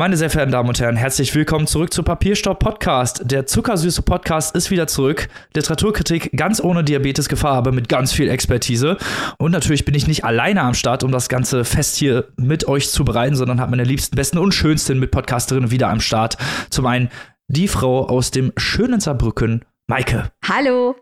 Meine 0.00 0.16
sehr 0.16 0.30
verehrten 0.30 0.52
Damen 0.52 0.68
und 0.68 0.78
Herren, 0.78 0.94
herzlich 0.94 1.34
willkommen 1.34 1.66
zurück 1.66 1.92
zu 1.92 2.04
Papierstopp 2.04 2.60
Podcast. 2.60 3.22
Der 3.24 3.46
zuckersüße 3.46 4.02
Podcast 4.02 4.54
ist 4.54 4.70
wieder 4.70 4.86
zurück. 4.86 5.28
Literaturkritik 5.54 6.30
ganz 6.36 6.62
ohne 6.62 6.84
Diabetesgefahr, 6.84 7.54
aber 7.54 7.72
mit 7.72 7.88
ganz 7.88 8.12
viel 8.12 8.28
Expertise. 8.28 8.96
Und 9.38 9.50
natürlich 9.50 9.84
bin 9.84 9.96
ich 9.96 10.06
nicht 10.06 10.22
alleine 10.22 10.62
am 10.62 10.74
Start, 10.74 11.02
um 11.02 11.10
das 11.10 11.28
ganze 11.28 11.64
Fest 11.64 11.96
hier 11.96 12.28
mit 12.36 12.68
euch 12.68 12.90
zu 12.90 13.04
bereiten, 13.04 13.34
sondern 13.34 13.60
habe 13.60 13.72
meine 13.72 13.82
liebsten, 13.82 14.14
besten 14.14 14.38
und 14.38 14.54
schönsten 14.54 15.00
Mitpodcasterinnen 15.00 15.72
wieder 15.72 15.88
am 15.88 16.00
Start. 16.00 16.36
Zum 16.70 16.86
einen 16.86 17.10
die 17.48 17.66
Frau 17.66 18.06
aus 18.06 18.30
dem 18.30 18.52
schönen 18.56 19.00
Saarbrücken, 19.00 19.64
Maike. 19.88 20.30
Hallo. 20.48 20.94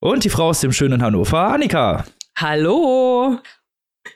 Und 0.00 0.24
die 0.24 0.30
Frau 0.30 0.48
aus 0.48 0.60
dem 0.60 0.72
schönen 0.72 1.02
Hannover, 1.02 1.52
Annika. 1.52 2.06
Hallo. 2.38 3.40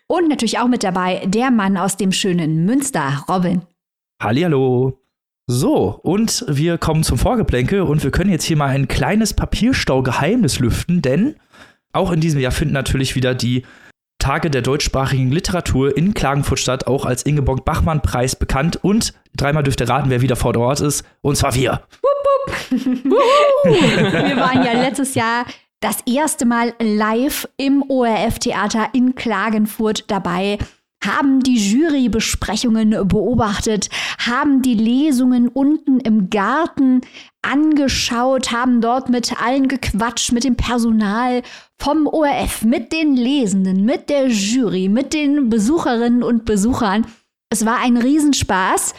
Und 0.07 0.29
natürlich 0.30 0.59
auch 0.59 0.69
mit 0.69 0.85
dabei 0.85 1.21
der 1.27 1.51
Mann 1.51 1.77
aus 1.77 1.99
dem 1.99 2.12
schönen 2.12 2.65
Münster, 2.65 3.24
Robin. 3.29 3.66
Hallihallo. 4.23 5.01
So, 5.49 5.99
und 6.03 6.45
wir 6.49 6.79
kommen 6.79 7.03
zum 7.03 7.19
Vorgeplänkel 7.19 7.83
und 7.83 8.05
wir 8.05 8.13
können 8.13 8.30
jetzt 8.30 8.45
hier 8.45 8.57
mal 8.57 8.69
ein 8.69 8.87
kleines 8.87 9.35
Papierstau-Geheimnis 9.35 10.61
lüften, 10.61 11.03
denn 11.03 11.35
auch 11.93 12.13
in 12.13 12.21
diesem 12.21 12.41
Jahr 12.41 12.53
finden 12.53 12.75
natürlich 12.75 13.16
wieder 13.16 13.35
die 13.35 13.65
Tage 14.19 14.51
der 14.51 14.63
deutschsprachigen 14.63 15.33
Literatur 15.33 15.97
in 15.97 16.15
Klagenfurt 16.15 16.61
statt, 16.61 16.87
auch 16.87 17.05
als 17.05 17.25
Ingeborg-Bachmann-Preis 17.25 18.37
bekannt. 18.37 18.79
Und 18.83 19.15
dreimal 19.37 19.65
dürft 19.65 19.80
ihr 19.80 19.89
raten, 19.89 20.11
wer 20.11 20.21
wieder 20.21 20.37
vor 20.37 20.57
Ort 20.57 20.80
ist. 20.80 21.05
Und 21.23 21.37
zwar 21.37 21.57
wir. 21.57 21.83
wir 22.71 24.37
waren 24.37 24.65
ja 24.65 24.73
letztes 24.80 25.16
Jahr 25.16 25.45
das 25.80 25.99
erste 26.07 26.46
Mal 26.46 26.74
live 26.80 27.49
im 27.57 27.83
ORF-Theater 27.89 28.91
in 28.93 29.16
Klagenfurt 29.16 30.05
dabei 30.09 30.59
haben 31.05 31.41
die 31.41 31.57
Jurybesprechungen 31.57 32.91
beobachtet, 33.09 33.89
haben 34.19 34.63
die 34.63 34.75
Lesungen 34.75 35.49
unten 35.49 36.01
im 36.01 36.31
Garten 36.31 37.01
angeschaut, 37.43 38.53
haben 38.53 38.81
dort 38.81 39.09
mit 39.09 39.41
allen 39.43 39.69
gequatscht, 39.69 40.33
mit 40.33 40.45
dem 40.45 40.57
Personal 40.57 41.43
vom 41.79 42.07
ORF, 42.07 42.65
mit 42.65 42.93
den 42.93 43.17
Lesenden, 43.17 43.85
mit 43.85 44.09
der 44.09 44.29
Jury, 44.29 44.89
mit 44.89 45.13
den 45.13 45.51
Besucherinnen 45.51 46.23
und 46.23 46.45
Besuchern. 46.45 47.07
Es 47.51 47.67
war 47.67 47.79
ein 47.79 47.97
Riesenspaß. 47.97 48.95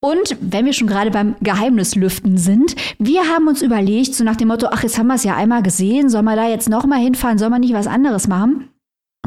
Und 0.00 0.36
wenn 0.40 0.64
wir 0.64 0.72
schon 0.72 0.86
gerade 0.86 1.10
beim 1.10 1.34
Geheimnislüften 1.40 2.38
sind, 2.38 2.76
wir 3.00 3.22
haben 3.22 3.48
uns 3.48 3.62
überlegt, 3.62 4.14
so 4.14 4.22
nach 4.22 4.36
dem 4.36 4.48
Motto, 4.48 4.68
ach, 4.70 4.84
jetzt 4.84 4.96
haben 4.96 5.08
wir 5.08 5.14
es 5.14 5.24
ja 5.24 5.34
einmal 5.34 5.62
gesehen, 5.62 6.08
soll 6.08 6.22
man 6.22 6.36
da 6.36 6.48
jetzt 6.48 6.68
nochmal 6.68 7.00
hinfahren, 7.00 7.38
soll 7.38 7.50
man 7.50 7.62
nicht 7.62 7.72
was 7.74 7.88
anderes 7.88 8.28
machen? 8.28 8.68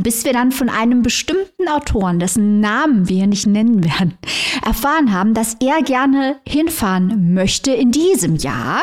Bis 0.04 0.26
wir 0.26 0.34
dann 0.34 0.52
von 0.52 0.70
einem 0.70 1.02
bestimmten 1.02 1.68
Autoren, 1.68 2.20
dessen 2.20 2.60
Namen 2.60 3.08
wir 3.10 3.28
nicht 3.28 3.48
nennen 3.48 3.84
werden, 3.84 4.18
erfahren 4.66 5.14
haben, 5.14 5.34
dass 5.34 5.58
er 5.62 5.82
gerne 5.84 6.38
hinfahren 6.48 7.34
möchte 7.34 7.72
in 7.72 7.92
diesem 7.92 8.36
Jahr. 8.36 8.82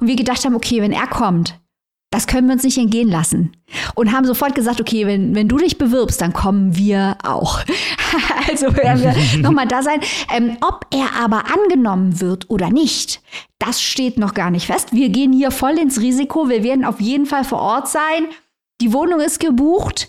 Und 0.00 0.08
wir 0.08 0.16
gedacht 0.16 0.44
haben, 0.44 0.56
okay, 0.56 0.82
wenn 0.82 0.92
er 0.92 1.06
kommt, 1.06 1.58
das 2.10 2.26
können 2.26 2.46
wir 2.46 2.54
uns 2.54 2.64
nicht 2.64 2.78
entgehen 2.78 3.10
lassen. 3.10 3.52
Und 3.94 4.12
haben 4.12 4.24
sofort 4.24 4.54
gesagt, 4.54 4.80
okay, 4.80 5.06
wenn, 5.06 5.34
wenn 5.34 5.46
du 5.46 5.58
dich 5.58 5.76
bewirbst, 5.76 6.20
dann 6.20 6.32
kommen 6.32 6.74
wir 6.74 7.18
auch. 7.22 7.60
also 8.48 8.74
werden 8.74 9.02
wir 9.02 9.38
nochmal 9.42 9.68
da 9.68 9.82
sein. 9.82 10.00
Ähm, 10.34 10.56
ob 10.62 10.86
er 10.90 11.22
aber 11.22 11.44
angenommen 11.52 12.20
wird 12.20 12.48
oder 12.48 12.70
nicht, 12.70 13.20
das 13.58 13.82
steht 13.82 14.18
noch 14.18 14.32
gar 14.32 14.50
nicht 14.50 14.66
fest. 14.66 14.92
Wir 14.92 15.10
gehen 15.10 15.34
hier 15.34 15.50
voll 15.50 15.78
ins 15.78 16.00
Risiko. 16.00 16.48
Wir 16.48 16.62
werden 16.62 16.86
auf 16.86 17.00
jeden 17.00 17.26
Fall 17.26 17.44
vor 17.44 17.60
Ort 17.60 17.88
sein. 17.88 18.26
Die 18.80 18.94
Wohnung 18.94 19.20
ist 19.20 19.38
gebucht. 19.38 20.08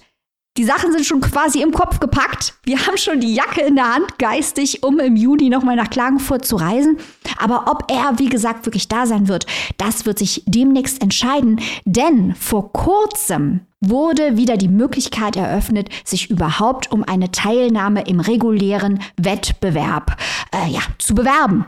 Die 0.57 0.65
Sachen 0.65 0.91
sind 0.91 1.05
schon 1.05 1.21
quasi 1.21 1.61
im 1.61 1.71
Kopf 1.71 1.99
gepackt. 1.99 2.55
Wir 2.63 2.85
haben 2.85 2.97
schon 2.97 3.21
die 3.21 3.33
Jacke 3.33 3.61
in 3.61 3.75
der 3.75 3.93
Hand, 3.93 4.17
geistig, 4.17 4.83
um 4.83 4.99
im 4.99 5.15
Juni 5.15 5.49
nochmal 5.49 5.77
nach 5.77 5.89
Klagenfurt 5.89 6.43
zu 6.43 6.57
reisen. 6.57 6.97
Aber 7.37 7.71
ob 7.71 7.89
er, 7.89 8.19
wie 8.19 8.27
gesagt, 8.27 8.65
wirklich 8.65 8.89
da 8.89 9.05
sein 9.05 9.29
wird, 9.29 9.45
das 9.77 10.05
wird 10.05 10.19
sich 10.19 10.43
demnächst 10.45 11.01
entscheiden. 11.01 11.61
Denn 11.85 12.35
vor 12.35 12.73
kurzem 12.73 13.61
wurde 13.79 14.35
wieder 14.35 14.57
die 14.57 14.67
Möglichkeit 14.67 15.37
eröffnet, 15.37 15.89
sich 16.03 16.29
überhaupt 16.29 16.91
um 16.91 17.03
eine 17.03 17.31
Teilnahme 17.31 18.03
im 18.07 18.19
regulären 18.19 18.99
Wettbewerb 19.15 20.17
äh, 20.53 20.69
ja, 20.69 20.81
zu 20.97 21.15
bewerben. 21.15 21.65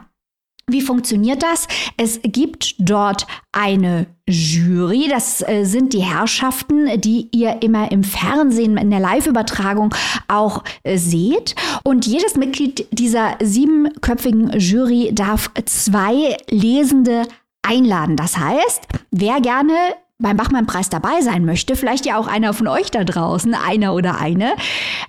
Wie 0.72 0.82
funktioniert 0.82 1.44
das? 1.44 1.68
Es 1.98 2.20
gibt 2.24 2.76
dort 2.80 3.28
eine 3.52 4.08
Jury, 4.28 5.08
das 5.10 5.42
äh, 5.48 5.66
sind 5.66 5.94
die 5.94 6.04
Herrschaften, 6.04 7.02
die 7.02 7.28
ihr 7.32 7.62
immer 7.62 7.92
im 7.92 8.04
Fernsehen 8.04 8.78
in 8.78 8.90
der 8.90 9.00
Live-Übertragung 9.00 9.94
auch 10.28 10.64
äh, 10.84 10.98
seht. 10.98 11.56
Und 11.84 12.08
jedes 12.08 12.36
Mitglied 12.36 12.88
dieser 12.92 13.38
siebenköpfigen 13.42 14.58
Jury 14.58 15.12
darf 15.14 15.52
zwei 15.66 16.38
Lesende 16.50 17.24
einladen. 17.62 18.16
Das 18.16 18.38
heißt, 18.38 18.88
wer 19.12 19.42
gerne 19.42 19.74
beim 20.22 20.38
Bachmann-Preis 20.38 20.90
dabei 20.90 21.22
sein 21.22 21.46
möchte, 21.46 21.76
vielleicht 21.76 22.06
ja 22.06 22.18
auch 22.18 22.28
einer 22.28 22.54
von 22.54 22.68
euch 22.68 22.92
da 22.92 23.04
draußen, 23.04 23.54
einer 23.54 23.94
oder 23.94 24.20
eine, 24.20 24.54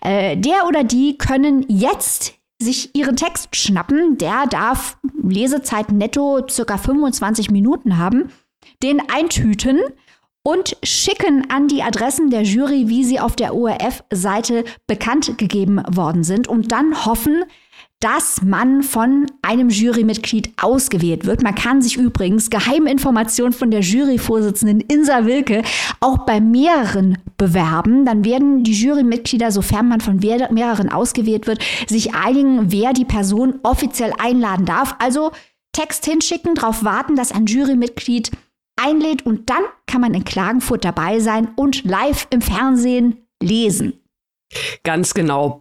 äh, 0.01 0.37
der 0.37 0.67
oder 0.67 0.85
die 0.85 1.19
können 1.19 1.65
jetzt 1.69 2.35
sich 2.63 2.95
ihren 2.95 3.17
Text 3.17 3.55
schnappen. 3.55 4.17
Der 4.19 4.47
darf 4.47 4.99
Lesezeit 5.23 5.93
netto 5.93 6.47
circa 6.49 6.79
25 6.79 7.51
Minuten 7.51 7.99
haben, 7.99 8.31
den 8.83 9.01
eintüten 9.11 9.81
und 10.43 10.77
schicken 10.83 11.51
an 11.51 11.69
die 11.69 11.83
Adressen 11.83 12.31
der 12.31 12.43
Jury, 12.43 12.89
wie 12.89 13.05
sie 13.05 13.21
auf 13.21 13.37
der 13.37 13.55
ORF-Seite 13.55 14.65
bekannt 14.87 15.39
gegeben 15.39 15.83
worden 15.89 16.25
sind 16.25 16.49
und 16.49 16.73
dann 16.73 17.05
hoffen, 17.05 17.45
dass 18.03 18.43
man 18.43 18.83
von 18.83 19.27
einem 19.43 19.69
Jurymitglied 19.71 20.53
ausgewählt 20.61 21.25
wird. 21.25 21.43
Man 21.43 21.55
kann 21.55 21.81
sich 21.81 21.97
übrigens 21.97 22.51
Geheiminformationen 22.51 23.53
von 23.53 23.71
der 23.71 23.81
Juryvorsitzenden 23.81 24.81
Insa 24.81 25.25
Wilke 25.25 25.63
auch 26.01 26.19
bei 26.27 26.41
mehreren 26.41 27.19
bewerben. 27.39 28.05
Dann 28.05 28.25
werden 28.25 28.65
die 28.65 28.73
Jurymitglieder, 28.73 29.53
sofern 29.53 29.89
man 29.89 30.01
von 30.01 30.17
mehreren 30.17 30.91
ausgewählt 30.91 31.47
wird, 31.47 31.63
sich 31.87 32.13
einigen, 32.13 32.73
wer 32.73 32.93
die 32.93 33.05
Person 33.05 33.61
offiziell 33.63 34.13
einladen 34.19 34.67
darf. 34.67 34.97
Also 34.99 35.31
Text 35.73 36.05
hinschicken, 36.05 36.57
darauf 36.57 36.83
warten, 36.83 37.15
dass 37.15 37.31
ein 37.31 37.47
Jurymitglied 37.47 38.33
einlädt 38.75 39.25
und 39.25 39.49
dann 39.49 39.63
kann 39.87 40.01
man 40.01 40.15
in 40.15 40.25
Klagenfurt 40.25 40.85
dabei 40.85 41.21
sein 41.21 41.49
und 41.55 41.85
live 41.85 42.27
im 42.31 42.41
Fernsehen 42.41 43.29
lesen. 43.41 44.02
Ganz 44.83 45.15
genau. 45.15 45.57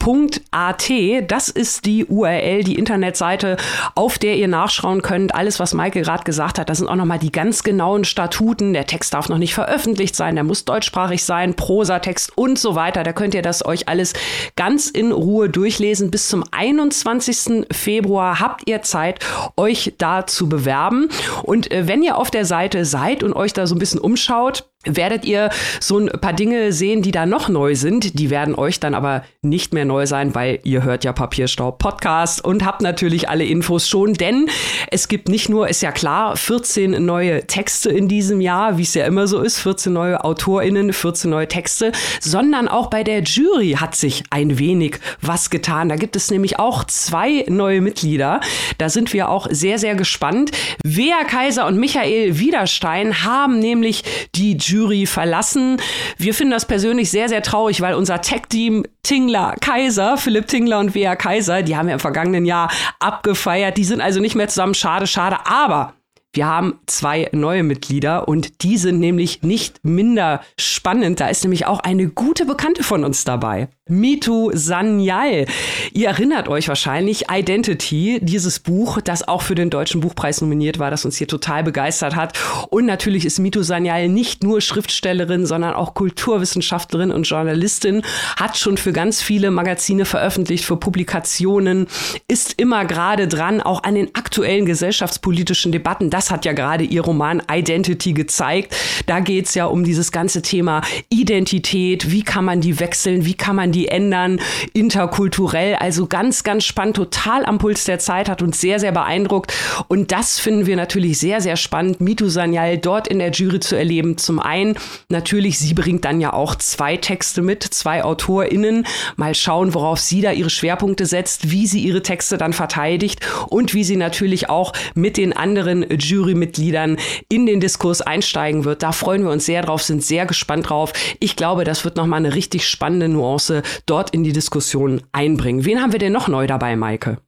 Bachmannpreis.orf.at. 0.00 1.30
Das 1.30 1.48
ist 1.48 1.84
die 1.84 2.06
URL, 2.06 2.64
die 2.64 2.76
Internetseite, 2.76 3.56
auf 3.94 4.18
der 4.18 4.36
ihr 4.36 4.48
nachschauen 4.48 5.02
könnt. 5.02 5.34
Alles, 5.34 5.60
was 5.60 5.74
Maike 5.74 6.02
gerade 6.02 6.24
gesagt 6.24 6.58
hat, 6.58 6.68
das 6.68 6.78
sind 6.78 6.88
auch 6.88 6.96
nochmal 6.96 7.18
die 7.18 7.32
ganz 7.32 7.62
genauen 7.62 8.04
Statuten. 8.04 8.72
Der 8.72 8.86
Text 8.86 9.14
darf 9.14 9.28
noch 9.28 9.38
nicht 9.38 9.54
veröffentlicht 9.54 10.16
sein, 10.16 10.34
der 10.34 10.44
muss 10.44 10.64
deutschsprachig 10.64 11.24
sein, 11.24 11.54
Prosatext 11.54 12.36
und 12.36 12.58
so 12.58 12.74
weiter. 12.74 13.02
Da 13.02 13.12
könnt 13.12 13.34
ihr 13.34 13.42
das 13.42 13.64
euch 13.64 13.88
alles 13.88 14.14
ganz 14.56 14.88
in 14.88 15.12
Ruhe 15.12 15.48
durchlesen. 15.48 16.10
Bis 16.10 16.28
zum 16.28 16.44
21. 16.50 17.66
Februar 17.70 18.40
habt 18.40 18.68
ihr 18.68 18.82
Zeit, 18.82 19.20
euch 19.56 19.94
da 19.98 20.26
zu 20.26 20.48
bewerben. 20.48 21.08
Und 21.42 21.70
äh, 21.70 21.86
wenn 21.86 22.02
ihr 22.02 22.16
auf 22.16 22.30
der 22.30 22.44
Seite 22.44 22.84
seid 22.84 23.22
und 23.22 23.34
euch 23.34 23.52
da 23.52 23.66
so 23.66 23.74
ein 23.74 23.78
bisschen 23.78 24.00
umschaut, 24.00 24.70
werdet 24.84 25.24
ihr 25.24 25.50
so 25.78 25.98
ein 25.98 26.08
paar 26.08 26.32
Dinge 26.32 26.72
sehen, 26.72 27.02
die 27.02 27.10
da 27.10 27.26
noch 27.26 27.48
neu 27.48 27.74
sind. 27.74 28.18
Die 28.18 28.30
werden 28.30 28.54
euch 28.54 28.80
dann 28.80 28.94
aber 28.94 29.24
nicht 29.42 29.74
mehr 29.74 29.84
neu 29.90 30.06
sein, 30.06 30.36
weil 30.36 30.60
ihr 30.62 30.84
hört 30.84 31.02
ja 31.02 31.12
Papierstaub 31.12 31.78
Podcast 31.78 32.44
und 32.44 32.64
habt 32.64 32.80
natürlich 32.80 33.28
alle 33.28 33.44
Infos 33.44 33.88
schon, 33.88 34.14
denn 34.14 34.48
es 34.92 35.08
gibt 35.08 35.28
nicht 35.28 35.48
nur, 35.48 35.68
ist 35.68 35.82
ja 35.82 35.90
klar, 35.90 36.36
14 36.36 37.04
neue 37.04 37.44
Texte 37.48 37.90
in 37.90 38.06
diesem 38.06 38.40
Jahr, 38.40 38.78
wie 38.78 38.82
es 38.82 38.94
ja 38.94 39.04
immer 39.04 39.26
so 39.26 39.40
ist, 39.40 39.58
14 39.58 39.92
neue 39.92 40.22
AutorInnen, 40.22 40.92
14 40.92 41.28
neue 41.28 41.48
Texte, 41.48 41.90
sondern 42.20 42.68
auch 42.68 42.88
bei 42.88 43.02
der 43.02 43.24
Jury 43.24 43.78
hat 43.80 43.96
sich 43.96 44.22
ein 44.30 44.60
wenig 44.60 45.00
was 45.20 45.50
getan. 45.50 45.88
Da 45.88 45.96
gibt 45.96 46.14
es 46.14 46.30
nämlich 46.30 46.60
auch 46.60 46.84
zwei 46.84 47.44
neue 47.48 47.80
Mitglieder. 47.80 48.40
Da 48.78 48.88
sind 48.90 49.12
wir 49.12 49.28
auch 49.28 49.48
sehr, 49.50 49.80
sehr 49.80 49.96
gespannt. 49.96 50.52
Wea 50.84 51.24
Kaiser 51.24 51.66
und 51.66 51.80
Michael 51.80 52.38
Wiederstein 52.38 53.24
haben 53.24 53.58
nämlich 53.58 54.04
die 54.36 54.56
Jury 54.56 55.06
verlassen. 55.06 55.78
Wir 56.16 56.32
finden 56.32 56.52
das 56.52 56.66
persönlich 56.66 57.10
sehr, 57.10 57.28
sehr 57.28 57.42
traurig, 57.42 57.80
weil 57.80 57.94
unser 57.94 58.20
Tech-Team 58.20 58.84
Tingler 59.02 59.56
Kaiser, 59.60 59.79
Philipp 60.16 60.46
Tingler 60.46 60.78
und 60.78 60.94
Wea 60.94 61.16
Kaiser, 61.16 61.62
die 61.62 61.76
haben 61.76 61.86
wir 61.86 61.94
im 61.94 62.00
vergangenen 62.00 62.44
Jahr 62.44 62.70
abgefeiert. 62.98 63.76
Die 63.76 63.84
sind 63.84 64.00
also 64.00 64.20
nicht 64.20 64.34
mehr 64.34 64.48
zusammen. 64.48 64.74
Schade, 64.74 65.06
schade. 65.06 65.38
Aber 65.46 65.94
wir 66.32 66.46
haben 66.46 66.78
zwei 66.86 67.28
neue 67.32 67.62
Mitglieder 67.62 68.28
und 68.28 68.62
die 68.62 68.76
sind 68.76 69.00
nämlich 69.00 69.42
nicht 69.42 69.84
minder 69.84 70.42
spannend. 70.58 71.18
Da 71.18 71.28
ist 71.28 71.42
nämlich 71.42 71.66
auch 71.66 71.80
eine 71.80 72.08
gute 72.08 72.46
Bekannte 72.46 72.84
von 72.84 73.04
uns 73.04 73.24
dabei. 73.24 73.68
Mitu 73.90 74.50
Sanyal. 74.54 75.46
Ihr 75.92 76.08
erinnert 76.08 76.48
euch 76.48 76.68
wahrscheinlich 76.68 77.24
Identity, 77.30 78.20
dieses 78.22 78.60
Buch, 78.60 79.00
das 79.00 79.26
auch 79.26 79.42
für 79.42 79.54
den 79.54 79.70
Deutschen 79.70 80.00
Buchpreis 80.00 80.40
nominiert 80.40 80.78
war, 80.78 80.90
das 80.90 81.04
uns 81.04 81.16
hier 81.16 81.28
total 81.28 81.64
begeistert 81.64 82.16
hat. 82.16 82.38
Und 82.70 82.86
natürlich 82.86 83.24
ist 83.24 83.38
Mitu 83.38 83.62
Sanyal 83.62 84.08
nicht 84.08 84.42
nur 84.42 84.60
Schriftstellerin, 84.60 85.46
sondern 85.46 85.74
auch 85.74 85.94
Kulturwissenschaftlerin 85.94 87.10
und 87.10 87.24
Journalistin, 87.24 88.02
hat 88.36 88.56
schon 88.56 88.76
für 88.76 88.92
ganz 88.92 89.22
viele 89.22 89.50
Magazine 89.50 90.04
veröffentlicht, 90.04 90.64
für 90.64 90.76
Publikationen, 90.76 91.86
ist 92.28 92.60
immer 92.60 92.84
gerade 92.84 93.28
dran, 93.28 93.60
auch 93.60 93.82
an 93.82 93.94
den 93.94 94.14
aktuellen 94.14 94.66
gesellschaftspolitischen 94.66 95.72
Debatten. 95.72 96.10
Das 96.10 96.30
hat 96.30 96.44
ja 96.44 96.52
gerade 96.52 96.84
ihr 96.84 97.02
Roman 97.02 97.42
Identity 97.50 98.12
gezeigt. 98.12 98.74
Da 99.06 99.20
geht 99.20 99.46
es 99.46 99.54
ja 99.54 99.66
um 99.66 99.84
dieses 99.84 100.12
ganze 100.12 100.42
Thema 100.42 100.82
Identität, 101.08 102.10
wie 102.10 102.22
kann 102.22 102.44
man 102.44 102.60
die 102.60 102.80
wechseln, 102.80 103.24
wie 103.24 103.34
kann 103.34 103.56
man 103.56 103.72
die 103.72 103.79
ändern, 103.88 104.40
interkulturell. 104.72 105.74
Also 105.76 106.06
ganz, 106.06 106.42
ganz 106.42 106.64
spannend, 106.64 106.96
total 106.96 107.44
am 107.44 107.58
Puls 107.58 107.84
der 107.84 107.98
Zeit, 107.98 108.28
hat 108.28 108.42
uns 108.42 108.60
sehr, 108.60 108.80
sehr 108.80 108.92
beeindruckt. 108.92 109.52
Und 109.88 110.12
das 110.12 110.38
finden 110.38 110.66
wir 110.66 110.76
natürlich 110.76 111.18
sehr, 111.18 111.40
sehr 111.40 111.56
spannend, 111.56 112.00
Mitu 112.00 112.28
Sanyal 112.28 112.78
dort 112.78 113.08
in 113.08 113.18
der 113.18 113.30
Jury 113.30 113.60
zu 113.60 113.76
erleben. 113.76 114.18
Zum 114.18 114.40
einen 114.40 114.76
natürlich, 115.08 115.58
sie 115.58 115.74
bringt 115.74 116.04
dann 116.04 116.20
ja 116.20 116.32
auch 116.32 116.54
zwei 116.54 116.96
Texte 116.96 117.42
mit, 117.42 117.62
zwei 117.62 118.04
AutorInnen. 118.04 118.86
Mal 119.16 119.34
schauen, 119.34 119.74
worauf 119.74 120.00
sie 120.00 120.20
da 120.20 120.32
ihre 120.32 120.50
Schwerpunkte 120.50 121.06
setzt, 121.06 121.50
wie 121.50 121.66
sie 121.66 121.80
ihre 121.80 122.02
Texte 122.02 122.38
dann 122.38 122.52
verteidigt 122.52 123.20
und 123.48 123.74
wie 123.74 123.84
sie 123.84 123.96
natürlich 123.96 124.48
auch 124.48 124.72
mit 124.94 125.16
den 125.16 125.32
anderen 125.32 125.86
Jurymitgliedern 125.90 126.96
in 127.28 127.46
den 127.46 127.60
Diskurs 127.60 128.00
einsteigen 128.00 128.64
wird. 128.64 128.82
Da 128.82 128.92
freuen 128.92 129.24
wir 129.24 129.30
uns 129.30 129.46
sehr 129.46 129.62
drauf, 129.62 129.82
sind 129.82 130.04
sehr 130.04 130.26
gespannt 130.26 130.70
drauf. 130.70 130.92
Ich 131.18 131.36
glaube, 131.36 131.64
das 131.64 131.84
wird 131.84 131.96
nochmal 131.96 132.18
eine 132.18 132.34
richtig 132.34 132.68
spannende 132.68 133.08
Nuance 133.08 133.62
dort 133.86 134.10
in 134.10 134.24
die 134.24 134.32
Diskussion 134.32 135.02
einbringen. 135.12 135.64
Wen 135.64 135.80
haben 135.80 135.92
wir 135.92 135.98
denn 135.98 136.12
noch 136.12 136.28
neu 136.28 136.46
dabei, 136.46 136.76
Maike? 136.76 137.18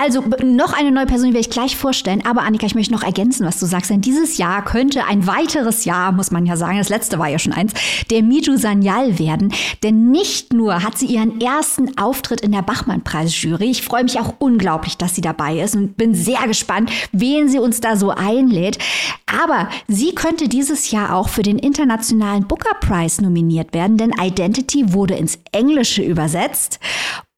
Also 0.00 0.22
noch 0.44 0.74
eine 0.74 0.92
neue 0.92 1.06
Person, 1.06 1.28
die 1.28 1.34
werde 1.34 1.46
ich 1.46 1.50
gleich 1.50 1.76
vorstellen. 1.76 2.24
Aber 2.24 2.42
Annika, 2.42 2.66
ich 2.66 2.74
möchte 2.74 2.92
noch 2.92 3.02
ergänzen, 3.02 3.46
was 3.46 3.58
du 3.58 3.66
sagst. 3.66 3.90
Denn 3.90 4.00
dieses 4.00 4.36
Jahr 4.36 4.64
könnte 4.64 5.04
ein 5.06 5.26
weiteres 5.26 5.84
Jahr, 5.84 6.12
muss 6.12 6.30
man 6.30 6.46
ja 6.46 6.56
sagen, 6.56 6.78
das 6.78 6.88
letzte 6.88 7.18
war 7.18 7.28
ja 7.28 7.38
schon 7.38 7.52
eins, 7.52 7.72
der 8.10 8.22
Miju 8.22 8.56
Sanyal 8.56 9.18
werden. 9.18 9.52
Denn 9.82 10.10
nicht 10.10 10.52
nur 10.52 10.82
hat 10.82 10.98
sie 10.98 11.06
ihren 11.06 11.40
ersten 11.40 11.96
Auftritt 11.96 12.42
in 12.42 12.52
der 12.52 12.62
Bachmann-Preisjury. 12.62 13.70
Ich 13.70 13.82
freue 13.82 14.04
mich 14.04 14.20
auch 14.20 14.34
unglaublich, 14.38 14.98
dass 14.98 15.14
sie 15.14 15.20
dabei 15.20 15.58
ist 15.58 15.74
und 15.74 15.96
bin 15.96 16.14
sehr 16.14 16.46
gespannt, 16.46 16.92
wen 17.12 17.48
sie 17.48 17.58
uns 17.58 17.80
da 17.80 17.96
so 17.96 18.10
einlädt. 18.10 18.78
Aber 19.26 19.68
sie 19.88 20.14
könnte 20.14 20.48
dieses 20.48 20.90
Jahr 20.90 21.14
auch 21.14 21.28
für 21.28 21.42
den 21.42 21.58
Internationalen 21.58 22.46
Booker 22.46 22.76
Prize 22.80 23.22
nominiert 23.22 23.74
werden, 23.74 23.96
denn 23.96 24.12
Identity 24.20 24.92
wurde 24.92 25.14
ins 25.14 25.38
Englische 25.52 26.02
übersetzt 26.02 26.78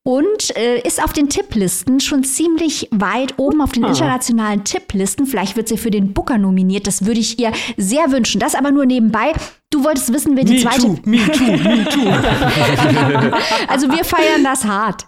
und 0.02 0.56
äh, 0.56 0.80
ist 0.80 1.02
auf 1.02 1.12
den 1.12 1.28
Tipplisten 1.28 2.00
schon 2.00 2.24
ziemlich 2.24 2.88
weit 2.90 3.38
oben 3.38 3.60
auf 3.60 3.72
den 3.72 3.84
ah. 3.84 3.88
internationalen 3.88 4.64
Tipplisten. 4.64 5.26
Vielleicht 5.26 5.56
wird 5.56 5.68
sie 5.68 5.76
für 5.76 5.90
den 5.90 6.12
Booker 6.12 6.38
nominiert. 6.38 6.86
Das 6.86 7.04
würde 7.04 7.20
ich 7.20 7.38
ihr 7.38 7.52
sehr 7.76 8.10
wünschen. 8.10 8.40
Das 8.40 8.54
aber 8.54 8.70
nur 8.70 8.86
nebenbei. 8.86 9.32
Du 9.70 9.84
wolltest 9.84 10.12
wissen, 10.12 10.36
wer 10.36 10.42
die 10.42 10.54
me 10.54 10.60
zweite. 10.60 10.80
Too, 10.80 10.98
me 11.04 11.18
too, 11.30 11.44
me 11.44 11.84
too. 11.84 12.08
also 13.68 13.88
wir 13.88 14.04
feiern 14.04 14.42
das 14.42 14.64
hart. 14.64 15.06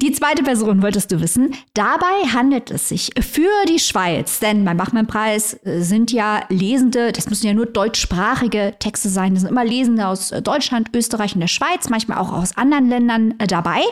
Die 0.00 0.12
zweite 0.12 0.44
Person 0.44 0.82
wolltest 0.82 1.10
du 1.10 1.20
wissen. 1.20 1.52
Dabei 1.72 2.28
handelt 2.32 2.70
es 2.70 2.88
sich 2.90 3.10
für 3.20 3.48
die 3.68 3.80
Schweiz, 3.80 4.38
denn 4.38 4.64
beim 4.64 4.76
Bachmann-Preis 4.76 5.54
äh, 5.64 5.80
sind 5.80 6.12
ja 6.12 6.44
Lesende, 6.48 7.10
das 7.10 7.28
müssen 7.28 7.46
ja 7.46 7.54
nur 7.54 7.66
deutschsprachige 7.66 8.74
Texte 8.78 9.08
sein, 9.08 9.34
das 9.34 9.42
sind 9.42 9.50
immer 9.50 9.64
Lesende 9.64 10.06
aus 10.06 10.30
äh, 10.30 10.42
Deutschland, 10.42 10.90
Österreich 10.94 11.34
und 11.34 11.40
der 11.40 11.48
Schweiz, 11.48 11.88
manchmal 11.88 12.18
auch 12.18 12.32
aus 12.32 12.56
anderen 12.56 12.88
Ländern 12.88 13.34
äh, 13.38 13.48
dabei. 13.48 13.82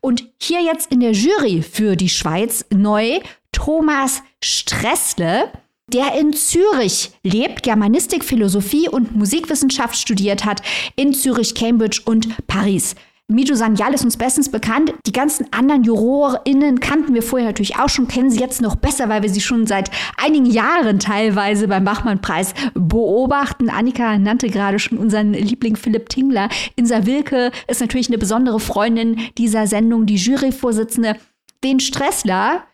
Und 0.00 0.24
hier 0.38 0.60
jetzt 0.62 0.92
in 0.92 1.00
der 1.00 1.12
Jury 1.12 1.62
für 1.62 1.96
die 1.96 2.10
Schweiz 2.10 2.66
neu 2.70 3.20
Thomas 3.52 4.22
Stressle 4.42 5.50
der 5.92 6.18
in 6.18 6.32
Zürich 6.32 7.10
lebt, 7.22 7.62
Germanistik, 7.62 8.24
Philosophie 8.24 8.88
und 8.88 9.14
Musikwissenschaft 9.14 9.96
studiert 9.96 10.44
hat, 10.44 10.62
in 10.96 11.12
Zürich, 11.14 11.54
Cambridge 11.54 12.00
und 12.04 12.46
Paris. 12.46 12.94
Mijo 13.28 13.54
Sanyal 13.54 13.94
ist 13.94 14.04
uns 14.04 14.16
bestens 14.16 14.50
bekannt. 14.50 14.92
Die 15.06 15.12
ganzen 15.12 15.46
anderen 15.52 15.84
JurorInnen 15.84 16.80
kannten 16.80 17.14
wir 17.14 17.22
vorher 17.22 17.48
natürlich 17.48 17.76
auch 17.76 17.88
schon, 17.88 18.08
kennen 18.08 18.30
sie 18.30 18.40
jetzt 18.40 18.60
noch 18.60 18.76
besser, 18.76 19.08
weil 19.08 19.22
wir 19.22 19.30
sie 19.30 19.40
schon 19.40 19.66
seit 19.66 19.90
einigen 20.22 20.46
Jahren 20.46 20.98
teilweise 20.98 21.68
beim 21.68 21.84
Bachmann-Preis 21.84 22.54
beobachten. 22.74 23.70
Annika 23.70 24.18
nannte 24.18 24.48
gerade 24.48 24.78
schon 24.78 24.98
unseren 24.98 25.32
Liebling 25.32 25.76
Philipp 25.76 26.08
Tingler. 26.08 26.48
Insa 26.76 27.06
Wilke 27.06 27.52
ist 27.68 27.80
natürlich 27.80 28.08
eine 28.08 28.18
besondere 28.18 28.60
Freundin 28.60 29.18
dieser 29.38 29.66
Sendung, 29.66 30.06
die 30.06 30.16
Juryvorsitzende. 30.16 31.16
Den 31.64 31.78
Stressler, 31.78 32.64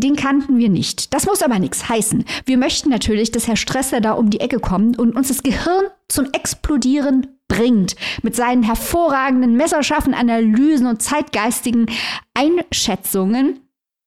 den 0.00 0.16
kannten 0.16 0.58
wir 0.58 0.68
nicht. 0.68 1.12
Das 1.12 1.26
muss 1.26 1.42
aber 1.42 1.58
nichts 1.58 1.88
heißen. 1.88 2.24
Wir 2.46 2.56
möchten 2.56 2.88
natürlich, 2.88 3.30
dass 3.30 3.46
Herr 3.46 3.56
Stresser 3.56 4.00
da 4.00 4.12
um 4.12 4.30
die 4.30 4.40
Ecke 4.40 4.58
kommt 4.58 4.98
und 4.98 5.14
uns 5.14 5.28
das 5.28 5.42
Gehirn 5.42 5.84
zum 6.08 6.26
Explodieren 6.32 7.38
bringt. 7.48 7.96
Mit 8.22 8.34
seinen 8.34 8.62
hervorragenden, 8.62 9.56
messerscharfen 9.56 10.14
Analysen 10.14 10.86
und 10.86 11.02
zeitgeistigen 11.02 11.86
Einschätzungen. 12.34 13.60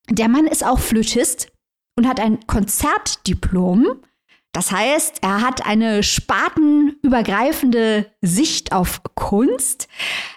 Der 0.10 0.30
Mann 0.30 0.48
ist 0.48 0.66
auch 0.66 0.80
Flötist 0.80 1.52
und 1.96 2.08
hat 2.08 2.20
ein 2.20 2.40
Konzertdiplom 2.48 4.00
das 4.56 4.72
heißt, 4.72 5.18
er 5.22 5.42
hat 5.42 5.66
eine 5.66 6.02
spartenübergreifende 6.02 8.10
Sicht 8.22 8.72
auf 8.72 9.02
Kunst, 9.14 9.90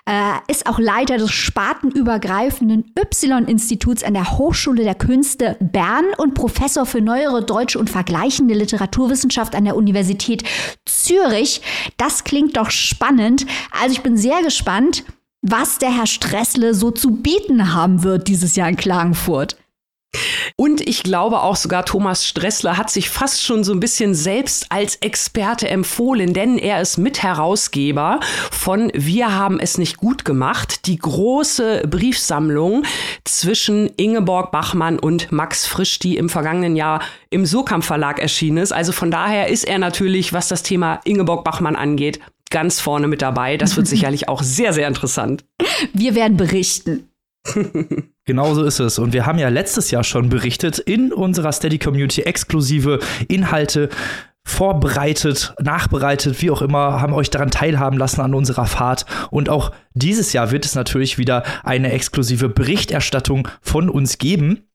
er 0.08 0.42
ist 0.46 0.66
auch 0.66 0.78
Leiter 0.78 1.18
des 1.18 1.30
spartenübergreifenden 1.32 2.94
Y-Instituts 2.98 4.02
an 4.02 4.14
der 4.14 4.38
Hochschule 4.38 4.82
der 4.82 4.94
Künste 4.94 5.58
Bern 5.60 6.06
und 6.16 6.32
Professor 6.32 6.86
für 6.86 7.02
neuere 7.02 7.44
deutsche 7.44 7.78
und 7.78 7.90
vergleichende 7.90 8.54
Literaturwissenschaft 8.54 9.54
an 9.54 9.66
der 9.66 9.76
Universität 9.76 10.44
Zürich. 10.86 11.60
Das 11.98 12.24
klingt 12.24 12.56
doch 12.56 12.70
spannend. 12.70 13.44
Also 13.70 13.92
ich 13.92 14.00
bin 14.00 14.16
sehr 14.16 14.42
gespannt, 14.42 15.04
was 15.42 15.76
der 15.76 15.94
Herr 15.94 16.06
Stressle 16.06 16.72
so 16.72 16.90
zu 16.90 17.10
bieten 17.10 17.74
haben 17.74 18.02
wird 18.02 18.28
dieses 18.28 18.56
Jahr 18.56 18.70
in 18.70 18.76
Klagenfurt. 18.76 19.58
Und 20.56 20.80
ich 20.80 21.02
glaube 21.02 21.42
auch 21.42 21.56
sogar 21.56 21.84
Thomas 21.84 22.26
Stressler 22.26 22.76
hat 22.76 22.90
sich 22.90 23.10
fast 23.10 23.42
schon 23.42 23.62
so 23.62 23.72
ein 23.72 23.80
bisschen 23.80 24.14
selbst 24.14 24.66
als 24.70 24.96
Experte 24.96 25.68
empfohlen, 25.68 26.32
denn 26.34 26.58
er 26.58 26.80
ist 26.80 26.98
Mitherausgeber 26.98 28.18
von 28.50 28.90
Wir 28.94 29.34
haben 29.34 29.60
es 29.60 29.78
nicht 29.78 29.98
gut 29.98 30.24
gemacht, 30.24 30.86
die 30.86 30.96
große 30.96 31.82
Briefsammlung 31.88 32.84
zwischen 33.24 33.90
Ingeborg 33.96 34.50
Bachmann 34.50 34.98
und 34.98 35.30
Max 35.30 35.66
Frisch, 35.66 35.98
die 35.98 36.16
im 36.16 36.28
vergangenen 36.28 36.74
Jahr 36.74 37.02
im 37.30 37.46
Surkamp 37.46 37.84
Verlag 37.84 38.18
erschienen 38.18 38.58
ist. 38.58 38.72
Also 38.72 38.92
von 38.92 39.10
daher 39.10 39.48
ist 39.48 39.64
er 39.64 39.78
natürlich, 39.78 40.32
was 40.32 40.48
das 40.48 40.62
Thema 40.62 41.00
Ingeborg 41.04 41.44
Bachmann 41.44 41.76
angeht, 41.76 42.18
ganz 42.50 42.80
vorne 42.80 43.06
mit 43.08 43.22
dabei. 43.22 43.56
Das 43.56 43.76
wird 43.76 43.86
sicherlich 43.88 44.28
auch 44.28 44.42
sehr, 44.42 44.72
sehr 44.72 44.88
interessant. 44.88 45.44
Wir 45.92 46.14
werden 46.14 46.36
berichten. 46.36 47.07
Genauso 48.24 48.64
ist 48.64 48.78
es. 48.78 48.98
Und 48.98 49.12
wir 49.12 49.26
haben 49.26 49.38
ja 49.38 49.48
letztes 49.48 49.90
Jahr 49.90 50.04
schon 50.04 50.28
berichtet 50.28 50.78
in 50.78 51.12
unserer 51.12 51.52
Steady 51.52 51.78
Community 51.78 52.22
exklusive 52.22 52.98
Inhalte 53.28 53.88
vorbereitet, 54.48 55.54
nachbereitet, 55.62 56.40
wie 56.40 56.50
auch 56.50 56.62
immer, 56.62 57.02
haben 57.02 57.12
euch 57.12 57.28
daran 57.28 57.50
teilhaben 57.50 57.98
lassen 57.98 58.22
an 58.22 58.34
unserer 58.34 58.64
Fahrt. 58.64 59.04
Und 59.30 59.50
auch 59.50 59.72
dieses 59.92 60.32
Jahr 60.32 60.50
wird 60.50 60.64
es 60.64 60.74
natürlich 60.74 61.18
wieder 61.18 61.42
eine 61.64 61.92
exklusive 61.92 62.48
Berichterstattung 62.48 63.46
von 63.60 63.90
uns 63.90 64.16
geben. 64.16 64.68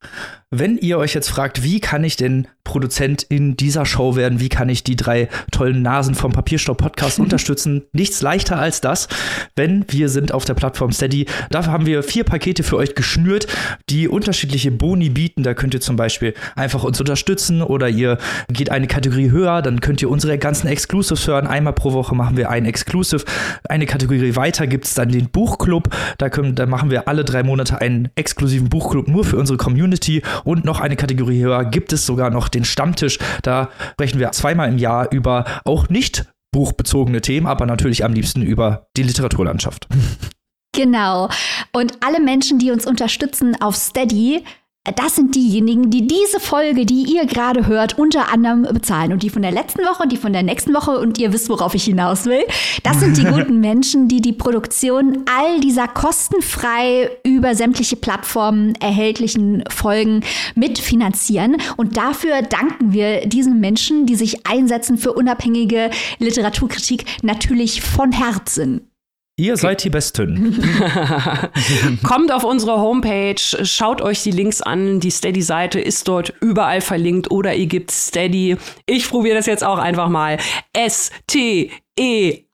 Wenn 0.56 0.78
ihr 0.78 0.98
euch 0.98 1.14
jetzt 1.14 1.30
fragt, 1.30 1.64
wie 1.64 1.80
kann 1.80 2.04
ich 2.04 2.14
denn 2.14 2.46
Produzent 2.62 3.24
in 3.24 3.56
dieser 3.56 3.84
Show 3.84 4.14
werden, 4.14 4.38
wie 4.38 4.48
kann 4.48 4.68
ich 4.68 4.84
die 4.84 4.94
drei 4.94 5.28
tollen 5.50 5.82
Nasen 5.82 6.14
vom 6.14 6.32
Papierstopp 6.32 6.78
Podcast 6.78 7.18
unterstützen, 7.20 7.82
nichts 7.92 8.22
leichter 8.22 8.56
als 8.56 8.80
das, 8.80 9.08
wenn 9.56 9.84
wir 9.88 10.08
sind 10.08 10.32
auf 10.32 10.44
der 10.44 10.54
Plattform 10.54 10.92
Steady. 10.92 11.26
Dafür 11.50 11.72
haben 11.72 11.86
wir 11.86 12.04
vier 12.04 12.22
Pakete 12.22 12.62
für 12.62 12.76
euch 12.76 12.94
geschnürt, 12.94 13.48
die 13.90 14.08
unterschiedliche 14.08 14.70
Boni 14.70 15.10
bieten. 15.10 15.42
Da 15.42 15.54
könnt 15.54 15.74
ihr 15.74 15.80
zum 15.80 15.96
Beispiel 15.96 16.34
einfach 16.54 16.84
uns 16.84 17.00
unterstützen 17.00 17.60
oder 17.60 17.88
ihr 17.88 18.18
geht 18.48 18.70
eine 18.70 18.86
Kategorie 18.86 19.30
höher, 19.30 19.60
dann 19.60 19.80
könnt 19.80 20.02
ihr 20.02 20.08
unsere 20.08 20.38
ganzen 20.38 20.68
Exclusives 20.68 21.26
hören. 21.26 21.48
Einmal 21.48 21.72
pro 21.72 21.92
Woche 21.92 22.14
machen 22.14 22.36
wir 22.36 22.48
ein 22.48 22.64
Exclusive. 22.64 23.24
Eine 23.68 23.86
Kategorie 23.86 24.36
weiter 24.36 24.68
gibt 24.68 24.84
es 24.84 24.94
dann 24.94 25.08
den 25.08 25.30
Buchclub. 25.30 25.88
Da, 26.18 26.30
können, 26.30 26.54
da 26.54 26.66
machen 26.66 26.90
wir 26.90 27.08
alle 27.08 27.24
drei 27.24 27.42
Monate 27.42 27.80
einen 27.80 28.08
exklusiven 28.14 28.68
Buchclub 28.68 29.08
nur 29.08 29.24
für 29.24 29.36
unsere 29.36 29.58
Community 29.58 30.22
und 30.44 30.64
noch 30.64 30.80
eine 30.80 30.96
Kategorie 30.96 31.42
höher 31.42 31.64
gibt 31.64 31.92
es 31.92 32.06
sogar 32.06 32.30
noch 32.30 32.48
den 32.48 32.64
Stammtisch. 32.64 33.18
Da 33.42 33.70
sprechen 33.92 34.20
wir 34.20 34.32
zweimal 34.32 34.68
im 34.68 34.78
Jahr 34.78 35.10
über 35.10 35.44
auch 35.64 35.88
nicht 35.88 36.26
buchbezogene 36.52 37.20
Themen, 37.20 37.46
aber 37.46 37.66
natürlich 37.66 38.04
am 38.04 38.12
liebsten 38.12 38.42
über 38.42 38.86
die 38.96 39.02
Literaturlandschaft. 39.02 39.88
Genau. 40.76 41.28
Und 41.72 42.04
alle 42.04 42.20
Menschen, 42.20 42.58
die 42.58 42.72
uns 42.72 42.84
unterstützen 42.84 43.56
auf 43.62 43.76
Steady, 43.76 44.44
das 44.92 45.16
sind 45.16 45.34
diejenigen, 45.34 45.88
die 45.88 46.06
diese 46.06 46.40
Folge, 46.40 46.84
die 46.84 47.04
ihr 47.04 47.24
gerade 47.24 47.66
hört, 47.66 47.98
unter 47.98 48.30
anderem 48.30 48.62
bezahlen. 48.64 49.12
Und 49.12 49.22
die 49.22 49.30
von 49.30 49.40
der 49.40 49.50
letzten 49.50 49.80
Woche 49.80 50.02
und 50.02 50.12
die 50.12 50.18
von 50.18 50.34
der 50.34 50.42
nächsten 50.42 50.74
Woche, 50.74 50.98
und 50.98 51.18
ihr 51.18 51.32
wisst, 51.32 51.48
worauf 51.48 51.74
ich 51.74 51.84
hinaus 51.84 52.26
will, 52.26 52.42
das 52.82 53.00
sind 53.00 53.16
die 53.16 53.24
guten 53.24 53.60
Menschen, 53.60 54.08
die 54.08 54.20
die 54.20 54.34
Produktion 54.34 55.24
all 55.24 55.60
dieser 55.60 55.88
kostenfrei 55.88 57.10
über 57.24 57.54
sämtliche 57.54 57.96
Plattformen 57.96 58.74
erhältlichen 58.74 59.64
Folgen 59.70 60.22
mitfinanzieren. 60.54 61.56
Und 61.78 61.96
dafür 61.96 62.42
danken 62.42 62.92
wir 62.92 63.26
diesen 63.26 63.60
Menschen, 63.60 64.04
die 64.04 64.16
sich 64.16 64.46
einsetzen 64.46 64.98
für 64.98 65.14
unabhängige 65.14 65.90
Literaturkritik, 66.18 67.06
natürlich 67.22 67.80
von 67.80 68.12
Herzen. 68.12 68.90
Ihr 69.36 69.56
seid 69.56 69.82
die 69.82 69.90
Besten. 69.90 70.62
Kommt 72.04 72.30
auf 72.30 72.44
unsere 72.44 72.78
Homepage, 72.78 73.34
schaut 73.64 74.00
euch 74.00 74.22
die 74.22 74.30
Links 74.30 74.62
an. 74.62 75.00
Die 75.00 75.10
Steady-Seite 75.10 75.80
ist 75.80 76.06
dort 76.06 76.32
überall 76.40 76.80
verlinkt 76.80 77.32
oder 77.32 77.52
ihr 77.52 77.66
gebt 77.66 77.90
Steady. 77.90 78.56
Ich 78.86 79.08
probiere 79.08 79.34
das 79.34 79.46
jetzt 79.46 79.64
auch 79.64 79.78
einfach 79.78 80.08
mal. 80.08 80.38
S-T 80.72 81.72
E-A-D-Y. 81.96 82.46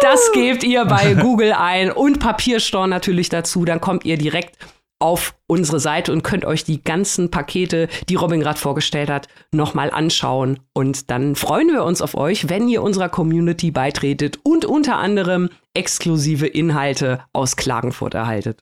Das 0.00 0.32
gebt 0.32 0.64
ihr 0.64 0.84
bei 0.86 1.14
Google 1.14 1.52
ein 1.52 1.90
und 1.90 2.18
Papierstorn 2.18 2.88
natürlich 2.90 3.28
dazu. 3.28 3.64
Dann 3.64 3.80
kommt 3.80 4.04
ihr 4.04 4.16
direkt 4.16 4.56
auf 5.04 5.34
unsere 5.46 5.80
Seite 5.80 6.12
und 6.12 6.24
könnt 6.24 6.46
euch 6.46 6.64
die 6.64 6.82
ganzen 6.82 7.30
Pakete, 7.30 7.88
die 8.08 8.14
Robin 8.14 8.40
gerade 8.40 8.58
vorgestellt 8.58 9.10
hat, 9.10 9.28
nochmal 9.52 9.90
anschauen. 9.90 10.60
Und 10.72 11.10
dann 11.10 11.36
freuen 11.36 11.68
wir 11.68 11.84
uns 11.84 12.00
auf 12.00 12.14
euch, 12.14 12.48
wenn 12.48 12.68
ihr 12.68 12.82
unserer 12.82 13.10
Community 13.10 13.70
beitretet 13.70 14.38
und 14.44 14.64
unter 14.64 14.96
anderem 14.96 15.50
exklusive 15.74 16.46
Inhalte 16.46 17.22
aus 17.34 17.56
Klagenfurt 17.56 18.14
erhaltet. 18.14 18.60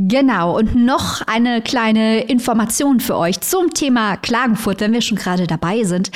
Genau, 0.00 0.56
und 0.56 0.76
noch 0.76 1.22
eine 1.26 1.60
kleine 1.60 2.20
Information 2.20 3.00
für 3.00 3.16
euch 3.16 3.40
zum 3.40 3.74
Thema 3.74 4.16
Klagenfurt, 4.16 4.80
wenn 4.80 4.92
wir 4.92 5.00
schon 5.00 5.18
gerade 5.18 5.48
dabei 5.48 5.82
sind. 5.82 6.12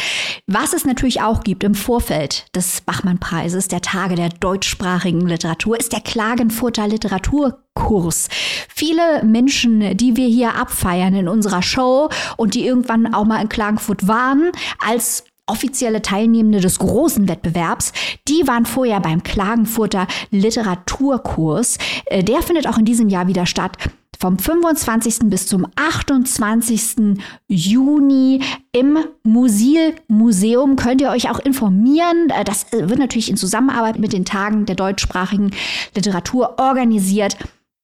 Was 0.47 0.73
es 0.73 0.85
natürlich 0.85 1.21
auch 1.21 1.43
gibt 1.43 1.65
im 1.65 1.75
Vorfeld 1.75 2.47
des 2.55 2.83
Bachmann-Preises, 2.83 3.67
der 3.67 3.81
Tage 3.81 4.15
der 4.15 4.29
deutschsprachigen 4.29 5.27
Literatur, 5.27 5.81
ist 5.81 5.93
der 5.93 6.01
Klagenfurter 6.01 6.87
Literaturkurs. 6.87 8.29
Viele 8.69 9.25
Menschen, 9.25 9.97
die 9.97 10.17
wir 10.17 10.29
hier 10.29 10.55
abfeiern 10.55 11.17
in 11.17 11.27
unserer 11.27 11.63
Show 11.63 12.09
und 12.37 12.55
die 12.55 12.65
irgendwann 12.65 13.13
auch 13.13 13.25
mal 13.25 13.43
in 13.43 13.49
Klagenfurt 13.49 14.07
waren, 14.07 14.53
als 14.79 15.25
offizielle 15.53 16.01
Teilnehmende 16.01 16.61
des 16.61 16.79
großen 16.79 17.29
Wettbewerbs, 17.29 17.93
die 18.27 18.47
waren 18.47 18.65
vorher 18.65 19.01
beim 19.01 19.23
Klagenfurter 19.23 20.07
Literaturkurs. 20.31 21.77
Äh, 22.07 22.25
der 22.25 22.43
findet 22.43 22.67
auch 22.67 22.79
in 22.79 22.87
diesem 22.87 23.11
Jahr 23.11 23.29
wieder 23.29 23.45
statt. 23.45 23.77
Vom 24.19 24.39
25. 24.39 25.19
bis 25.25 25.47
zum 25.47 25.67
28. 25.77 27.19
Juni 27.49 28.41
im 28.73 28.99
Musil 29.25 29.95
Museum 30.09 30.77
könnt 30.77 31.01
ihr 31.03 31.11
euch 31.11 31.29
auch 31.29 31.39
informieren. 31.39 32.31
Äh, 32.31 32.45
das 32.45 32.73
äh, 32.73 32.89
wird 32.89 32.99
natürlich 32.99 33.29
in 33.29 33.37
Zusammenarbeit 33.37 33.99
mit 33.99 34.15
den 34.15 34.25
Tagen 34.25 34.65
der 34.65 34.77
deutschsprachigen 34.77 35.51
Literatur 35.95 36.59
organisiert. 36.59 37.37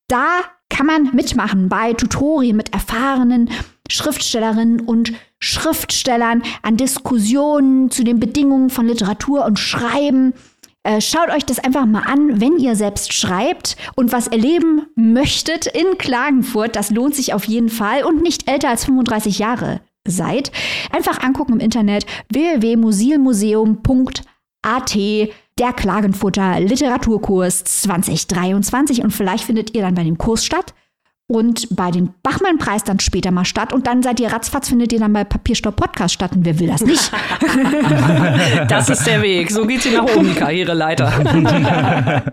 Da 0.09 0.27
kann 0.71 0.87
man 0.87 1.15
mitmachen 1.15 1.69
bei 1.69 1.93
Tutorien 1.93 2.57
mit 2.57 2.73
erfahrenen 2.73 3.51
Schriftstellerinnen 3.91 4.81
und 4.81 5.13
Schriftstellern, 5.41 6.43
an 6.63 6.77
Diskussionen 6.77 7.91
zu 7.91 8.05
den 8.05 8.21
Bedingungen 8.21 8.71
von 8.71 8.87
Literatur 8.87 9.45
und 9.45 9.59
Schreiben. 9.59 10.35
Äh, 10.83 11.01
schaut 11.01 11.31
euch 11.31 11.45
das 11.45 11.59
einfach 11.59 11.87
mal 11.87 12.03
an, 12.03 12.41
wenn 12.41 12.59
ihr 12.59 12.77
selbst 12.77 13.13
schreibt 13.13 13.77
und 13.95 14.13
was 14.13 14.29
erleben 14.29 14.87
möchtet 14.95 15.67
in 15.67 15.99
Klagenfurt. 15.99 16.77
Das 16.77 16.91
lohnt 16.91 17.15
sich 17.15 17.35
auf 17.35 17.45
jeden 17.45 17.69
Fall 17.69 18.05
und 18.05 18.23
nicht 18.23 18.51
älter 18.51 18.71
als 18.71 18.85
35 18.85 19.39
Jahre 19.39 19.81
seid. 20.07 20.53
Einfach 20.93 21.23
angucken 21.23 21.55
im 21.55 21.61
Internet 21.61 22.07
www.musilmuseum.at 22.33 24.97
der 25.59 25.73
Klagenfurter 25.73 26.61
Literaturkurs 26.61 27.65
2023 27.65 29.03
und 29.03 29.11
vielleicht 29.11 29.45
findet 29.45 29.75
ihr 29.75 29.83
dann 29.83 29.95
bei 29.95 30.05
dem 30.05 30.17
Kurs 30.17 30.45
statt 30.45 30.73
und 31.29 31.77
bei 31.77 31.91
dem 31.91 32.15
Bachmann-Preis 32.23 32.85
dann 32.85 33.01
später 33.01 33.31
mal 33.31 33.45
statt 33.45 33.73
und 33.73 33.87
dann 33.87 34.03
seid 34.03 34.19
ihr 34.19 34.33
ratzfatz, 34.33 34.71
findet 34.71 34.93
ihr 34.95 34.99
dann 34.99 35.13
bei 35.13 35.25
Papierstopp 35.25 35.77
Podcast 35.77 36.15
statt 36.15 36.33
und 36.35 36.45
wer 36.45 36.59
will 36.59 36.69
das 36.69 36.83
nicht? 36.83 37.13
das 38.69 38.89
ist 38.89 39.07
der 39.07 39.21
Weg. 39.21 39.51
So 39.51 39.67
geht 39.67 39.83
sie 39.83 39.91
nach 39.91 40.05
oben, 40.05 40.29
die 40.29 40.35
Karriereleiter. 40.35 42.33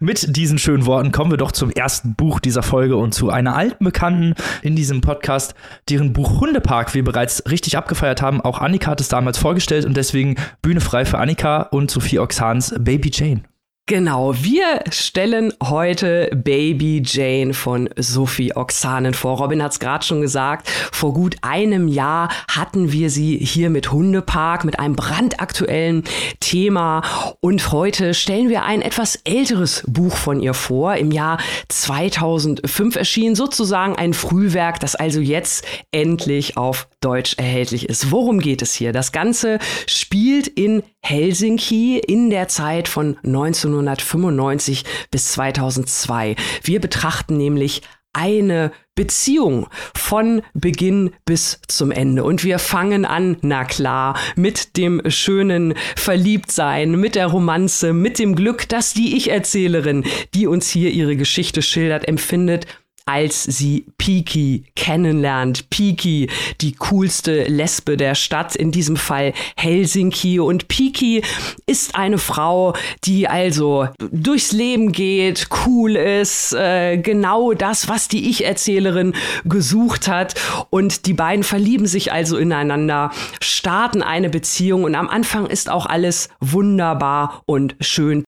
Mit 0.00 0.36
diesen 0.36 0.58
schönen 0.58 0.86
Worten 0.86 1.12
kommen 1.12 1.30
wir 1.30 1.36
doch 1.36 1.52
zum 1.52 1.70
ersten 1.70 2.14
Buch 2.14 2.40
dieser 2.40 2.62
Folge 2.62 2.96
und 2.96 3.12
zu 3.12 3.30
einer 3.30 3.54
alten 3.54 3.84
Bekannten 3.84 4.34
in 4.62 4.74
diesem 4.74 5.02
Podcast, 5.02 5.54
deren 5.88 6.12
Buch 6.12 6.40
Hundepark 6.40 6.94
wir 6.94 7.04
bereits 7.04 7.44
richtig 7.48 7.76
abgefeiert 7.76 8.22
haben. 8.22 8.40
Auch 8.40 8.60
Annika 8.60 8.90
hat 8.90 9.00
es 9.00 9.08
damals 9.08 9.38
vorgestellt 9.38 9.84
und 9.84 9.96
deswegen 9.96 10.36
Bühne 10.62 10.80
frei 10.80 11.04
für 11.04 11.18
Annika 11.18 11.62
und 11.62 11.90
Sophie 11.90 12.18
Oxans 12.18 12.74
Baby 12.78 13.10
Jane. 13.12 13.42
Genau, 13.86 14.34
wir 14.34 14.82
stellen 14.88 15.52
heute 15.62 16.30
Baby 16.34 17.02
Jane 17.04 17.52
von 17.52 17.90
Sophie 17.96 18.56
Oxanen 18.56 19.12
vor. 19.12 19.36
Robin 19.36 19.62
hat 19.62 19.72
es 19.72 19.78
gerade 19.78 20.02
schon 20.02 20.22
gesagt, 20.22 20.70
vor 20.70 21.12
gut 21.12 21.36
einem 21.42 21.86
Jahr 21.88 22.30
hatten 22.48 22.92
wir 22.92 23.10
sie 23.10 23.36
hier 23.36 23.68
mit 23.68 23.92
Hundepark, 23.92 24.64
mit 24.64 24.78
einem 24.78 24.96
brandaktuellen 24.96 26.04
Thema. 26.40 27.02
Und 27.42 27.72
heute 27.72 28.14
stellen 28.14 28.48
wir 28.48 28.62
ein 28.62 28.80
etwas 28.80 29.16
älteres 29.24 29.84
Buch 29.86 30.16
von 30.16 30.40
ihr 30.40 30.54
vor. 30.54 30.94
Im 30.94 31.10
Jahr 31.10 31.36
2005 31.68 32.96
erschien 32.96 33.34
sozusagen 33.34 33.96
ein 33.96 34.14
Frühwerk, 34.14 34.80
das 34.80 34.94
also 34.94 35.20
jetzt 35.20 35.66
endlich 35.92 36.56
auf 36.56 36.88
Deutsch 37.02 37.34
erhältlich 37.36 37.90
ist. 37.90 38.10
Worum 38.10 38.40
geht 38.40 38.62
es 38.62 38.72
hier? 38.72 38.94
Das 38.94 39.12
Ganze 39.12 39.58
spielt 39.86 40.46
in 40.46 40.82
Helsinki 41.04 41.98
in 41.98 42.30
der 42.30 42.48
Zeit 42.48 42.88
von 42.88 43.18
1995 43.24 44.84
bis 45.10 45.32
2002. 45.32 46.34
Wir 46.62 46.80
betrachten 46.80 47.36
nämlich 47.36 47.82
eine 48.14 48.72
Beziehung 48.94 49.66
von 49.94 50.42
Beginn 50.54 51.10
bis 51.24 51.60
zum 51.66 51.90
Ende. 51.90 52.24
Und 52.24 52.44
wir 52.44 52.58
fangen 52.58 53.04
an, 53.04 53.36
na 53.42 53.64
klar, 53.64 54.16
mit 54.36 54.76
dem 54.76 55.02
schönen 55.08 55.74
Verliebtsein, 55.96 56.92
mit 56.92 57.16
der 57.16 57.26
Romanze, 57.26 57.92
mit 57.92 58.18
dem 58.18 58.36
Glück, 58.36 58.68
dass 58.68 58.94
die 58.94 59.16
Ich-Erzählerin, 59.16 60.04
die 60.32 60.46
uns 60.46 60.70
hier 60.70 60.90
ihre 60.90 61.16
Geschichte 61.16 61.60
schildert, 61.60 62.06
empfindet 62.08 62.66
als 63.06 63.42
sie 63.42 63.86
Piki 63.98 64.64
kennenlernt. 64.76 65.68
Piki, 65.70 66.30
die 66.60 66.72
coolste 66.72 67.44
Lesbe 67.44 67.96
der 67.96 68.14
Stadt, 68.14 68.56
in 68.56 68.70
diesem 68.70 68.96
Fall 68.96 69.34
Helsinki. 69.56 70.40
Und 70.40 70.68
Piki 70.68 71.22
ist 71.66 71.96
eine 71.96 72.18
Frau, 72.18 72.74
die 73.04 73.28
also 73.28 73.88
durchs 74.10 74.52
Leben 74.52 74.92
geht, 74.92 75.48
cool 75.66 75.96
ist, 75.96 76.54
äh, 76.54 76.96
genau 76.96 77.52
das, 77.52 77.88
was 77.88 78.08
die 78.08 78.30
Ich-Erzählerin 78.30 79.14
gesucht 79.44 80.08
hat. 80.08 80.34
Und 80.70 81.06
die 81.06 81.14
beiden 81.14 81.44
verlieben 81.44 81.86
sich 81.86 82.12
also 82.12 82.38
ineinander, 82.38 83.10
starten 83.40 84.02
eine 84.02 84.30
Beziehung 84.30 84.84
und 84.84 84.94
am 84.94 85.08
Anfang 85.08 85.46
ist 85.46 85.68
auch 85.68 85.86
alles 85.86 86.30
wunderbar 86.40 87.42
und 87.46 87.76
schön. 87.80 88.24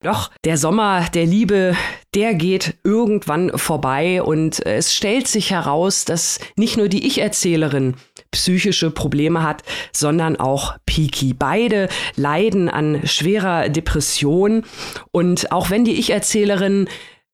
Doch 0.00 0.30
der 0.44 0.56
Sommer 0.56 1.06
der 1.12 1.26
Liebe, 1.26 1.74
der 2.14 2.34
geht 2.34 2.76
irgendwann 2.84 3.50
vorbei 3.58 4.22
und 4.22 4.64
es 4.64 4.94
stellt 4.94 5.26
sich 5.26 5.50
heraus, 5.50 6.04
dass 6.04 6.38
nicht 6.54 6.76
nur 6.76 6.88
die 6.88 7.04
Ich-Erzählerin 7.04 7.96
psychische 8.30 8.92
Probleme 8.92 9.42
hat, 9.42 9.64
sondern 9.92 10.36
auch 10.36 10.76
Piki. 10.86 11.34
Beide 11.34 11.88
leiden 12.14 12.68
an 12.68 13.00
schwerer 13.04 13.70
Depression 13.70 14.64
und 15.10 15.50
auch 15.50 15.70
wenn 15.70 15.84
die 15.84 15.98
Ich-Erzählerin 15.98 16.88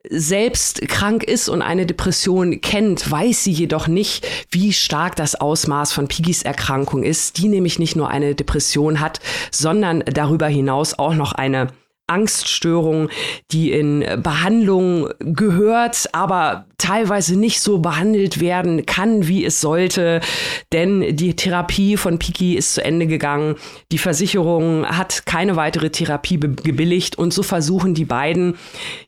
selbst 0.09 0.81
krank 0.89 1.23
ist 1.23 1.51
und 1.51 1.61
eine 1.61 1.85
Depression 1.85 2.63
kennt, 2.63 3.11
weiß 3.11 3.45
sie 3.45 3.53
jedoch 3.53 3.89
nicht, 3.89 4.27
wie 4.51 4.73
stark 4.73 5.17
das 5.17 5.35
Ausmaß 5.35 5.93
von 5.93 6.09
Pigis 6.09 6.43
Erkrankung 6.43 7.03
ist, 7.03 7.39
die 7.39 7.49
nämlich 7.49 7.79
nicht 7.79 7.97
nur 7.97 8.09
eine 8.09 8.35
Depression 8.35 9.01
hat, 9.01 9.21
sondern 9.51 10.03
darüber 10.07 10.47
hinaus 10.47 10.99
auch 10.99 11.15
noch 11.15 11.33
eine 11.33 11.69
Angststörung, 12.07 13.09
die 13.51 13.73
in 13.73 14.05
Behandlung 14.23 15.09
gehört, 15.21 16.09
aber 16.13 16.67
teilweise 16.79 17.37
nicht 17.37 17.61
so 17.61 17.79
behandelt 17.79 18.41
werden 18.41 18.85
kann, 18.85 19.27
wie 19.27 19.45
es 19.45 19.61
sollte. 19.61 20.21
Denn 20.73 21.17
die 21.17 21.35
Therapie 21.35 21.97
von 21.97 22.19
Piki 22.19 22.55
ist 22.55 22.75
zu 22.75 22.85
Ende 22.85 23.07
gegangen. 23.07 23.57
Die 23.91 23.99
Versicherung 23.99 24.87
hat 24.87 25.25
keine 25.25 25.57
weitere 25.57 25.91
Therapie 25.91 26.39
gebilligt 26.39 27.17
und 27.17 27.33
so 27.33 27.43
versuchen 27.43 27.95
die 27.95 28.05
beiden, 28.05 28.57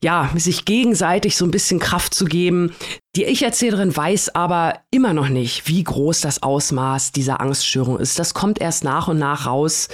ja, 0.02 0.30
sich 0.36 0.64
gegenseitig 0.64 1.36
so 1.36 1.44
ein 1.44 1.50
bisschen 1.50 1.80
Kraft 1.80 2.14
zu 2.14 2.24
geben. 2.24 2.72
Die 3.14 3.24
Ich-Erzählerin 3.24 3.96
weiß 3.96 4.34
aber 4.34 4.80
immer 4.90 5.12
noch 5.12 5.28
nicht, 5.28 5.68
wie 5.68 5.82
groß 5.82 6.20
das 6.20 6.42
Ausmaß 6.42 7.12
dieser 7.12 7.40
Angststörung 7.40 7.98
ist. 7.98 8.18
Das 8.18 8.34
kommt 8.34 8.60
erst 8.60 8.84
nach 8.84 9.08
und 9.08 9.18
nach 9.18 9.46
raus. 9.46 9.88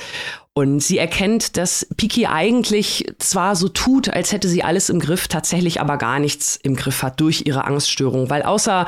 Und 0.55 0.81
sie 0.81 0.99
erkennt, 0.99 1.57
dass 1.57 1.87
Piki 1.97 2.27
eigentlich 2.27 3.07
zwar 3.19 3.57
so 3.57 3.69
tut, 3.69 4.11
als 4.11 4.33
hätte 4.33 4.49
sie 4.49 4.63
alles 4.63 4.91
im 4.91 5.01
Griff, 5.01 5.27
tatsächlich 5.27 5.81
aber 5.81 5.97
gar 5.97 6.19
nichts 6.19 6.57
im 6.63 6.77
Griff 6.77 7.03
hat 7.03 7.21
durch 7.21 7.47
ihre 7.47 7.65
Angststörung, 7.65 8.29
weil 8.29 8.43
außer 8.43 8.87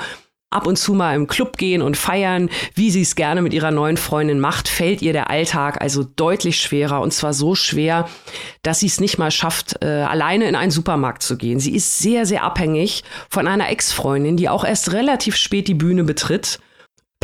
ab 0.55 0.67
und 0.67 0.77
zu 0.77 0.95
mal 0.95 1.15
im 1.17 1.27
Club 1.27 1.57
gehen 1.57 1.83
und 1.83 1.97
feiern, 1.97 2.49
wie 2.75 2.91
sie 2.91 3.03
es 3.03 3.17
gerne 3.17 3.43
mit 3.43 3.53
ihrer 3.53 3.71
neuen 3.71 3.97
Freundin 3.97 4.41
macht, 4.41 4.69
fällt 4.69 5.03
ihr 5.03 5.13
der 5.13 5.29
Alltag 5.31 5.81
also 5.81 6.05
deutlich 6.05 6.61
schwerer 6.61 7.01
und 7.01 7.13
zwar 7.13 7.33
so 7.33 7.55
schwer, 7.55 8.09
dass 8.63 8.81
sie 8.81 8.87
es 8.87 9.01
nicht 9.01 9.19
mal 9.19 9.31
schafft, 9.31 9.83
äh, 9.83 9.87
alleine 9.87 10.49
in 10.49 10.55
einen 10.55 10.71
Supermarkt 10.71 11.23
zu 11.23 11.37
gehen. 11.37 11.61
Sie 11.61 11.75
ist 11.75 11.99
sehr, 11.99 12.25
sehr 12.25 12.45
abhängig 12.45 13.05
von 13.29 13.49
einer 13.49 13.69
Ex-Freundin, 13.69 14.37
die 14.37 14.49
auch 14.49 14.65
erst 14.65 14.93
relativ 14.93 15.35
spät 15.35 15.67
die 15.67 15.75
Bühne 15.75 16.05
betritt. 16.05 16.61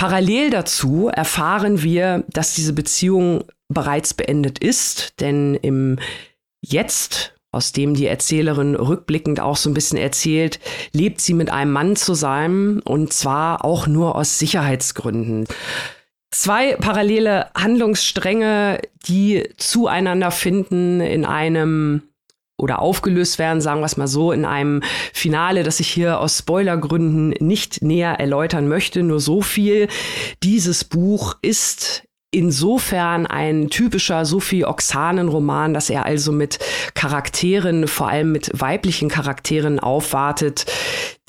Parallel 0.01 0.49
dazu 0.49 1.09
erfahren 1.09 1.83
wir, 1.83 2.25
dass 2.29 2.55
diese 2.55 2.73
Beziehung 2.73 3.45
bereits 3.69 4.15
beendet 4.15 4.59
ist, 4.59 5.21
denn 5.21 5.57
im 5.57 5.99
Jetzt 6.63 7.35
aus 7.53 7.73
dem 7.73 7.93
die 7.93 8.07
Erzählerin 8.07 8.77
rückblickend 8.77 9.41
auch 9.41 9.59
so 9.59 9.69
ein 9.69 9.75
bisschen 9.75 9.99
erzählt, 9.99 10.59
lebt 10.95 11.21
sie 11.21 11.35
mit 11.35 11.53
einem 11.53 11.73
Mann 11.73 11.97
zusammen 11.97 12.81
und 12.81 13.13
zwar 13.13 13.63
auch 13.63 13.87
nur 13.87 14.17
aus 14.17 14.39
Sicherheitsgründen. 14.39 15.47
Zwei 16.31 16.77
parallele 16.77 17.51
Handlungsstränge, 17.55 18.81
die 19.07 19.51
zueinander 19.59 20.31
finden 20.31 21.03
in 21.03 21.27
einem 21.27 22.05
oder 22.61 22.81
aufgelöst 22.81 23.39
werden, 23.39 23.61
sagen 23.61 23.81
wir 23.81 23.87
es 23.87 23.97
mal 23.97 24.07
so, 24.07 24.33
in 24.33 24.45
einem 24.45 24.83
Finale, 25.13 25.63
das 25.63 25.81
ich 25.81 25.89
hier 25.89 26.21
aus 26.21 26.39
Spoilergründen 26.39 27.31
nicht 27.41 27.83
näher 27.83 28.21
erläutern 28.21 28.69
möchte. 28.69 29.03
Nur 29.03 29.21
so 29.21 29.43
viel. 29.43 29.89
Dieses 30.43 30.85
Buch 30.85 31.37
ist 31.43 32.05
insofern 32.33 33.27
ein 33.27 33.71
typischer 33.71 34.25
Sophie 34.25 34.65
Oxanen-Roman, 34.65 35.75
dass 35.75 35.91
er 35.91 36.07
also 36.07 36.31
mit 36.33 36.59
Charakteren, 36.95 37.89
vor 37.89 38.09
allem 38.09 38.33
mit 38.33 38.51
weiblichen 38.55 39.09
Charakteren 39.09 39.81
aufwartet, 39.81 40.67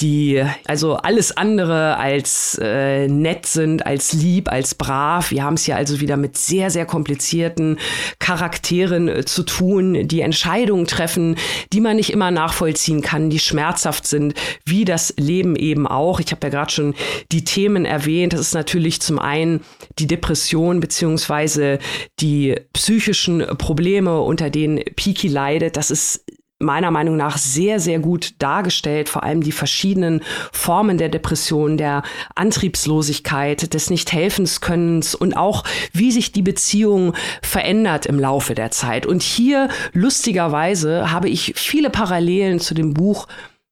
die 0.01 0.43
also 0.65 0.95
alles 0.95 1.35
andere 1.37 1.97
als 1.97 2.59
äh, 2.61 3.07
nett 3.07 3.45
sind, 3.45 3.85
als 3.85 4.13
lieb, 4.13 4.51
als 4.51 4.75
brav. 4.75 5.31
Wir 5.31 5.43
haben 5.43 5.53
es 5.53 5.65
hier 5.65 5.75
also 5.75 6.01
wieder 6.01 6.17
mit 6.17 6.37
sehr, 6.37 6.71
sehr 6.71 6.85
komplizierten 6.85 7.77
Charakteren 8.19 9.07
äh, 9.07 9.25
zu 9.25 9.43
tun, 9.43 10.07
die 10.07 10.21
Entscheidungen 10.21 10.87
treffen, 10.87 11.37
die 11.71 11.81
man 11.81 11.95
nicht 11.95 12.11
immer 12.11 12.31
nachvollziehen 12.31 13.01
kann, 13.01 13.29
die 13.29 13.39
schmerzhaft 13.39 14.07
sind, 14.07 14.33
wie 14.65 14.85
das 14.85 15.13
Leben 15.17 15.55
eben 15.55 15.87
auch. 15.87 16.19
Ich 16.19 16.31
habe 16.31 16.47
ja 16.47 16.49
gerade 16.49 16.71
schon 16.71 16.95
die 17.31 17.45
Themen 17.45 17.85
erwähnt. 17.85 18.33
Das 18.33 18.41
ist 18.41 18.53
natürlich 18.53 19.01
zum 19.01 19.19
einen 19.19 19.61
die 19.99 20.07
Depression 20.07 20.79
beziehungsweise 20.79 21.79
die 22.19 22.55
psychischen 22.73 23.45
Probleme, 23.57 24.19
unter 24.21 24.49
denen 24.49 24.79
Piki 24.95 25.27
leidet. 25.27 25.77
Das 25.77 25.91
ist 25.91 26.25
meiner 26.61 26.91
Meinung 26.91 27.17
nach 27.17 27.37
sehr, 27.37 27.79
sehr 27.79 27.99
gut 27.99 28.33
dargestellt, 28.39 29.09
vor 29.09 29.23
allem 29.23 29.41
die 29.41 29.51
verschiedenen 29.51 30.21
Formen 30.51 30.97
der 30.97 31.09
Depression, 31.09 31.77
der 31.77 32.03
Antriebslosigkeit, 32.35 33.73
des 33.73 33.89
Nicht-Helfenskönnens 33.89 35.15
und 35.15 35.35
auch, 35.35 35.63
wie 35.93 36.11
sich 36.11 36.31
die 36.31 36.41
Beziehung 36.41 37.13
verändert 37.41 38.05
im 38.05 38.19
Laufe 38.19 38.55
der 38.55 38.71
Zeit. 38.71 39.05
Und 39.05 39.21
hier, 39.21 39.69
lustigerweise, 39.93 41.11
habe 41.11 41.29
ich 41.29 41.53
viele 41.55 41.89
Parallelen 41.89 42.59
zu 42.59 42.73
dem 42.73 42.93
Buch 42.93 43.27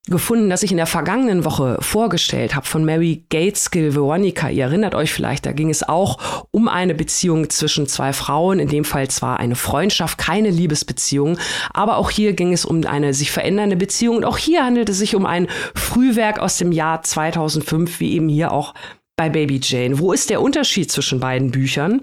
gefunden, 0.08 0.50
das 0.50 0.64
ich 0.64 0.72
in 0.72 0.78
der 0.78 0.86
vergangenen 0.86 1.46
Woche 1.46 1.78
vorgestellt 1.82 2.56
habe 2.56 2.66
von 2.66 2.84
Mary 2.86 3.26
Gateskill 3.30 3.94
Veronica. 3.94 4.50
Ihr 4.50 4.66
erinnert 4.66 4.96
euch 4.96 5.14
vielleicht, 5.14 5.46
da 5.46 5.52
ging 5.52 5.70
es 5.70 5.88
auch 5.88 6.46
um 6.52 6.68
eine 6.68 6.96
Beziehung 6.96 7.50
zwischen 7.50 7.88
zwei 7.88 8.14
Frauen, 8.14 8.60
in 8.60 8.70
dem 8.70 8.86
Fall 8.86 9.08
zwar 9.10 9.40
eine 9.40 9.56
Freundschaft, 9.56 10.18
keine 10.18 10.50
Liebesbeziehung, 10.50 11.38
aber 11.74 11.98
auch 11.98 12.10
hier 12.10 12.34
ging 12.34 12.54
es 12.54 12.66
um 12.66 12.86
eine 12.86 13.14
sich 13.14 13.32
verändernde 13.32 13.76
Beziehung 13.76 14.18
und 14.18 14.26
auch 14.26 14.38
hier 14.38 14.66
handelt 14.66 14.90
es 14.90 14.98
sich 14.98 15.16
um 15.16 15.26
ein 15.26 15.48
Frühwerk 15.76 16.40
aus 16.40 16.58
dem 16.58 16.72
Jahr 16.72 17.04
2005, 17.04 18.00
wie 18.00 18.14
eben 18.14 18.30
hier 18.30 18.52
auch 18.52 18.74
bei 19.16 19.30
Baby 19.30 19.60
Jane. 19.62 20.00
Wo 20.00 20.14
ist 20.14 20.30
der 20.30 20.42
Unterschied 20.42 20.90
zwischen 20.92 21.20
beiden 21.20 21.52
Büchern? 21.52 22.00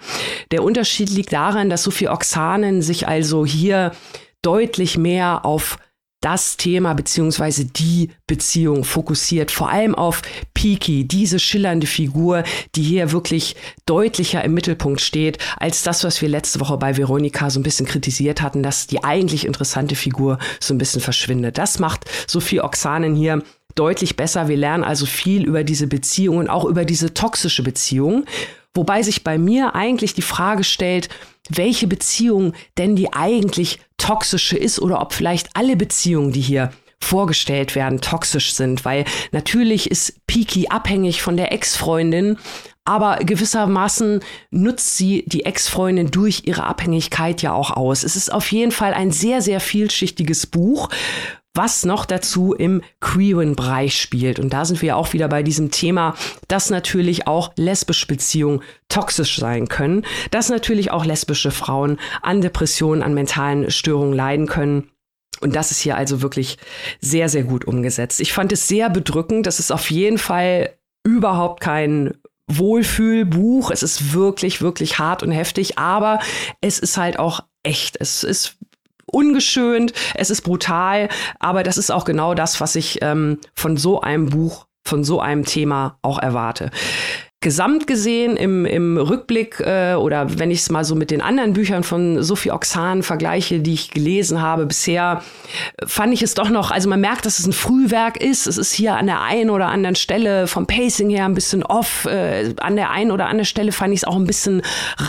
Der 0.50 0.62
Unterschied 0.62 1.08
liegt 1.08 1.32
daran, 1.32 1.70
dass 1.70 1.82
Sophie 1.82 2.08
Oxanen 2.08 2.82
sich 2.82 3.08
also 3.08 3.46
hier 3.46 3.92
deutlich 4.42 4.98
mehr 4.98 5.46
auf 5.46 5.78
das 6.26 6.56
Thema 6.56 6.92
beziehungsweise 6.94 7.66
die 7.66 8.10
Beziehung 8.26 8.82
fokussiert, 8.82 9.52
vor 9.52 9.70
allem 9.70 9.94
auf 9.94 10.22
Piki, 10.54 11.04
diese 11.06 11.38
schillernde 11.38 11.86
Figur, 11.86 12.42
die 12.74 12.82
hier 12.82 13.12
wirklich 13.12 13.54
deutlicher 13.86 14.42
im 14.42 14.52
Mittelpunkt 14.52 15.00
steht, 15.00 15.38
als 15.56 15.84
das, 15.84 16.02
was 16.02 16.20
wir 16.20 16.28
letzte 16.28 16.58
Woche 16.58 16.78
bei 16.78 16.96
Veronika 16.96 17.48
so 17.48 17.60
ein 17.60 17.62
bisschen 17.62 17.86
kritisiert 17.86 18.42
hatten, 18.42 18.64
dass 18.64 18.88
die 18.88 19.04
eigentlich 19.04 19.46
interessante 19.46 19.94
Figur 19.94 20.40
so 20.58 20.74
ein 20.74 20.78
bisschen 20.78 21.00
verschwindet. 21.00 21.58
Das 21.58 21.78
macht 21.78 22.06
Sophie 22.26 22.60
Oxanen 22.60 23.14
hier 23.14 23.44
deutlich 23.76 24.16
besser. 24.16 24.48
Wir 24.48 24.56
lernen 24.56 24.82
also 24.82 25.06
viel 25.06 25.44
über 25.44 25.62
diese 25.62 25.86
Beziehung 25.86 26.38
und 26.38 26.50
auch 26.50 26.64
über 26.64 26.84
diese 26.84 27.14
toxische 27.14 27.62
Beziehung. 27.62 28.24
Wobei 28.74 29.04
sich 29.04 29.22
bei 29.22 29.38
mir 29.38 29.76
eigentlich 29.76 30.14
die 30.14 30.22
Frage 30.22 30.64
stellt, 30.64 31.08
welche 31.50 31.86
Beziehung 31.86 32.52
denn 32.78 32.96
die 32.96 33.12
eigentlich 33.12 33.78
toxische 33.98 34.56
ist 34.56 34.78
oder 34.78 35.00
ob 35.00 35.12
vielleicht 35.12 35.50
alle 35.54 35.76
Beziehungen, 35.76 36.32
die 36.32 36.40
hier 36.40 36.70
vorgestellt 37.00 37.74
werden, 37.74 38.00
toxisch 38.00 38.54
sind, 38.54 38.84
weil 38.84 39.04
natürlich 39.32 39.90
ist 39.90 40.26
Piki 40.26 40.68
abhängig 40.68 41.22
von 41.22 41.36
der 41.36 41.52
Ex-Freundin, 41.52 42.38
aber 42.84 43.16
gewissermaßen 43.16 44.20
nutzt 44.50 44.96
sie 44.96 45.24
die 45.26 45.44
Ex-Freundin 45.44 46.10
durch 46.10 46.42
ihre 46.44 46.64
Abhängigkeit 46.64 47.42
ja 47.42 47.52
auch 47.52 47.70
aus. 47.70 48.04
Es 48.04 48.16
ist 48.16 48.32
auf 48.32 48.50
jeden 48.52 48.72
Fall 48.72 48.94
ein 48.94 49.10
sehr, 49.10 49.42
sehr 49.42 49.60
vielschichtiges 49.60 50.46
Buch, 50.46 50.88
was 51.56 51.84
noch 51.84 52.04
dazu 52.04 52.52
im 52.52 52.82
Queeren-Bereich 53.00 54.00
spielt. 54.00 54.38
Und 54.38 54.52
da 54.52 54.64
sind 54.64 54.82
wir 54.82 54.96
auch 54.96 55.12
wieder 55.12 55.28
bei 55.28 55.42
diesem 55.42 55.70
Thema, 55.70 56.14
dass 56.48 56.70
natürlich 56.70 57.26
auch 57.26 57.52
lesbische 57.56 58.06
Beziehungen 58.06 58.62
toxisch 58.88 59.38
sein 59.38 59.68
können, 59.68 60.04
dass 60.30 60.48
natürlich 60.48 60.90
auch 60.90 61.04
lesbische 61.04 61.50
Frauen 61.50 61.98
an 62.22 62.40
Depressionen, 62.40 63.02
an 63.02 63.14
mentalen 63.14 63.70
Störungen 63.70 64.14
leiden 64.14 64.46
können. 64.46 64.90
Und 65.40 65.54
das 65.54 65.70
ist 65.70 65.80
hier 65.80 65.96
also 65.96 66.22
wirklich 66.22 66.56
sehr, 67.00 67.28
sehr 67.28 67.44
gut 67.44 67.66
umgesetzt. 67.66 68.20
Ich 68.20 68.32
fand 68.32 68.52
es 68.52 68.68
sehr 68.68 68.88
bedrückend. 68.88 69.46
Das 69.46 69.58
ist 69.60 69.70
auf 69.70 69.90
jeden 69.90 70.18
Fall 70.18 70.74
überhaupt 71.04 71.60
kein 71.60 72.14
Wohlfühlbuch. 72.48 73.70
Es 73.70 73.82
ist 73.82 74.12
wirklich, 74.12 74.62
wirklich 74.62 74.98
hart 74.98 75.22
und 75.22 75.32
heftig, 75.32 75.78
aber 75.78 76.20
es 76.60 76.78
ist 76.78 76.96
halt 76.96 77.18
auch 77.18 77.40
echt. 77.62 77.96
Es 78.00 78.22
ist 78.22 78.56
ungeschönt, 79.06 79.92
es 80.14 80.30
ist 80.30 80.42
brutal, 80.42 81.08
aber 81.38 81.62
das 81.62 81.78
ist 81.78 81.90
auch 81.90 82.04
genau 82.04 82.34
das, 82.34 82.60
was 82.60 82.74
ich 82.74 82.98
ähm, 83.02 83.38
von 83.54 83.76
so 83.76 84.00
einem 84.00 84.28
Buch, 84.28 84.66
von 84.84 85.04
so 85.04 85.20
einem 85.20 85.44
Thema 85.44 85.98
auch 86.02 86.18
erwarte 86.18 86.70
gesamt 87.46 87.86
gesehen 87.86 88.36
im, 88.36 88.66
im 88.66 88.98
Rückblick 88.98 89.60
äh, 89.60 89.94
oder 89.94 90.40
wenn 90.40 90.50
ich 90.50 90.62
es 90.62 90.70
mal 90.70 90.82
so 90.82 90.96
mit 90.96 91.12
den 91.12 91.20
anderen 91.20 91.52
Büchern 91.52 91.84
von 91.84 92.20
Sophie 92.20 92.50
Oxan 92.50 93.04
vergleiche, 93.04 93.60
die 93.60 93.74
ich 93.74 93.92
gelesen 93.92 94.42
habe 94.42 94.66
bisher, 94.66 95.22
fand 95.86 96.12
ich 96.12 96.22
es 96.22 96.34
doch 96.34 96.50
noch, 96.50 96.72
also 96.72 96.88
man 96.88 97.00
merkt, 97.00 97.24
dass 97.24 97.38
es 97.38 97.46
ein 97.46 97.52
Frühwerk 97.52 98.20
ist. 98.20 98.48
Es 98.48 98.58
ist 98.58 98.72
hier 98.72 98.96
an 98.96 99.06
der 99.06 99.22
einen 99.22 99.50
oder 99.50 99.68
anderen 99.68 99.94
Stelle 99.94 100.48
vom 100.48 100.66
Pacing 100.66 101.08
her 101.08 101.24
ein 101.24 101.34
bisschen 101.34 101.62
off. 101.62 102.06
Äh, 102.06 102.52
an 102.58 102.74
der 102.74 102.90
einen 102.90 103.12
oder 103.12 103.26
anderen 103.26 103.44
Stelle 103.44 103.70
fand 103.70 103.94
ich 103.94 104.00
es 104.00 104.04
auch 104.04 104.16
ein 104.16 104.26
bisschen 104.26 104.62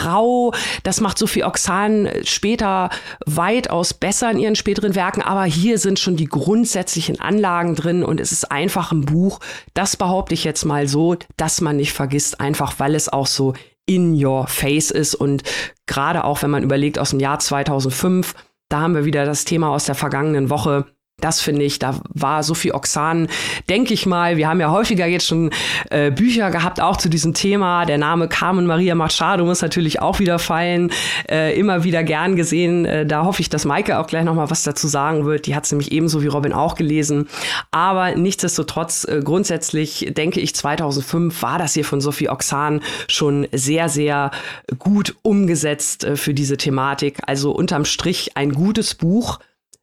rau. 0.05 0.53
Das 0.83 1.01
macht 1.01 1.17
Sophie 1.17 1.43
Oxan 1.43 2.07
später 2.23 2.91
weitaus 3.25 3.95
besser 3.95 4.29
in 4.29 4.37
ihren 4.37 4.55
späteren 4.55 4.93
Werken, 4.93 5.23
aber 5.23 5.45
hier 5.45 5.79
sind 5.79 5.97
schon 5.97 6.17
die 6.17 6.27
grundsätzlichen 6.27 7.19
Anlagen 7.19 7.73
drin 7.73 8.03
und 8.03 8.19
es 8.19 8.31
ist 8.31 8.51
einfach 8.51 8.91
ein 8.91 9.05
Buch, 9.05 9.39
das 9.73 9.97
behaupte 9.97 10.35
ich 10.35 10.43
jetzt 10.43 10.65
mal 10.65 10.87
so, 10.87 11.15
dass 11.35 11.61
man 11.61 11.77
nicht 11.77 11.93
vergisst 11.93 12.26
ist, 12.27 12.39
einfach 12.41 12.79
weil 12.79 12.95
es 12.95 13.09
auch 13.09 13.27
so 13.27 13.53
in 13.85 14.13
your 14.23 14.47
face 14.47 14.91
ist. 14.91 15.15
Und 15.15 15.43
gerade 15.85 16.23
auch 16.23 16.41
wenn 16.41 16.49
man 16.49 16.63
überlegt 16.63 16.99
aus 16.99 17.11
dem 17.11 17.19
Jahr 17.19 17.39
2005, 17.39 18.35
da 18.69 18.81
haben 18.81 18.95
wir 18.95 19.05
wieder 19.05 19.25
das 19.25 19.45
Thema 19.45 19.69
aus 19.69 19.85
der 19.85 19.95
vergangenen 19.95 20.49
Woche, 20.49 20.85
das 21.19 21.41
finde 21.41 21.63
ich, 21.63 21.79
da 21.79 21.99
war 22.13 22.43
Sophie 22.43 22.73
Oxan, 22.73 23.27
denke 23.67 23.91
ich 23.91 24.05
mal, 24.05 24.37
wir 24.37 24.47
haben 24.47 24.59
ja 24.59 24.69
häufiger 24.69 25.07
jetzt 25.07 25.25
schon 25.25 25.49
äh, 25.89 26.11
Bücher 26.11 26.51
gehabt, 26.51 26.79
auch 26.79 26.95
zu 26.97 27.09
diesem 27.09 27.33
Thema. 27.33 27.85
Der 27.85 27.97
Name 27.97 28.27
Carmen 28.27 28.67
Maria 28.67 28.93
Machado 28.93 29.43
muss 29.43 29.63
natürlich 29.63 29.99
auch 29.99 30.19
wieder 30.19 30.37
fallen. 30.37 30.91
Äh, 31.27 31.59
immer 31.59 31.83
wieder 31.83 32.03
gern 32.03 32.35
gesehen. 32.35 32.85
Äh, 32.85 33.07
da 33.07 33.25
hoffe 33.25 33.41
ich, 33.41 33.49
dass 33.49 33.65
Maike 33.65 33.97
auch 33.97 34.05
gleich 34.05 34.25
nochmal 34.25 34.51
was 34.51 34.61
dazu 34.61 34.87
sagen 34.87 35.25
wird. 35.25 35.47
Die 35.47 35.55
hat 35.55 35.65
es 35.65 35.71
nämlich 35.71 35.91
ebenso 35.91 36.21
wie 36.21 36.27
Robin 36.27 36.53
auch 36.53 36.75
gelesen. 36.75 37.27
Aber 37.71 38.13
nichtsdestotrotz, 38.13 39.03
äh, 39.05 39.21
grundsätzlich 39.23 40.13
denke 40.15 40.39
ich, 40.39 40.53
2005 40.53 41.41
war 41.41 41.57
das 41.57 41.73
hier 41.73 41.85
von 41.85 41.99
Sophie 41.99 42.29
Oxan 42.29 42.79
schon 43.07 43.47
sehr, 43.51 43.89
sehr 43.89 44.29
gut 44.77 45.15
umgesetzt 45.23 46.03
äh, 46.03 46.15
für 46.15 46.35
diese 46.35 46.57
Thematik. 46.57 47.17
Also 47.25 47.53
unterm 47.53 47.85
Strich 47.85 48.37
ein 48.37 48.51
gutes 48.51 48.93
Buch 48.93 49.39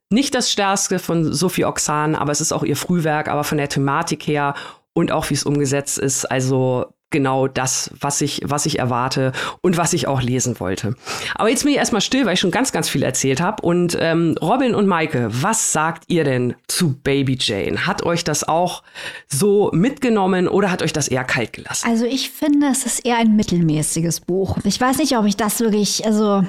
nicht 0.09 0.35
das 0.35 0.51
stärkste 0.51 0.99
von 0.99 1.33
Sophie 1.33 1.65
Oxan, 1.65 2.15
aber 2.15 2.31
es 2.31 2.41
ist 2.41 2.51
auch 2.51 2.63
ihr 2.63 2.77
Frühwerk, 2.77 3.27
aber 3.27 3.43
von 3.43 3.57
der 3.57 3.69
Thematik 3.69 4.27
her 4.27 4.53
und 4.93 5.11
auch 5.11 5.29
wie 5.29 5.33
es 5.33 5.43
umgesetzt 5.43 5.97
ist, 5.97 6.25
also 6.25 6.85
genau 7.11 7.47
das, 7.47 7.91
was 7.99 8.19
ich, 8.19 8.41
was 8.43 8.65
ich 8.65 8.79
erwarte 8.79 9.31
und 9.61 9.77
was 9.77 9.93
ich 9.93 10.07
auch 10.07 10.21
lesen 10.21 10.59
wollte. 10.59 10.95
Aber 11.35 11.49
jetzt 11.49 11.63
bin 11.63 11.71
ich 11.71 11.77
erstmal 11.77 12.01
still, 12.01 12.25
weil 12.25 12.33
ich 12.33 12.39
schon 12.39 12.51
ganz, 12.51 12.71
ganz 12.71 12.89
viel 12.89 13.03
erzählt 13.03 13.39
habe. 13.39 13.61
Und 13.61 13.97
ähm, 13.99 14.35
Robin 14.41 14.75
und 14.75 14.87
Maike, 14.87 15.29
was 15.31 15.71
sagt 15.71 16.03
ihr 16.07 16.23
denn 16.23 16.55
zu 16.67 16.93
Baby 16.93 17.37
Jane? 17.39 17.87
Hat 17.87 18.03
euch 18.03 18.23
das 18.25 18.45
auch 18.45 18.83
so 19.27 19.69
mitgenommen 19.73 20.47
oder 20.47 20.71
hat 20.71 20.81
euch 20.81 20.93
das 20.93 21.07
eher 21.07 21.23
kalt 21.23 21.53
gelassen? 21.53 21.87
Also 21.87 22.05
ich 22.05 22.31
finde, 22.31 22.67
es 22.71 22.85
ist 22.85 23.05
eher 23.05 23.17
ein 23.17 23.35
mittelmäßiges 23.35 24.21
Buch. 24.21 24.57
Ich 24.65 24.81
weiß 24.81 24.97
nicht, 24.97 25.17
ob 25.17 25.25
ich 25.25 25.37
das 25.37 25.61
wirklich, 25.61 26.05
also 26.05 26.43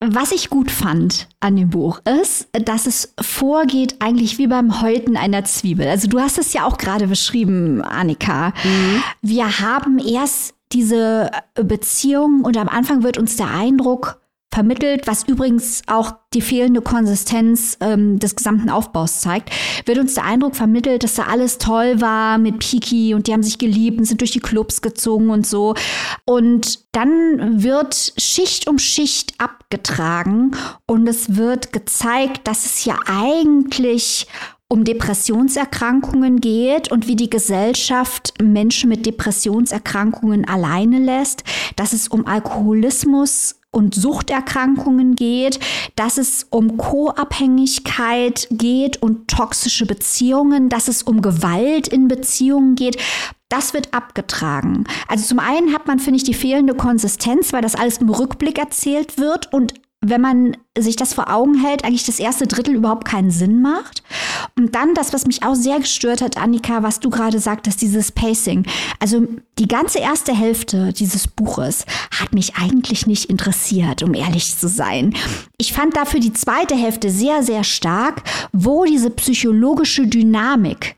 was 0.00 0.32
ich 0.32 0.50
gut 0.50 0.70
fand 0.70 1.28
an 1.40 1.56
dem 1.56 1.70
Buch 1.70 2.00
ist, 2.22 2.48
dass 2.52 2.86
es 2.86 3.14
vorgeht 3.20 3.96
eigentlich 4.00 4.36
wie 4.38 4.46
beim 4.46 4.82
Häuten 4.82 5.16
einer 5.16 5.44
Zwiebel. 5.44 5.88
Also 5.88 6.06
du 6.08 6.20
hast 6.20 6.38
es 6.38 6.52
ja 6.52 6.64
auch 6.64 6.76
gerade 6.76 7.06
beschrieben, 7.06 7.82
Annika. 7.82 8.52
Mhm. 8.62 9.02
Wir 9.22 9.58
haben 9.60 9.98
erst 9.98 10.54
diese 10.72 11.30
Beziehung 11.54 12.42
und 12.42 12.56
am 12.56 12.68
Anfang 12.68 13.02
wird 13.02 13.16
uns 13.16 13.36
der 13.36 13.50
Eindruck 13.50 14.20
vermittelt, 14.56 15.06
was 15.06 15.28
übrigens 15.28 15.82
auch 15.86 16.14
die 16.32 16.40
fehlende 16.40 16.80
Konsistenz 16.80 17.76
ähm, 17.82 18.18
des 18.18 18.36
gesamten 18.36 18.70
Aufbaus 18.70 19.20
zeigt, 19.20 19.50
wird 19.84 19.98
uns 19.98 20.14
der 20.14 20.24
Eindruck 20.24 20.56
vermittelt, 20.56 21.04
dass 21.04 21.16
da 21.16 21.24
alles 21.24 21.58
toll 21.58 22.00
war 22.00 22.38
mit 22.38 22.60
Piki 22.60 23.12
und 23.12 23.26
die 23.26 23.34
haben 23.34 23.42
sich 23.42 23.58
geliebt 23.58 23.98
und 23.98 24.06
sind 24.06 24.22
durch 24.22 24.30
die 24.30 24.40
Clubs 24.40 24.80
gezogen 24.80 25.28
und 25.28 25.46
so. 25.46 25.74
Und 26.24 26.86
dann 26.92 27.62
wird 27.62 28.14
Schicht 28.16 28.66
um 28.66 28.78
Schicht 28.78 29.34
abgetragen 29.36 30.52
und 30.86 31.06
es 31.06 31.36
wird 31.36 31.74
gezeigt, 31.74 32.48
dass 32.48 32.64
es 32.64 32.86
ja 32.86 32.96
eigentlich 33.04 34.26
um 34.68 34.84
Depressionserkrankungen 34.84 36.40
geht 36.40 36.90
und 36.90 37.06
wie 37.08 37.14
die 37.14 37.30
Gesellschaft 37.30 38.32
Menschen 38.42 38.88
mit 38.88 39.04
Depressionserkrankungen 39.04 40.48
alleine 40.48 40.98
lässt, 40.98 41.44
dass 41.76 41.92
es 41.92 42.08
um 42.08 42.26
Alkoholismus 42.26 43.56
und 43.76 43.94
Suchterkrankungen 43.94 45.16
geht, 45.16 45.60
dass 45.96 46.16
es 46.16 46.46
um 46.48 46.78
Co-Abhängigkeit 46.78 48.48
geht 48.50 49.02
und 49.02 49.28
toxische 49.28 49.84
Beziehungen, 49.84 50.70
dass 50.70 50.88
es 50.88 51.02
um 51.02 51.20
Gewalt 51.20 51.86
in 51.86 52.08
Beziehungen 52.08 52.74
geht. 52.74 52.96
Das 53.50 53.74
wird 53.74 53.92
abgetragen. 53.92 54.84
Also 55.08 55.26
zum 55.26 55.38
einen 55.40 55.74
hat 55.74 55.86
man, 55.86 55.98
finde 55.98 56.16
ich, 56.16 56.24
die 56.24 56.32
fehlende 56.32 56.74
Konsistenz, 56.74 57.52
weil 57.52 57.60
das 57.60 57.74
alles 57.74 57.98
im 57.98 58.08
Rückblick 58.08 58.58
erzählt 58.58 59.18
wird 59.18 59.52
und 59.52 59.74
wenn 60.02 60.20
man 60.20 60.56
sich 60.78 60.96
das 60.96 61.14
vor 61.14 61.32
Augen 61.32 61.58
hält, 61.58 61.84
eigentlich 61.84 62.04
das 62.04 62.20
erste 62.20 62.46
Drittel 62.46 62.74
überhaupt 62.74 63.06
keinen 63.06 63.30
Sinn 63.30 63.62
macht. 63.62 64.02
Und 64.56 64.74
dann 64.74 64.94
das, 64.94 65.12
was 65.12 65.26
mich 65.26 65.42
auch 65.42 65.54
sehr 65.54 65.80
gestört 65.80 66.20
hat, 66.20 66.36
Annika, 66.36 66.82
was 66.82 67.00
du 67.00 67.10
gerade 67.10 67.38
sagtest, 67.38 67.80
dieses 67.80 68.12
Pacing. 68.12 68.66
Also 69.00 69.26
die 69.58 69.68
ganze 69.68 69.98
erste 69.98 70.34
Hälfte 70.34 70.92
dieses 70.92 71.26
Buches 71.26 71.86
hat 72.10 72.34
mich 72.34 72.56
eigentlich 72.56 73.06
nicht 73.06 73.30
interessiert, 73.30 74.02
um 74.02 74.14
ehrlich 74.14 74.56
zu 74.56 74.68
sein. 74.68 75.14
Ich 75.56 75.72
fand 75.72 75.96
dafür 75.96 76.20
die 76.20 76.34
zweite 76.34 76.76
Hälfte 76.76 77.10
sehr, 77.10 77.42
sehr 77.42 77.64
stark, 77.64 78.22
wo 78.52 78.84
diese 78.84 79.10
psychologische 79.10 80.06
Dynamik 80.06 80.96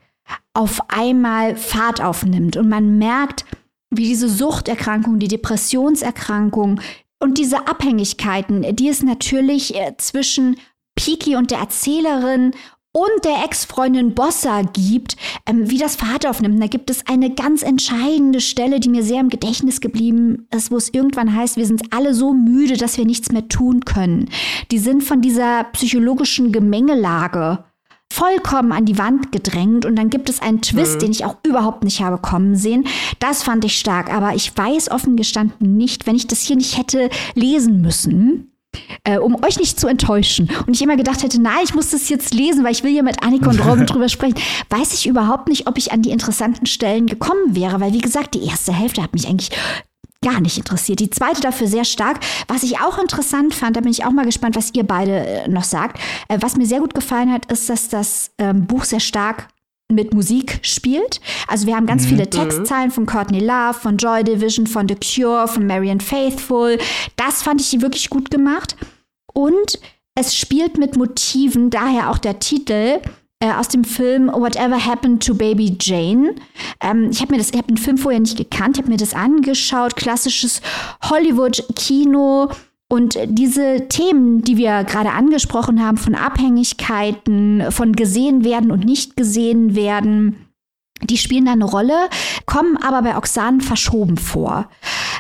auf 0.55 0.81
einmal 0.89 1.57
Fahrt 1.57 2.03
aufnimmt 2.03 2.57
und 2.57 2.69
man 2.69 2.99
merkt, 2.99 3.45
wie 3.91 4.05
diese 4.05 4.29
Suchterkrankung, 4.29 5.19
die 5.19 5.29
Depressionserkrankung 5.29 6.81
und 7.21 7.39
diese 7.39 7.67
Abhängigkeiten, 7.67 8.77
die 8.77 8.89
es 8.89 9.03
natürlich 9.03 9.75
äh, 9.75 9.95
zwischen 9.99 10.57
Piki 10.95 11.37
und 11.37 11.51
der 11.51 11.59
Erzählerin 11.59 12.53
und 12.93 13.25
der 13.25 13.45
Ex-Freundin 13.45 14.15
Bossa 14.15 14.63
gibt, 14.63 15.17
ähm, 15.47 15.71
wie 15.71 15.79
das 15.79 15.97
Fahrt 15.97 16.27
aufnimmt. 16.27 16.61
Da 16.61 16.67
gibt 16.67 16.91
es 16.91 17.07
eine 17.07 17.35
ganz 17.35 17.63
entscheidende 17.63 18.41
Stelle, 18.41 18.81
die 18.81 18.89
mir 18.89 19.03
sehr 19.03 19.21
im 19.21 19.29
Gedächtnis 19.29 19.81
geblieben 19.81 20.49
ist, 20.55 20.71
wo 20.71 20.77
es 20.77 20.93
irgendwann 20.93 21.35
heißt, 21.35 21.57
wir 21.57 21.67
sind 21.67 21.93
alle 21.93 22.15
so 22.15 22.33
müde, 22.33 22.77
dass 22.77 22.97
wir 22.97 23.05
nichts 23.05 23.31
mehr 23.31 23.47
tun 23.49 23.85
können. 23.85 24.31
Die 24.71 24.79
sind 24.79 25.05
von 25.05 25.21
dieser 25.21 25.65
psychologischen 25.65 26.51
Gemengelage 26.51 27.65
vollkommen 28.13 28.73
an 28.73 28.85
die 28.85 28.99
Wand 28.99 29.33
gedrängt 29.33 29.85
und 29.85 29.97
dann 29.97 30.11
gibt 30.11 30.29
es 30.29 30.41
einen 30.41 30.63
Twist, 30.63 30.97
mhm. 30.97 30.99
den 31.01 31.11
ich 31.13 31.25
auch 31.25 31.37
überhaupt 31.45 31.85
nicht 31.85 32.01
habe 32.01 32.19
kommen 32.19 32.57
sehen. 32.57 32.87
Das 33.19 33.43
fand 33.43 33.65
ich 33.65 33.79
stark, 33.79 34.13
aber 34.13 34.35
ich 34.35 34.57
weiß 34.57 34.91
offen 34.91 35.17
gestanden 35.17 35.77
nicht, 35.77 36.07
wenn 36.07 36.17
ich 36.17 36.27
das 36.27 36.43
hier 36.43 36.57
nicht 36.57 36.79
hätte 36.79 37.11
lesen 37.35 37.81
müssen, 37.81 38.53
äh, 39.05 39.19
um 39.19 39.43
euch 39.45 39.59
nicht 39.59 39.79
zu 39.79 39.87
enttäuschen 39.89 40.51
und 40.67 40.75
ich 40.75 40.83
immer 40.83 40.97
gedacht 40.97 41.23
hätte, 41.23 41.41
nein, 41.41 41.65
ich 41.65 41.75
muss 41.75 41.91
das 41.91 42.09
jetzt 42.09 42.35
lesen, 42.35 42.65
weil 42.65 42.73
ich 42.73 42.83
will 42.83 42.93
hier 42.93 43.03
mit 43.03 43.23
Annika 43.23 43.51
und 43.51 43.65
Robin 43.65 43.87
drüber 43.87 44.09
sprechen, 44.09 44.37
weiß 44.71 44.95
ich 44.95 45.07
überhaupt 45.07 45.49
nicht, 45.49 45.67
ob 45.67 45.79
ich 45.79 45.93
an 45.93 46.03
die 46.03 46.11
interessanten 46.11 46.67
Stellen 46.67 47.07
gekommen 47.07 47.55
wäre, 47.55 47.81
weil 47.81 47.93
wie 47.93 48.01
gesagt, 48.01 48.35
die 48.35 48.45
erste 48.45 48.73
Hälfte 48.73 49.03
hat 49.03 49.13
mich 49.13 49.29
eigentlich 49.29 49.51
gar 50.25 50.41
nicht 50.41 50.59
interessiert. 50.59 51.01
Die 51.01 51.11
zweite 51.11 51.41
dafür 51.41 51.67
sehr 51.67 51.85
stark. 51.85 52.21
Was 52.49 52.63
ich 52.63 52.81
auch 52.81 52.99
interessant 52.99 53.55
fand, 53.55 53.77
da 53.77 53.81
bin 53.81 53.91
ich 53.91 54.05
auch 54.05 54.11
mal 54.11 54.25
gespannt, 54.25 54.57
was 54.57 54.75
ihr 54.75 54.85
beide 54.85 55.13
äh, 55.13 55.49
noch 55.49 55.65
sagt. 55.65 56.01
Äh, 56.29 56.39
was 56.41 56.57
mir 56.57 56.67
sehr 56.67 56.81
gut 56.81 56.95
gefallen 56.95 57.33
hat, 57.33 57.51
ist, 57.53 57.71
dass 57.71 57.89
das 57.89 58.33
ähm, 58.39 58.67
Buch 58.67 58.85
sehr 58.85 59.01
stark 59.01 59.49
mit 59.91 60.13
Musik 60.13 60.61
spielt. 60.63 61.21
Also 61.47 61.67
wir 61.67 61.75
haben 61.75 61.87
ganz 61.87 62.05
mhm. 62.05 62.09
viele 62.09 62.29
Textzeilen 62.29 62.91
von 62.91 63.07
Courtney 63.07 63.41
Love, 63.41 63.75
von 63.75 63.97
Joy 63.97 64.23
Division, 64.23 64.67
von 64.67 64.87
The 64.87 64.97
Cure, 64.97 65.49
von 65.49 65.67
Marian 65.67 66.01
Faithful. 66.01 66.79
Das 67.17 67.43
fand 67.43 67.61
ich 67.61 67.81
wirklich 67.81 68.11
gut 68.11 68.31
gemacht. 68.31 68.77
Und 69.33 69.79
es 70.15 70.37
spielt 70.37 70.79
mit 70.79 70.97
Motiven, 70.97 71.71
daher 71.71 72.11
auch 72.11 72.19
der 72.19 72.39
Titel, 72.41 73.01
äh, 73.41 73.53
aus 73.53 73.69
dem 73.69 73.85
Film 73.85 74.29
Whatever 74.29 74.85
Happened 74.85 75.25
to 75.25 75.35
Baby 75.35 75.77
Jane. 75.81 76.35
Ähm, 76.81 77.11
ich 77.11 77.21
habe 77.21 77.33
mir 77.33 77.39
das, 77.39 77.51
ich 77.51 77.57
habe 77.57 77.69
den 77.69 77.77
Film 77.77 77.99
vorher 77.99 78.21
nicht 78.21 78.37
gekannt, 78.37 78.77
ich 78.77 78.83
habe 78.83 78.91
mir 78.91 78.99
das 78.99 79.15
angeschaut, 79.15 79.97
klassisches 79.97 80.61
Hollywood-Kino. 81.09 82.51
Und 82.91 83.19
diese 83.27 83.87
Themen, 83.89 84.43
die 84.43 84.57
wir 84.57 84.83
gerade 84.85 85.11
angesprochen 85.11 85.85
haben, 85.85 85.99
von 85.99 86.15
Abhängigkeiten, 86.15 87.71
von 87.71 87.93
gesehen 87.93 88.45
werden 88.45 88.71
und 88.71 88.85
nicht 88.85 89.15
gesehen 89.15 89.75
werden, 89.75 90.47
die 91.03 91.19
spielen 91.19 91.45
da 91.45 91.53
eine 91.53 91.67
Rolle, 91.67 92.09
kommen 92.47 92.77
aber 92.79 93.03
bei 93.03 93.17
Oxan 93.17 93.61
verschoben 93.61 94.17
vor. 94.17 94.69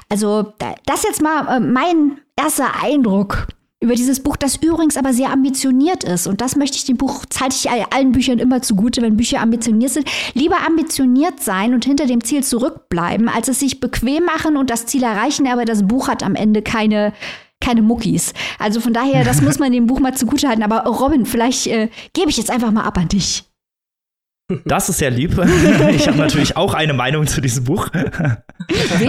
Also 0.09 0.55
das 0.87 1.03
jetzt 1.05 1.23
mal 1.23 1.57
äh, 1.57 1.61
mein 1.61 2.19
erster 2.37 2.83
Eindruck 2.83 3.49
über 3.81 3.95
dieses 3.95 4.21
Buch, 4.21 4.37
das 4.37 4.57
übrigens 4.57 4.97
aber 4.97 5.13
sehr 5.13 5.31
ambitioniert 5.31 6.03
ist. 6.03 6.27
Und 6.27 6.41
das 6.41 6.57
möchte 6.57 6.77
ich 6.77 6.85
dem 6.85 6.97
Buch, 6.97 7.25
halte 7.41 7.57
ich 7.57 7.71
allen 7.71 8.13
Büchern 8.13 8.41
immer 8.41 8.61
zugute, 8.61 9.03
wenn 9.03 9.17
Bücher 9.17 9.41
ambitioniert 9.41 9.93
sind. 9.93 10.11
Lieber 10.35 10.57
ambitioniert 10.67 11.41
sein 11.41 11.75
und 11.75 11.85
hinter 11.85 12.07
dem 12.07 12.25
Ziel 12.25 12.43
zurückbleiben, 12.43 13.29
als 13.29 13.47
es 13.49 13.61
sich 13.61 13.79
bequem 13.79 14.25
machen 14.25 14.57
und 14.57 14.71
das 14.71 14.87
Ziel 14.87 15.05
erreichen, 15.05 15.47
aber 15.47 15.65
das 15.65 15.87
Buch 15.87 16.09
hat 16.09 16.25
am 16.25 16.35
Ende 16.35 16.63
keine, 16.63 17.13
keine 17.61 17.83
Muckis. 17.83 18.33
Also 18.59 18.81
von 18.81 18.93
daher, 18.93 19.23
das 19.23 19.43
muss 19.43 19.61
man 19.61 19.71
dem 19.71 19.87
Buch 19.87 20.01
mal 20.01 20.15
zugute 20.15 20.49
halten. 20.49 20.65
Aber 20.65 20.85
Robin, 20.85 21.25
vielleicht 21.25 21.69
äh, 21.69 21.89
gebe 22.15 22.31
ich 22.31 22.37
jetzt 22.37 22.51
einfach 22.51 22.73
mal 22.73 22.83
ab 22.83 22.99
an 22.99 23.09
dich. 23.09 23.45
Das 24.65 24.89
ist 24.89 24.99
sehr 24.99 25.11
lieb. 25.11 25.39
Ich 25.95 26.09
habe 26.09 26.19
natürlich 26.19 26.57
auch 26.57 26.75
eine 26.75 26.95
Meinung 26.95 27.27
zu 27.27 27.41
diesem 27.41 27.65
Buch. 27.65 27.89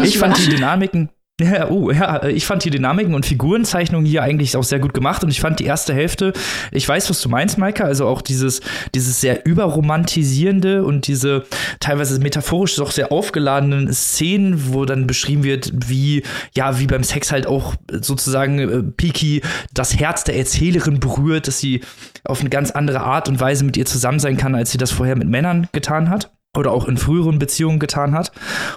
Ich 0.03 0.19
fand 0.19 0.37
die 0.37 0.49
Dynamiken 0.49 1.09
ja, 1.39 1.69
oh, 1.69 1.91
ja, 1.91 2.23
ich 2.25 2.45
fand 2.45 2.63
die 2.65 2.69
Dynamiken 2.69 3.13
und 3.13 3.25
Figurenzeichnungen 3.25 4.05
hier 4.05 4.23
eigentlich 4.23 4.57
auch 4.57 4.63
sehr 4.63 4.79
gut 4.79 4.93
gemacht 4.93 5.23
und 5.23 5.29
ich 5.29 5.39
fand 5.39 5.59
die 5.59 5.65
erste 5.65 5.93
Hälfte, 5.93 6.33
ich 6.71 6.87
weiß, 6.87 7.09
was 7.09 7.21
du 7.21 7.29
meinst, 7.29 7.57
Maika, 7.57 7.85
also 7.85 8.07
auch 8.07 8.21
dieses, 8.21 8.61
dieses 8.93 9.21
sehr 9.21 9.45
überromantisierende 9.45 10.83
und 10.83 11.07
diese 11.07 11.45
teilweise 11.79 12.19
metaphorisch 12.19 12.75
doch 12.75 12.91
sehr 12.91 13.11
aufgeladenen 13.11 13.91
Szenen, 13.93 14.73
wo 14.73 14.85
dann 14.85 15.07
beschrieben 15.07 15.43
wird, 15.43 15.71
wie, 15.73 16.23
ja, 16.55 16.79
wie 16.79 16.87
beim 16.87 17.03
Sex 17.03 17.31
halt 17.31 17.47
auch 17.47 17.75
sozusagen 17.89 18.59
äh, 18.59 18.83
Piki 18.83 19.41
das 19.73 19.97
Herz 19.97 20.25
der 20.25 20.37
Erzählerin 20.37 20.99
berührt, 20.99 21.47
dass 21.47 21.59
sie 21.59 21.81
auf 22.25 22.41
eine 22.41 22.49
ganz 22.49 22.71
andere 22.71 23.01
Art 23.01 23.29
und 23.29 23.39
Weise 23.39 23.63
mit 23.63 23.77
ihr 23.77 23.85
zusammen 23.85 24.19
sein 24.19 24.37
kann, 24.37 24.55
als 24.55 24.71
sie 24.71 24.77
das 24.77 24.91
vorher 24.91 25.15
mit 25.15 25.27
Männern 25.27 25.67
getan 25.71 26.09
hat 26.09 26.31
oder 26.57 26.71
auch 26.71 26.87
in 26.87 26.97
früheren 26.97 27.37
Beziehungen 27.37 27.77
getan 27.77 28.15
hat. 28.15 28.31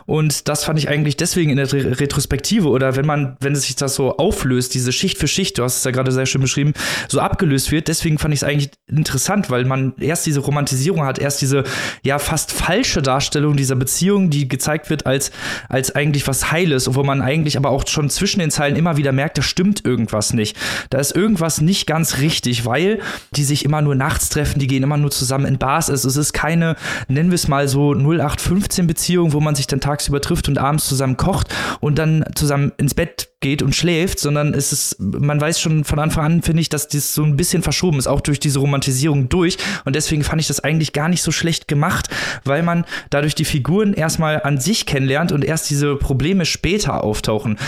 Und 0.05 0.49
das 0.49 0.65
fand 0.65 0.79
ich 0.79 0.91
eigentlich 0.91 1.17
deswegen 1.17 1.51
in 1.51 1.57
der 1.57 1.73
Re 1.73 2.01
Retrospektive 2.01 2.69
oder 2.69 2.97
wenn 2.97 3.07
man, 3.07 3.37
wenn 3.41 3.55
es 3.55 3.63
sich 3.63 3.77
das 3.77 3.95
so 3.95 4.17
auflöst, 4.19 4.75
diese 4.75 4.93
Schicht 4.93 5.17
für 5.17 5.27
Schicht, 5.27 5.57
du 5.57 5.65
hast 5.65 5.79
es 5.79 5.85
ja 5.85 5.91
gerade 5.91 6.13
sehr 6.13 6.27
schön 6.27 6.43
beschrieben, 6.43 6.75
so 7.09 7.21
abgelöst 7.21 7.73
wird. 7.73 7.89
Deswegen 7.89 8.19
fand 8.19 8.35
ich 8.35 8.41
es 8.41 8.45
eigentlich 8.45 8.71
interessant, 8.87 9.49
weil 9.49 9.65
man 9.65 9.95
erst 9.99 10.27
diese 10.27 10.41
Romantisierung 10.41 11.05
hat, 11.05 11.19
erst 11.19 11.41
diese 11.41 11.65
ja 12.03 12.19
fast 12.19 12.53
falsche 12.53 13.01
Darstellung 13.01 13.57
dieser 13.57 13.77
Beziehung, 13.77 14.29
die 14.29 14.49
gezeigt 14.49 14.91
wird 14.91 15.07
als, 15.07 15.31
als 15.71 15.95
eigentlich 15.95 16.29
was 16.29 16.53
Heiles, 16.53 16.95
wo 16.95 17.03
man 17.03 17.23
eigentlich 17.23 17.57
aber 17.57 17.71
auch 17.71 17.87
schon 17.89 18.11
zwischen 18.11 18.41
den 18.41 18.51
Zeilen 18.51 18.77
immer 18.77 18.99
wieder 18.99 19.13
merkt, 19.13 19.39
da 19.39 19.43
stimmt 19.43 19.83
irgendwas 19.85 20.35
nicht. 20.35 20.59
Da 20.91 20.99
ist 20.99 21.17
irgendwas 21.17 21.63
nicht 21.63 21.87
ganz 21.87 22.19
richtig, 22.19 22.67
weil 22.67 23.01
die 23.35 23.45
sich 23.45 23.65
immer 23.65 23.81
nur 23.81 23.95
nachts 23.95 24.29
treffen, 24.29 24.59
die 24.59 24.67
gehen 24.67 24.83
immer 24.83 24.99
nur 24.99 25.11
zusammen 25.11 25.47
in 25.47 25.57
Bars. 25.57 25.89
Es 25.89 26.05
ist 26.05 26.35
keine, 26.35 26.77
nennen 27.09 27.31
wir 27.31 27.37
es 27.37 27.49
mal, 27.49 27.62
mal 27.63 27.69
so 27.69 27.95
0815 27.95 28.87
Beziehungen, 28.87 29.33
wo 29.33 29.41
man 29.41 29.55
sich 29.55 29.67
dann 29.67 29.81
tagsüber 29.81 30.21
trifft 30.21 30.49
und 30.49 30.59
abends 30.59 30.89
zusammen 30.89 31.17
kocht 31.17 31.49
und 31.81 31.99
dann 31.99 32.25
zusammen 32.35 32.73
ins 32.79 32.95
Bett 32.95 33.33
geht 33.43 33.61
und 33.61 33.75
schläft, 33.75 34.21
sondern 34.21 34.55
es 34.55 34.73
ist, 34.73 34.97
man 35.01 35.39
weiß 35.39 35.61
schon 35.61 35.85
von 35.85 35.99
Anfang 35.99 36.25
an, 36.25 36.43
finde 36.43 36.63
ich, 36.63 36.71
dass 36.71 36.89
das 36.89 37.13
so 37.13 37.23
ein 37.25 37.37
bisschen 37.37 37.63
verschoben 37.63 37.99
ist, 37.99 38.07
auch 38.07 38.23
durch 38.23 38.41
diese 38.41 38.61
Romantisierung 38.61 39.29
durch. 39.29 39.59
Und 39.85 39.95
deswegen 39.95 40.25
fand 40.25 40.41
ich 40.41 40.47
das 40.47 40.61
eigentlich 40.61 40.95
gar 40.95 41.09
nicht 41.09 41.23
so 41.23 41.31
schlecht 41.31 41.69
gemacht, 41.69 42.09
weil 42.45 42.63
man 42.63 42.87
dadurch 43.11 43.35
die 43.35 43.45
Figuren 43.45 43.93
erstmal 43.93 44.41
an 44.43 44.59
sich 44.59 44.87
kennenlernt 44.87 45.33
und 45.33 45.45
erst 45.45 45.69
diese 45.69 45.97
Probleme 45.97 46.47
später 46.47 47.05
auftauchen. 47.05 47.59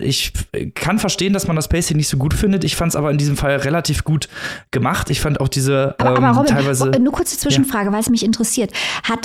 Ich 0.00 0.32
kann 0.74 0.98
verstehen, 0.98 1.32
dass 1.32 1.46
man 1.46 1.56
das 1.56 1.68
Pacing 1.68 1.96
nicht 1.96 2.08
so 2.08 2.18
gut 2.18 2.34
findet. 2.34 2.64
Ich 2.64 2.76
fand 2.76 2.90
es 2.90 2.96
aber 2.96 3.10
in 3.10 3.18
diesem 3.18 3.36
Fall 3.36 3.56
relativ 3.56 4.04
gut 4.04 4.28
gemacht. 4.72 5.08
Ich 5.08 5.20
fand 5.20 5.40
auch 5.40 5.48
diese 5.48 5.94
aber, 5.98 6.18
ähm, 6.18 6.24
aber 6.24 6.38
Robin, 6.38 6.52
teilweise. 6.52 6.90
nur 7.00 7.12
kurze 7.12 7.38
Zwischenfrage, 7.38 7.86
ja. 7.86 7.92
weil 7.92 8.00
es 8.00 8.10
mich 8.10 8.24
interessiert. 8.24 8.72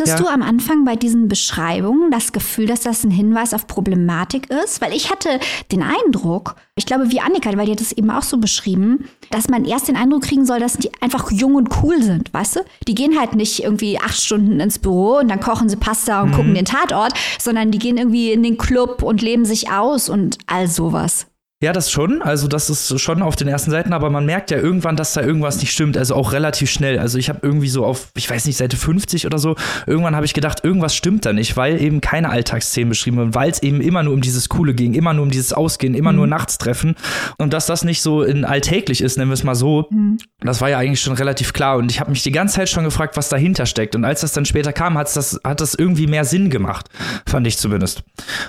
Hattest 0.08 0.26
ja. 0.26 0.26
du 0.26 0.34
am 0.34 0.42
Anfang 0.42 0.86
bei 0.86 0.96
diesen 0.96 1.28
Beschreibungen 1.28 2.12
das 2.12 2.32
Gefühl, 2.32 2.68
dass 2.68 2.82
das 2.82 3.04
ein 3.04 3.12
Hinweis 3.12 3.54
auf 3.54 3.68
Problematik 3.68 4.50
ist? 4.50 4.82
Weil 4.82 4.94
ich 4.94 5.12
hatte 5.12 5.40
den 5.72 5.84
Eindruck, 5.84 6.56
ich 6.76 6.86
glaube, 6.86 7.12
wie 7.12 7.20
Annika, 7.20 7.56
weil 7.58 7.66
die 7.66 7.74
hat 7.74 7.82
es 7.82 7.92
eben 7.92 8.10
auch 8.10 8.24
so 8.24 8.38
beschrieben, 8.38 9.06
dass 9.32 9.50
man 9.50 9.66
erst 9.66 9.88
den 9.88 9.98
Eindruck 9.98 10.24
kriegen 10.24 10.46
soll, 10.46 10.60
dass 10.60 10.78
die 10.78 10.92
einfach 11.02 11.32
jung 11.32 11.56
und 11.56 11.70
cool 11.84 12.02
sind, 12.02 12.34
weißt 12.34 12.58
du? 12.58 12.60
Die 12.88 12.96
gehen 12.96 13.20
halt 13.20 13.36
nicht 13.36 13.64
irgendwie 13.64 14.00
acht 14.00 14.20
Stunden 14.22 14.60
ins 14.60 14.80
Büro 14.80 15.18
und 15.18 15.28
dann 15.28 15.40
kochen 15.40 15.70
sie 15.70 15.76
Pasta 15.78 16.22
und 16.22 16.32
mhm. 16.32 16.36
gucken 16.36 16.56
den 16.56 16.66
Tatort, 16.66 17.14
sondern 17.40 17.72
die 17.72 17.80
gehen 17.80 17.98
irgendwie 17.98 18.32
in 18.32 18.44
den 18.44 18.58
Club 18.58 19.04
und 19.04 19.22
leben 19.22 19.46
sich 19.46 19.72
aus 19.72 20.10
und 20.10 20.38
all 20.48 20.68
sowas. 20.68 21.28
Ja, 21.60 21.74
das 21.74 21.90
schon. 21.90 22.22
Also 22.22 22.48
das 22.48 22.70
ist 22.70 23.02
schon 23.02 23.24
auf 23.24 23.36
den 23.36 23.48
ersten 23.48 23.72
Seiten, 23.72 23.92
aber 23.92 24.12
man 24.12 24.28
merkt 24.28 24.52
ja 24.52 24.60
irgendwann, 24.60 24.96
dass 24.96 25.14
da 25.14 25.22
irgendwas 25.22 25.60
nicht 25.60 25.72
stimmt. 25.72 25.98
Also 25.98 26.14
auch 26.14 26.32
relativ 26.32 26.70
schnell. 26.70 27.00
Also 27.00 27.18
ich 27.18 27.30
habe 27.30 27.40
irgendwie 27.42 27.68
so 27.68 27.84
auf, 27.84 28.10
ich 28.16 28.30
weiß 28.30 28.46
nicht, 28.46 28.58
Seite 28.58 28.78
50 28.78 29.26
oder 29.26 29.40
so, 29.40 29.56
irgendwann 29.88 30.16
habe 30.16 30.28
ich 30.28 30.36
gedacht, 30.36 30.64
irgendwas 30.64 30.96
stimmt 30.96 31.26
da 31.26 31.34
nicht, 31.34 31.58
weil 31.58 31.82
eben 31.82 32.00
keine 32.00 32.30
Alltagsszenen 32.30 32.90
beschrieben 32.90 33.18
werden, 33.18 33.34
weil 33.34 33.50
es 33.50 33.64
eben 33.64 33.82
immer 33.82 34.04
nur 34.04 34.14
um 34.14 34.22
dieses 34.22 34.50
Coole 34.50 34.76
ging, 34.76 34.94
immer 34.94 35.14
nur 35.14 35.24
um 35.24 35.32
dieses 35.32 35.52
Ausgehen, 35.52 35.96
immer 35.96 36.12
mhm. 36.12 36.18
nur 36.18 36.28
Nachtstreffen. 36.28 36.96
Und 37.40 37.54
dass 37.54 37.66
das 37.66 37.84
nicht 37.84 38.04
so 38.04 38.22
in 38.22 38.46
alltäglich 38.46 39.02
ist, 39.02 39.18
nennen 39.18 39.32
wir 39.32 39.34
es 39.34 39.44
mal 39.44 39.56
so, 39.56 39.88
mhm. 39.90 40.20
das 40.42 40.62
war 40.62 40.70
ja 40.70 40.78
eigentlich 40.78 41.02
schon 41.02 41.16
relativ 41.16 41.54
klar. 41.54 41.78
Und 41.78 41.92
ich 41.92 42.00
habe 42.00 42.12
mich 42.12 42.22
die 42.22 42.32
ganze 42.32 42.58
Zeit 42.58 42.70
schon 42.70 42.84
gefragt, 42.84 43.18
was 43.18 43.30
dahinter 43.30 43.66
steckt. 43.66 43.96
Und 43.96 44.06
als 44.06 44.22
das 44.22 44.32
dann 44.32 44.46
später 44.46 44.74
kam, 44.74 44.96
hat's 44.96 45.16
das, 45.16 45.40
hat 45.44 45.60
das 45.60 45.74
irgendwie 45.74 46.06
mehr 46.06 46.24
Sinn 46.24 46.52
gemacht, 46.52 46.88
fand 47.28 47.48
ich 47.48 47.58
zumindest. 47.58 48.04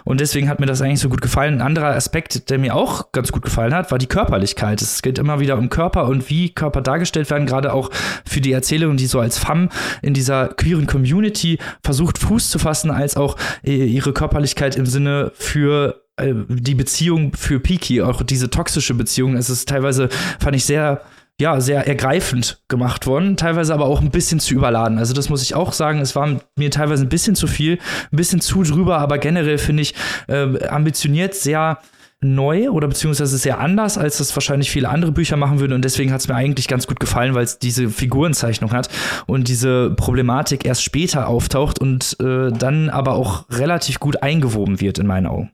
Und 0.04 0.20
deswegen 0.20 0.50
hat 0.50 0.60
mir 0.60 0.66
das 0.66 0.82
eigentlich 0.82 1.00
so 1.00 1.08
gut 1.08 1.22
gefallen. 1.22 1.54
Ein 1.54 1.62
anderer 1.62 1.94
Aspekt, 1.94 2.50
der 2.50 2.58
mir 2.58 2.74
auch 2.74 2.97
ganz 3.12 3.32
gut 3.32 3.42
gefallen 3.42 3.74
hat, 3.74 3.90
war 3.90 3.98
die 3.98 4.06
Körperlichkeit. 4.06 4.82
Es 4.82 5.02
geht 5.02 5.18
immer 5.18 5.40
wieder 5.40 5.58
um 5.58 5.70
Körper 5.70 6.06
und 6.06 6.28
wie 6.30 6.50
Körper 6.50 6.80
dargestellt 6.80 7.30
werden, 7.30 7.46
gerade 7.46 7.72
auch 7.72 7.90
für 8.24 8.40
die 8.40 8.52
Erzählerin, 8.52 8.96
die 8.96 9.06
so 9.06 9.20
als 9.20 9.38
Femme 9.38 9.68
in 10.02 10.14
dieser 10.14 10.48
queeren 10.48 10.86
Community 10.86 11.58
versucht, 11.82 12.18
Fuß 12.18 12.50
zu 12.50 12.58
fassen, 12.58 12.90
als 12.90 13.16
auch 13.16 13.36
äh, 13.64 13.84
ihre 13.84 14.12
Körperlichkeit 14.12 14.76
im 14.76 14.86
Sinne 14.86 15.32
für 15.34 16.02
äh, 16.16 16.34
die 16.48 16.74
Beziehung 16.74 17.32
für 17.34 17.60
Piki, 17.60 18.02
auch 18.02 18.22
diese 18.22 18.50
toxische 18.50 18.94
Beziehung. 18.94 19.36
Es 19.36 19.50
ist 19.50 19.68
teilweise, 19.68 20.08
fand 20.38 20.56
ich 20.56 20.64
sehr 20.64 21.02
ja, 21.40 21.60
sehr 21.60 21.86
ergreifend 21.86 22.60
gemacht 22.66 23.06
worden, 23.06 23.36
teilweise 23.36 23.72
aber 23.72 23.86
auch 23.86 24.00
ein 24.00 24.10
bisschen 24.10 24.40
zu 24.40 24.54
überladen. 24.54 24.98
Also 24.98 25.14
das 25.14 25.28
muss 25.28 25.42
ich 25.42 25.54
auch 25.54 25.72
sagen, 25.72 26.00
es 26.00 26.16
war 26.16 26.40
mir 26.56 26.70
teilweise 26.70 27.04
ein 27.04 27.08
bisschen 27.08 27.36
zu 27.36 27.46
viel, 27.46 27.78
ein 28.12 28.16
bisschen 28.16 28.40
zu 28.40 28.64
drüber, 28.64 28.98
aber 28.98 29.18
generell 29.18 29.58
finde 29.58 29.82
ich 29.82 29.94
äh, 30.26 30.66
ambitioniert, 30.66 31.34
sehr 31.34 31.78
neu 32.20 32.70
oder 32.70 32.88
beziehungsweise 32.88 33.38
sehr 33.38 33.60
anders, 33.60 33.96
als 33.96 34.18
das 34.18 34.34
wahrscheinlich 34.34 34.70
viele 34.70 34.88
andere 34.88 35.12
Bücher 35.12 35.36
machen 35.36 35.60
würden. 35.60 35.72
Und 35.72 35.84
deswegen 35.84 36.12
hat 36.12 36.20
es 36.20 36.28
mir 36.28 36.34
eigentlich 36.34 36.66
ganz 36.66 36.86
gut 36.86 36.98
gefallen, 36.98 37.34
weil 37.34 37.44
es 37.44 37.58
diese 37.58 37.90
Figurenzeichnung 37.90 38.72
hat 38.72 38.88
und 39.26 39.48
diese 39.48 39.90
Problematik 39.90 40.64
erst 40.64 40.82
später 40.82 41.28
auftaucht 41.28 41.78
und 41.80 42.16
äh, 42.20 42.50
dann 42.50 42.90
aber 42.90 43.12
auch 43.12 43.48
relativ 43.50 44.00
gut 44.00 44.22
eingewoben 44.22 44.80
wird 44.80 44.98
in 44.98 45.06
meinen 45.06 45.26
Augen. 45.26 45.52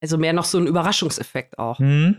Also 0.00 0.18
mehr 0.18 0.34
noch 0.34 0.44
so 0.44 0.58
ein 0.58 0.66
Überraschungseffekt 0.66 1.58
auch. 1.58 1.78
Mhm. 1.78 2.16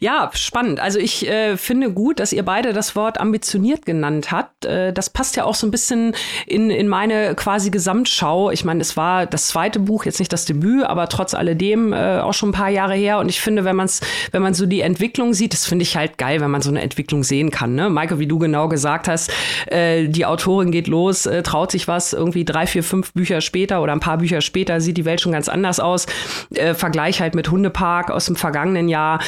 Ja, 0.00 0.30
spannend. 0.34 0.80
Also 0.80 0.98
ich 0.98 1.26
äh, 1.28 1.56
finde 1.56 1.92
gut, 1.92 2.20
dass 2.20 2.32
ihr 2.32 2.44
beide 2.44 2.72
das 2.72 2.94
Wort 2.94 3.18
ambitioniert 3.18 3.84
genannt 3.84 4.30
habt. 4.30 4.64
Äh, 4.64 4.92
das 4.92 5.10
passt 5.10 5.36
ja 5.36 5.44
auch 5.44 5.54
so 5.54 5.66
ein 5.66 5.70
bisschen 5.70 6.14
in, 6.46 6.70
in 6.70 6.88
meine 6.88 7.34
quasi 7.34 7.70
Gesamtschau. 7.70 8.50
Ich 8.50 8.64
meine, 8.64 8.80
es 8.80 8.96
war 8.96 9.26
das 9.26 9.48
zweite 9.48 9.80
Buch, 9.80 10.04
jetzt 10.04 10.20
nicht 10.20 10.32
das 10.32 10.44
Debüt, 10.44 10.84
aber 10.84 11.08
trotz 11.08 11.34
alledem 11.34 11.92
äh, 11.92 12.20
auch 12.20 12.34
schon 12.34 12.50
ein 12.50 12.52
paar 12.52 12.68
Jahre 12.68 12.94
her. 12.94 13.18
Und 13.18 13.28
ich 13.28 13.40
finde, 13.40 13.64
wenn 13.64 13.76
man 13.76 13.86
es, 13.86 14.00
wenn 14.30 14.42
man 14.42 14.54
so 14.54 14.66
die 14.66 14.80
Entwicklung 14.80 15.34
sieht, 15.34 15.52
das 15.52 15.66
finde 15.66 15.82
ich 15.82 15.96
halt 15.96 16.18
geil, 16.18 16.40
wenn 16.40 16.50
man 16.50 16.62
so 16.62 16.70
eine 16.70 16.82
Entwicklung 16.82 17.24
sehen 17.24 17.50
kann. 17.50 17.74
Ne? 17.74 17.90
Maike, 17.90 18.18
wie 18.18 18.26
du 18.26 18.38
genau 18.38 18.68
gesagt 18.68 19.08
hast, 19.08 19.32
äh, 19.66 20.06
die 20.08 20.26
Autorin 20.26 20.70
geht 20.70 20.86
los, 20.86 21.26
äh, 21.26 21.42
traut 21.42 21.72
sich 21.72 21.88
was, 21.88 22.12
irgendwie 22.12 22.44
drei, 22.44 22.66
vier, 22.66 22.84
fünf 22.84 23.12
Bücher 23.12 23.40
später 23.40 23.82
oder 23.82 23.92
ein 23.92 24.00
paar 24.00 24.18
Bücher 24.18 24.40
später 24.40 24.80
sieht 24.80 24.96
die 24.96 25.04
Welt 25.04 25.20
schon 25.20 25.32
ganz 25.32 25.48
anders 25.48 25.80
aus. 25.80 26.06
Äh, 26.54 26.74
Vergleich 26.74 27.20
halt 27.20 27.34
mit 27.34 27.50
Hundepark 27.50 28.10
aus 28.10 28.26
dem 28.26 28.36
vergangenen 28.36 28.88
Jahr 28.88 29.20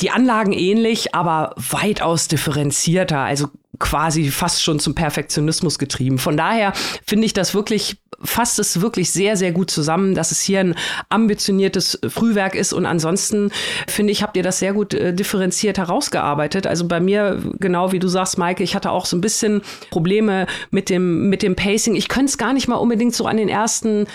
die 0.00 0.10
Anlagen 0.10 0.52
ähnlich, 0.52 1.14
aber 1.14 1.54
weitaus 1.56 2.28
differenzierter, 2.28 3.18
also 3.18 3.48
quasi 3.78 4.30
fast 4.30 4.62
schon 4.62 4.80
zum 4.80 4.94
Perfektionismus 4.94 5.78
getrieben. 5.78 6.18
Von 6.18 6.36
daher 6.36 6.72
finde 7.06 7.26
ich 7.26 7.32
das 7.32 7.54
wirklich, 7.54 7.98
fasst 8.20 8.58
es 8.58 8.80
wirklich 8.80 9.10
sehr, 9.12 9.36
sehr 9.36 9.52
gut 9.52 9.70
zusammen, 9.70 10.14
dass 10.14 10.32
es 10.32 10.40
hier 10.40 10.60
ein 10.60 10.74
ambitioniertes 11.08 12.00
Frühwerk 12.08 12.54
ist 12.54 12.72
und 12.72 12.86
ansonsten 12.86 13.52
finde 13.86 14.12
ich, 14.12 14.22
habt 14.22 14.36
ihr 14.36 14.42
das 14.42 14.58
sehr 14.58 14.72
gut 14.72 14.94
äh, 14.94 15.14
differenziert 15.14 15.78
herausgearbeitet. 15.78 16.66
Also 16.66 16.88
bei 16.88 16.98
mir, 16.98 17.40
genau 17.60 17.92
wie 17.92 18.00
du 18.00 18.08
sagst, 18.08 18.38
Maike, 18.38 18.64
ich 18.64 18.74
hatte 18.74 18.90
auch 18.90 19.06
so 19.06 19.16
ein 19.16 19.20
bisschen 19.20 19.62
Probleme 19.90 20.46
mit 20.70 20.90
dem, 20.90 21.28
mit 21.28 21.42
dem 21.42 21.54
Pacing. 21.54 21.94
Ich 21.94 22.08
könnte 22.08 22.30
es 22.30 22.38
gar 22.38 22.52
nicht 22.52 22.66
mal 22.66 22.76
unbedingt 22.76 23.14
so 23.14 23.26
an 23.26 23.36
den 23.36 23.48
ersten 23.48 24.06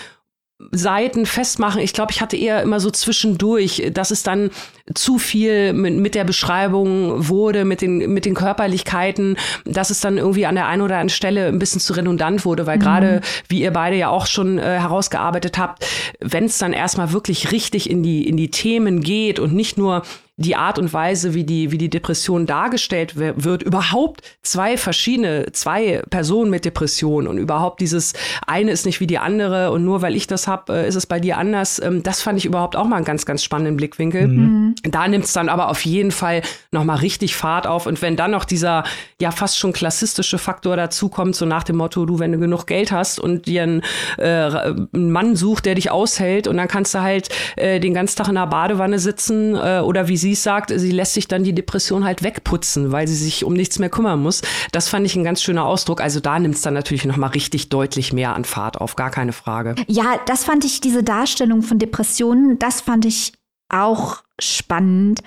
Seiten 0.70 1.26
festmachen. 1.26 1.80
Ich 1.80 1.92
glaube, 1.92 2.12
ich 2.12 2.20
hatte 2.20 2.36
eher 2.36 2.62
immer 2.62 2.80
so 2.80 2.90
zwischendurch, 2.90 3.90
dass 3.92 4.10
es 4.10 4.22
dann 4.22 4.50
zu 4.94 5.18
viel 5.18 5.72
mit, 5.72 5.94
mit, 5.94 6.14
der 6.14 6.24
Beschreibung 6.24 7.28
wurde, 7.28 7.64
mit 7.64 7.80
den, 7.80 8.12
mit 8.12 8.26
den 8.26 8.34
Körperlichkeiten, 8.34 9.36
dass 9.64 9.90
es 9.90 10.00
dann 10.00 10.18
irgendwie 10.18 10.46
an 10.46 10.54
der 10.54 10.66
einen 10.66 10.82
oder 10.82 10.96
anderen 10.96 11.08
Stelle 11.08 11.46
ein 11.46 11.58
bisschen 11.58 11.80
zu 11.80 11.94
redundant 11.94 12.44
wurde, 12.44 12.66
weil 12.66 12.76
mhm. 12.76 12.82
gerade, 12.82 13.20
wie 13.48 13.62
ihr 13.62 13.72
beide 13.72 13.96
ja 13.96 14.08
auch 14.08 14.26
schon 14.26 14.58
äh, 14.58 14.62
herausgearbeitet 14.62 15.56
habt, 15.56 15.86
wenn 16.20 16.44
es 16.44 16.58
dann 16.58 16.72
erstmal 16.72 17.12
wirklich 17.12 17.50
richtig 17.50 17.88
in 17.88 18.02
die, 18.02 18.28
in 18.28 18.36
die 18.36 18.50
Themen 18.50 19.00
geht 19.00 19.38
und 19.38 19.54
nicht 19.54 19.78
nur 19.78 20.02
die 20.36 20.56
Art 20.56 20.80
und 20.80 20.92
Weise, 20.92 21.32
wie 21.34 21.44
die, 21.44 21.70
wie 21.70 21.78
die 21.78 21.88
Depression 21.88 22.44
dargestellt 22.44 23.16
wird, 23.16 23.62
überhaupt 23.62 24.22
zwei 24.42 24.76
verschiedene, 24.76 25.52
zwei 25.52 26.02
Personen 26.10 26.50
mit 26.50 26.64
Depression 26.64 27.28
und 27.28 27.38
überhaupt 27.38 27.80
dieses 27.80 28.14
eine 28.44 28.72
ist 28.72 28.84
nicht 28.84 28.98
wie 28.98 29.06
die 29.06 29.18
andere 29.18 29.70
und 29.70 29.84
nur 29.84 30.02
weil 30.02 30.16
ich 30.16 30.26
das 30.26 30.48
habe, 30.48 30.72
äh, 30.72 30.88
ist 30.88 30.96
es 30.96 31.06
bei 31.06 31.20
dir 31.20 31.38
anders. 31.38 31.80
Ähm, 31.80 32.02
das 32.02 32.20
fand 32.20 32.36
ich 32.38 32.46
überhaupt 32.46 32.74
auch 32.74 32.86
mal 32.86 32.96
einen 32.96 33.04
ganz, 33.04 33.26
ganz 33.26 33.44
spannenden 33.44 33.76
Blickwinkel. 33.76 34.26
Mhm. 34.26 34.74
Da 34.82 35.06
nimmt 35.06 35.24
es 35.24 35.32
dann 35.32 35.48
aber 35.48 35.68
auf 35.68 35.84
jeden 35.84 36.10
Fall 36.10 36.42
nochmal 36.72 36.96
richtig 36.96 37.36
Fahrt 37.36 37.68
auf. 37.68 37.86
Und 37.86 38.02
wenn 38.02 38.16
dann 38.16 38.32
noch 38.32 38.44
dieser 38.44 38.82
ja 39.20 39.30
fast 39.30 39.56
schon 39.56 39.72
klassistische 39.72 40.38
Faktor 40.38 40.76
dazukommt, 40.76 41.36
so 41.36 41.46
nach 41.46 41.62
dem 41.62 41.76
Motto, 41.76 42.06
du, 42.06 42.18
wenn 42.18 42.32
du 42.32 42.38
genug 42.38 42.66
Geld 42.66 42.90
hast 42.90 43.20
und 43.20 43.46
dir 43.46 43.62
einen, 43.62 43.82
äh, 44.18 44.24
einen 44.24 45.12
Mann 45.12 45.36
sucht, 45.36 45.66
der 45.66 45.76
dich 45.76 45.92
aushält 45.92 46.48
und 46.48 46.56
dann 46.56 46.66
kannst 46.66 46.92
du 46.94 47.02
halt 47.02 47.28
äh, 47.54 47.78
den 47.78 47.94
ganzen 47.94 48.16
Tag 48.16 48.28
in 48.28 48.34
der 48.34 48.48
Badewanne 48.48 48.98
sitzen 48.98 49.54
äh, 49.54 49.78
oder 49.78 50.08
wie 50.08 50.23
sie 50.24 50.34
sagt, 50.34 50.72
sie 50.74 50.90
lässt 50.90 51.12
sich 51.12 51.28
dann 51.28 51.44
die 51.44 51.54
Depression 51.54 52.02
halt 52.02 52.22
wegputzen, 52.22 52.92
weil 52.92 53.06
sie 53.06 53.14
sich 53.14 53.44
um 53.44 53.52
nichts 53.52 53.78
mehr 53.78 53.90
kümmern 53.90 54.22
muss. 54.22 54.40
Das 54.72 54.88
fand 54.88 55.04
ich 55.04 55.16
ein 55.16 55.22
ganz 55.22 55.42
schöner 55.42 55.66
Ausdruck. 55.66 56.00
Also 56.00 56.18
da 56.18 56.38
nimmt 56.38 56.54
es 56.54 56.62
dann 56.62 56.72
natürlich 56.72 57.04
noch 57.04 57.18
mal 57.18 57.26
richtig 57.26 57.68
deutlich 57.68 58.14
mehr 58.14 58.34
an 58.34 58.46
Fahrt 58.46 58.80
auf, 58.80 58.96
gar 58.96 59.10
keine 59.10 59.34
Frage. 59.34 59.74
Ja, 59.86 60.18
das 60.24 60.44
fand 60.44 60.64
ich, 60.64 60.80
diese 60.80 61.02
Darstellung 61.02 61.60
von 61.60 61.78
Depressionen, 61.78 62.58
das 62.58 62.80
fand 62.80 63.04
ich 63.04 63.34
auch 63.68 64.22
spannend. 64.40 65.20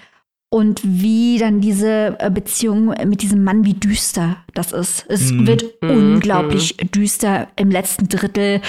Und 0.49 0.81
wie 0.83 1.37
dann 1.37 1.59
diese 1.59 2.15
äh, 2.19 2.31
Beziehung 2.31 2.95
mit 3.05 3.21
diesem 3.21 3.43
Mann, 3.43 3.65
wie 3.65 3.73
düster 3.73 4.37
das 4.53 4.71
ist. 4.71 5.05
Es 5.09 5.29
mm. 5.29 5.45
wird 5.45 5.65
mm. 5.81 5.89
unglaublich 5.89 6.77
mm. 6.77 6.91
düster 6.91 7.49
im 7.57 7.69
letzten 7.69 8.07
Drittel 8.07 8.61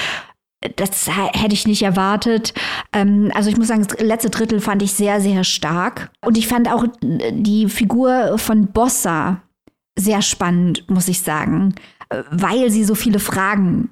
das 0.76 1.08
hätte 1.08 1.54
ich 1.54 1.66
nicht 1.66 1.82
erwartet. 1.82 2.52
Ähm, 2.92 3.30
also 3.34 3.48
ich 3.48 3.56
muss 3.56 3.68
sagen, 3.68 3.86
das 3.86 4.00
letzte 4.00 4.30
Drittel 4.30 4.60
fand 4.60 4.82
ich 4.82 4.92
sehr, 4.92 5.20
sehr 5.20 5.44
stark. 5.44 6.10
Und 6.24 6.36
ich 6.36 6.48
fand 6.48 6.70
auch 6.70 6.84
die 7.00 7.68
Figur 7.68 8.38
von 8.38 8.68
Bossa 8.68 9.42
sehr 9.98 10.22
spannend, 10.22 10.88
muss 10.88 11.08
ich 11.08 11.22
sagen, 11.22 11.74
weil 12.30 12.70
sie 12.70 12.84
so 12.84 12.94
viele 12.94 13.18
Fragen 13.18 13.90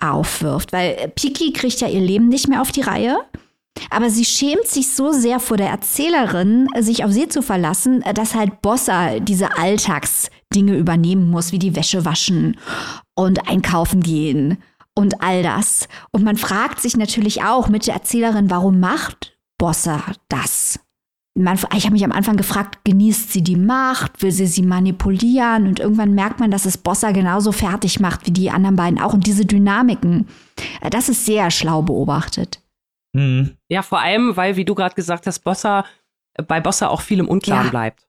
aufwirft. 0.00 0.72
Weil 0.72 1.12
Piki 1.14 1.52
kriegt 1.52 1.80
ja 1.80 1.88
ihr 1.88 2.00
Leben 2.00 2.28
nicht 2.28 2.48
mehr 2.48 2.62
auf 2.62 2.72
die 2.72 2.82
Reihe. 2.82 3.18
Aber 3.90 4.10
sie 4.10 4.24
schämt 4.24 4.66
sich 4.66 4.90
so 4.90 5.12
sehr 5.12 5.38
vor 5.38 5.56
der 5.56 5.68
Erzählerin, 5.68 6.68
sich 6.80 7.04
auf 7.04 7.12
sie 7.12 7.28
zu 7.28 7.42
verlassen, 7.42 8.02
dass 8.14 8.34
halt 8.34 8.60
Bossa 8.60 9.20
diese 9.20 9.56
Alltagsdinge 9.56 10.76
übernehmen 10.76 11.30
muss, 11.30 11.52
wie 11.52 11.60
die 11.60 11.76
Wäsche 11.76 12.04
waschen 12.04 12.56
und 13.14 13.48
einkaufen 13.48 14.00
gehen 14.00 14.58
und 14.98 15.22
all 15.22 15.42
das. 15.42 15.88
Und 16.10 16.24
man 16.24 16.36
fragt 16.36 16.80
sich 16.80 16.96
natürlich 16.96 17.44
auch 17.44 17.68
mit 17.68 17.86
der 17.86 17.94
Erzählerin, 17.94 18.50
warum 18.50 18.80
macht 18.80 19.38
Bossa 19.58 20.02
das? 20.28 20.80
man, 21.38 21.56
ich 21.76 21.84
habe 21.84 21.92
mich 21.92 22.04
am 22.04 22.12
Anfang 22.12 22.36
gefragt, 22.36 22.80
genießt 22.84 23.32
sie 23.32 23.42
die 23.42 23.56
Macht, 23.56 24.22
will 24.22 24.32
sie 24.32 24.46
sie 24.46 24.62
manipulieren 24.62 25.66
und 25.68 25.78
irgendwann 25.78 26.14
merkt 26.14 26.40
man, 26.40 26.50
dass 26.50 26.66
es 26.66 26.76
Bossa 26.76 27.12
genauso 27.12 27.52
fertig 27.52 28.00
macht 28.00 28.26
wie 28.26 28.32
die 28.32 28.50
anderen 28.50 28.76
beiden 28.76 29.00
auch 29.00 29.14
und 29.14 29.26
diese 29.26 29.46
Dynamiken, 29.46 30.26
äh, 30.80 30.90
das 30.90 31.08
ist 31.08 31.24
sehr 31.24 31.50
schlau 31.50 31.82
beobachtet. 31.82 32.60
Mhm. 33.12 33.56
Ja, 33.68 33.82
vor 33.82 34.00
allem, 34.00 34.36
weil, 34.36 34.56
wie 34.56 34.64
du 34.64 34.74
gerade 34.74 34.94
gesagt 34.94 35.26
hast, 35.26 35.40
Bossa 35.40 35.84
bei 36.46 36.60
Bossa 36.60 36.88
auch 36.88 37.00
viel 37.00 37.20
im 37.20 37.28
Unklaren 37.28 37.66
ja. 37.66 37.70
bleibt. 37.70 38.07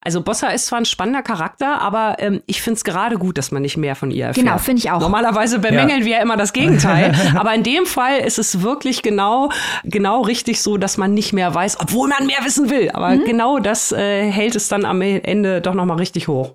Also 0.00 0.22
Bossa 0.22 0.48
ist 0.48 0.66
zwar 0.66 0.78
ein 0.78 0.84
spannender 0.84 1.22
Charakter, 1.22 1.80
aber 1.80 2.16
ähm, 2.20 2.40
ich 2.46 2.62
finde 2.62 2.76
es 2.76 2.84
gerade 2.84 3.18
gut, 3.18 3.36
dass 3.36 3.50
man 3.50 3.62
nicht 3.62 3.76
mehr 3.76 3.96
von 3.96 4.12
ihr 4.12 4.26
erfährt. 4.26 4.46
Genau, 4.46 4.58
finde 4.58 4.78
ich 4.78 4.90
auch. 4.90 5.00
Normalerweise 5.00 5.58
bemängeln 5.58 6.00
ja. 6.00 6.04
wir 6.06 6.12
ja 6.18 6.22
immer 6.22 6.36
das 6.36 6.52
Gegenteil. 6.52 7.14
aber 7.36 7.52
in 7.54 7.64
dem 7.64 7.84
Fall 7.84 8.18
ist 8.20 8.38
es 8.38 8.62
wirklich 8.62 9.02
genau, 9.02 9.50
genau 9.82 10.22
richtig 10.22 10.62
so, 10.62 10.76
dass 10.76 10.98
man 10.98 11.14
nicht 11.14 11.32
mehr 11.32 11.52
weiß, 11.52 11.80
obwohl 11.80 12.08
man 12.08 12.26
mehr 12.26 12.38
wissen 12.44 12.70
will. 12.70 12.90
Aber 12.92 13.10
mhm. 13.10 13.24
genau 13.24 13.58
das 13.58 13.90
äh, 13.90 14.30
hält 14.30 14.54
es 14.54 14.68
dann 14.68 14.84
am 14.84 15.02
Ende 15.02 15.60
doch 15.60 15.74
nochmal 15.74 15.96
richtig 15.96 16.28
hoch. 16.28 16.54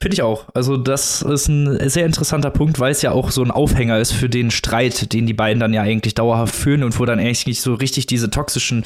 Finde 0.00 0.14
ich 0.14 0.22
auch. 0.22 0.46
Also, 0.54 0.76
das 0.76 1.22
ist 1.22 1.48
ein 1.48 1.88
sehr 1.90 2.06
interessanter 2.06 2.50
Punkt, 2.50 2.78
weil 2.78 2.92
es 2.92 3.02
ja 3.02 3.10
auch 3.10 3.30
so 3.30 3.42
ein 3.42 3.50
Aufhänger 3.50 3.98
ist 3.98 4.12
für 4.12 4.28
den 4.28 4.50
Streit, 4.50 5.12
den 5.12 5.26
die 5.26 5.34
beiden 5.34 5.60
dann 5.60 5.74
ja 5.74 5.82
eigentlich 5.82 6.14
dauerhaft 6.14 6.54
führen 6.54 6.84
und 6.84 6.98
wo 6.98 7.04
dann 7.04 7.18
eigentlich 7.18 7.46
nicht 7.46 7.60
so 7.60 7.74
richtig 7.74 8.06
diese 8.06 8.30
toxischen 8.30 8.84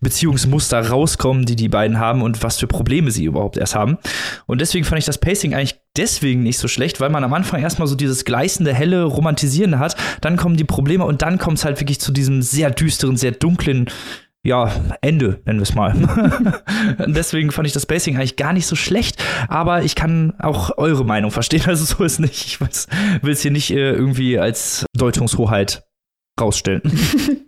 Beziehungsmuster 0.00 0.88
rauskommen, 0.88 1.44
die 1.44 1.56
die 1.56 1.68
beiden 1.68 1.98
haben 1.98 2.22
und 2.22 2.42
was 2.42 2.58
für 2.58 2.66
Probleme 2.66 3.10
sie 3.10 3.24
überhaupt 3.24 3.58
erst 3.58 3.74
haben. 3.74 3.98
Und 4.46 4.60
deswegen 4.60 4.84
fand 4.84 4.98
ich 4.98 5.04
das 5.04 5.18
Pacing 5.18 5.54
eigentlich 5.54 5.78
deswegen 5.96 6.42
nicht 6.42 6.58
so 6.58 6.66
schlecht, 6.66 6.98
weil 6.98 7.10
man 7.10 7.24
am 7.24 7.34
Anfang 7.34 7.62
erstmal 7.62 7.86
so 7.86 7.94
dieses 7.94 8.24
gleißende, 8.24 8.74
helle, 8.74 9.04
romantisierende 9.04 9.78
hat. 9.78 9.96
Dann 10.22 10.36
kommen 10.36 10.56
die 10.56 10.64
Probleme 10.64 11.04
und 11.04 11.22
dann 11.22 11.38
kommt 11.38 11.58
es 11.58 11.64
halt 11.64 11.78
wirklich 11.80 12.00
zu 12.00 12.10
diesem 12.10 12.42
sehr 12.42 12.70
düsteren, 12.70 13.16
sehr 13.16 13.32
dunklen 13.32 13.90
ja, 14.44 14.70
Ende, 15.00 15.40
nennen 15.46 15.58
wir 15.58 15.62
es 15.62 15.74
mal. 15.74 15.94
Deswegen 17.06 17.50
fand 17.50 17.66
ich 17.66 17.72
das 17.72 17.84
Spacing 17.84 18.16
eigentlich 18.16 18.36
gar 18.36 18.52
nicht 18.52 18.66
so 18.66 18.76
schlecht, 18.76 19.22
aber 19.48 19.82
ich 19.82 19.94
kann 19.94 20.34
auch 20.38 20.76
eure 20.76 21.04
Meinung 21.04 21.30
verstehen, 21.30 21.62
also 21.66 21.84
so 21.84 22.04
ist 22.04 22.20
nicht. 22.20 22.46
Ich 22.46 22.60
will 22.60 23.32
es 23.32 23.40
hier 23.40 23.50
nicht 23.50 23.70
äh, 23.70 23.92
irgendwie 23.92 24.38
als 24.38 24.84
Deutungshoheit 24.94 25.84
rausstellen. 26.40 26.82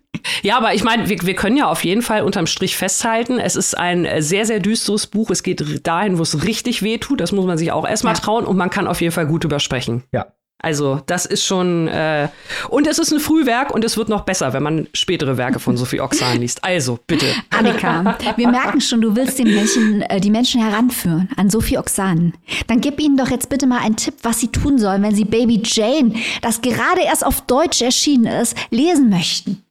Ja, 0.42 0.56
aber 0.56 0.74
ich 0.74 0.82
meine, 0.82 1.08
wir, 1.08 1.18
wir 1.22 1.34
können 1.34 1.56
ja 1.56 1.68
auf 1.68 1.84
jeden 1.84 2.02
Fall 2.02 2.22
unterm 2.22 2.46
Strich 2.46 2.76
festhalten, 2.76 3.38
es 3.38 3.54
ist 3.54 3.76
ein 3.76 4.08
sehr, 4.22 4.46
sehr 4.46 4.60
düsteres 4.60 5.06
Buch. 5.06 5.30
Es 5.30 5.42
geht 5.42 5.86
dahin, 5.86 6.18
wo 6.18 6.22
es 6.22 6.44
richtig 6.44 6.82
weh 6.82 6.98
tut. 6.98 7.20
Das 7.20 7.32
muss 7.32 7.46
man 7.46 7.58
sich 7.58 7.70
auch 7.70 7.86
erstmal 7.86 8.14
ja. 8.14 8.20
trauen 8.20 8.44
und 8.44 8.56
man 8.56 8.70
kann 8.70 8.86
auf 8.86 9.00
jeden 9.00 9.12
Fall 9.12 9.26
gut 9.26 9.44
übersprechen. 9.44 10.04
Ja, 10.12 10.32
also, 10.58 11.00
das 11.06 11.26
ist 11.26 11.44
schon. 11.44 11.86
Äh, 11.86 12.28
und 12.70 12.86
es 12.86 12.98
ist 12.98 13.12
ein 13.12 13.20
Frühwerk 13.20 13.74
und 13.74 13.84
es 13.84 13.96
wird 13.96 14.08
noch 14.08 14.22
besser, 14.22 14.52
wenn 14.52 14.62
man 14.62 14.88
spätere 14.94 15.36
Werke 15.36 15.58
von 15.58 15.76
Sophie 15.76 16.00
Oxan 16.00 16.40
liest. 16.40 16.64
Also, 16.64 16.98
bitte. 17.06 17.26
Annika, 17.50 18.16
wir 18.36 18.48
merken 18.48 18.80
schon, 18.80 19.02
du 19.02 19.14
willst 19.14 19.38
den 19.38 19.54
Menschen, 19.54 20.02
äh, 20.02 20.20
die 20.20 20.30
Menschen 20.30 20.62
heranführen 20.62 21.28
an 21.36 21.50
Sophie 21.50 21.78
Oxan. 21.78 22.32
Dann 22.68 22.80
gib 22.80 22.98
ihnen 23.00 23.18
doch 23.18 23.28
jetzt 23.28 23.50
bitte 23.50 23.66
mal 23.66 23.80
einen 23.80 23.96
Tipp, 23.96 24.14
was 24.22 24.40
sie 24.40 24.48
tun 24.48 24.78
sollen, 24.78 25.02
wenn 25.02 25.14
sie 25.14 25.26
Baby 25.26 25.62
Jane, 25.62 26.14
das 26.40 26.62
gerade 26.62 27.02
erst 27.02 27.24
auf 27.24 27.42
Deutsch 27.42 27.82
erschienen 27.82 28.26
ist, 28.26 28.56
lesen 28.70 29.10
möchten. 29.10 29.62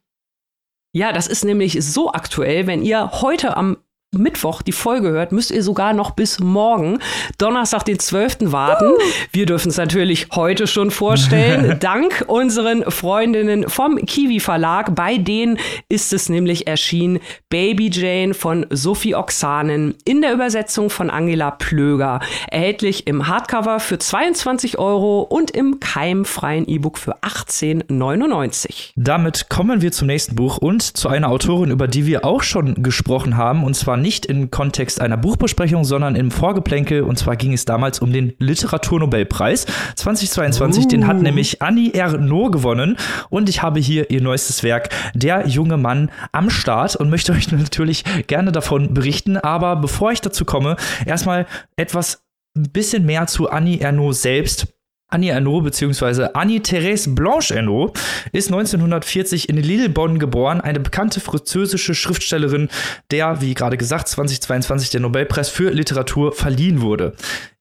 Ja, 0.94 1.12
das 1.12 1.28
ist 1.28 1.44
nämlich 1.44 1.78
so 1.84 2.14
aktuell, 2.14 2.68
wenn 2.68 2.82
ihr 2.82 3.12
heute 3.22 3.58
am 3.58 3.78
Mittwoch 4.18 4.62
die 4.62 4.72
Folge 4.72 5.10
hört, 5.10 5.32
müsst 5.32 5.52
ihr 5.52 5.64
sogar 5.64 5.94
noch 5.94 6.12
bis 6.12 6.40
morgen, 6.40 7.00
Donnerstag, 7.38 7.86
den 7.86 8.00
12. 8.00 8.52
warten. 8.52 8.92
Uh. 8.92 8.98
Wir 9.32 9.46
dürfen 9.46 9.70
es 9.70 9.78
natürlich 9.78 10.28
heute 10.32 10.68
schon 10.68 10.92
vorstellen, 10.92 11.78
dank 11.80 12.26
unseren 12.28 12.90
Freundinnen 12.90 13.70
vom 13.70 13.98
Kiwi 13.98 14.40
Verlag. 14.40 14.96
Bei 14.96 15.18
denen 15.18 15.58
ist 15.90 16.14
es 16.14 16.30
nämlich 16.30 16.68
erschienen 16.68 17.20
Baby 17.50 17.90
Jane 17.92 18.34
von 18.34 18.66
Sophie 18.70 19.16
Oxanen 19.16 19.96
in 20.06 20.22
der 20.22 20.34
Übersetzung 20.34 20.90
von 20.90 21.10
Angela 21.10 21.52
Plöger. 21.52 22.20
Erhältlich 22.50 23.08
im 23.08 23.28
Hardcover 23.28 23.80
für 23.80 23.98
22 23.98 24.78
Euro 24.78 25.22
und 25.22 25.52
im 25.52 25.80
keimfreien 25.80 26.68
E-Book 26.68 26.98
für 26.98 27.18
18,99. 27.20 28.92
Damit 28.96 29.50
kommen 29.50 29.82
wir 29.82 29.92
zum 29.92 30.08
nächsten 30.08 30.36
Buch 30.36 30.58
und 30.58 30.82
zu 30.82 31.10
einer 31.10 31.30
Autorin, 31.30 31.72
über 31.72 31.88
die 31.88 32.06
wir 32.06 32.26
auch 32.26 32.44
schon 32.44 32.84
gesprochen 32.84 33.38
haben, 33.38 33.64
und 33.64 33.76
zwar 33.76 33.98
nicht 34.06 34.28
im 34.28 34.52
Kontext 34.52 35.02
einer 35.02 35.18
Buchbesprechung, 35.18 35.84
sondern 35.84 36.16
im 36.16 36.30
Vorgeplänkel. 36.30 37.02
Und 37.02 37.18
zwar 37.18 37.36
ging 37.36 37.54
es 37.54 37.66
damals 37.66 37.98
um 37.98 38.14
den 38.14 38.34
Literaturnobelpreis 38.38 39.66
2022. 39.96 40.86
Uh. 40.86 40.88
Den 40.90 41.08
hat 41.08 41.20
nämlich 41.20 41.64
Annie 41.64 41.92
Ernaux 41.92 42.52
gewonnen. 42.52 42.98
Und 43.32 43.50
ich 43.50 43.64
habe 43.64 43.80
hier 43.80 44.12
ihr 44.12 44.22
neuestes 44.22 44.62
Werk, 44.62 44.90
Der 45.16 45.48
junge 45.48 45.78
Mann 45.78 46.12
am 46.32 46.52
Start, 46.52 46.96
und 46.96 47.10
möchte 47.10 47.32
euch 47.32 47.52
natürlich 47.52 48.04
gerne 48.28 48.52
davon 48.52 48.94
berichten. 48.94 49.38
Aber 49.38 49.76
bevor 49.76 50.12
ich 50.12 50.22
dazu 50.22 50.46
komme, 50.46 50.76
erstmal 51.08 51.48
etwas 51.76 52.22
ein 52.56 52.70
bisschen 52.72 53.08
mehr 53.08 53.26
zu 53.26 53.50
Annie 53.50 53.80
Ernaux 53.80 54.22
selbst. 54.22 54.75
Annie 55.08 55.30
Ernaux 55.30 55.62
bzw. 55.62 56.30
Annie-Thérèse 56.34 57.14
Blanche 57.14 57.54
Ernaux 57.54 57.94
ist 58.32 58.48
1940 58.48 59.50
in 59.50 59.58
Lillebonn 59.58 60.20
geboren, 60.20 60.62
eine 60.62 60.80
bekannte 60.80 61.20
französische 61.20 61.94
Schriftstellerin, 61.94 62.70
der, 63.12 63.40
wie 63.42 63.54
gerade 63.54 63.78
gesagt, 63.78 64.08
2022 64.08 64.90
der 64.90 65.02
Nobelpreis 65.02 65.50
für 65.50 65.70
Literatur 65.72 66.32
verliehen 66.32 66.82
wurde. 66.82 67.14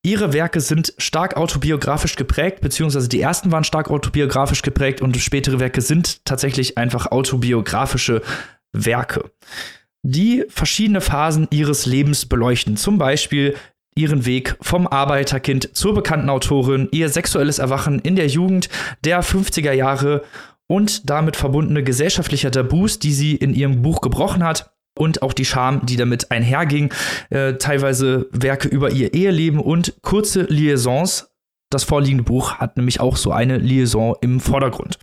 Ihre 0.02 0.32
Werke 0.32 0.60
sind 0.60 0.94
stark 0.98 1.36
autobiografisch 1.36 2.16
geprägt, 2.16 2.60
beziehungsweise 2.60 3.08
die 3.08 3.20
ersten 3.20 3.52
waren 3.52 3.64
stark 3.64 3.90
autobiografisch 3.90 4.62
geprägt 4.62 5.02
und 5.02 5.16
spätere 5.16 5.60
Werke 5.60 5.80
sind 5.80 6.24
tatsächlich 6.24 6.78
einfach 6.78 7.06
autobiografische 7.10 8.22
Werke 8.72 9.30
die 10.06 10.44
verschiedene 10.48 11.00
Phasen 11.00 11.48
ihres 11.50 11.86
Lebens 11.86 12.26
beleuchten. 12.26 12.76
Zum 12.76 12.98
Beispiel 12.98 13.56
ihren 13.94 14.26
Weg 14.26 14.56
vom 14.60 14.86
Arbeiterkind 14.86 15.76
zur 15.76 15.94
bekannten 15.94 16.28
Autorin, 16.28 16.88
ihr 16.90 17.08
sexuelles 17.08 17.58
Erwachen 17.58 17.98
in 18.00 18.16
der 18.16 18.26
Jugend 18.26 18.68
der 19.04 19.22
50er 19.22 19.72
Jahre 19.72 20.22
und 20.66 21.08
damit 21.08 21.36
verbundene 21.36 21.84
gesellschaftliche 21.84 22.50
Tabus, 22.50 22.98
die 22.98 23.12
sie 23.12 23.36
in 23.36 23.54
ihrem 23.54 23.82
Buch 23.82 24.00
gebrochen 24.00 24.44
hat. 24.44 24.70
Und 24.96 25.22
auch 25.22 25.32
die 25.32 25.44
Scham, 25.44 25.84
die 25.84 25.96
damit 25.96 26.30
einherging, 26.30 26.92
äh, 27.30 27.54
teilweise 27.54 28.28
Werke 28.30 28.68
über 28.68 28.92
ihr 28.92 29.12
Eheleben 29.12 29.58
und 29.58 29.94
kurze 30.02 30.42
Liaisons. 30.42 31.30
Das 31.68 31.82
vorliegende 31.82 32.22
Buch 32.22 32.58
hat 32.58 32.76
nämlich 32.76 33.00
auch 33.00 33.16
so 33.16 33.32
eine 33.32 33.58
Liaison 33.58 34.14
im 34.20 34.38
Vordergrund. 34.38 35.00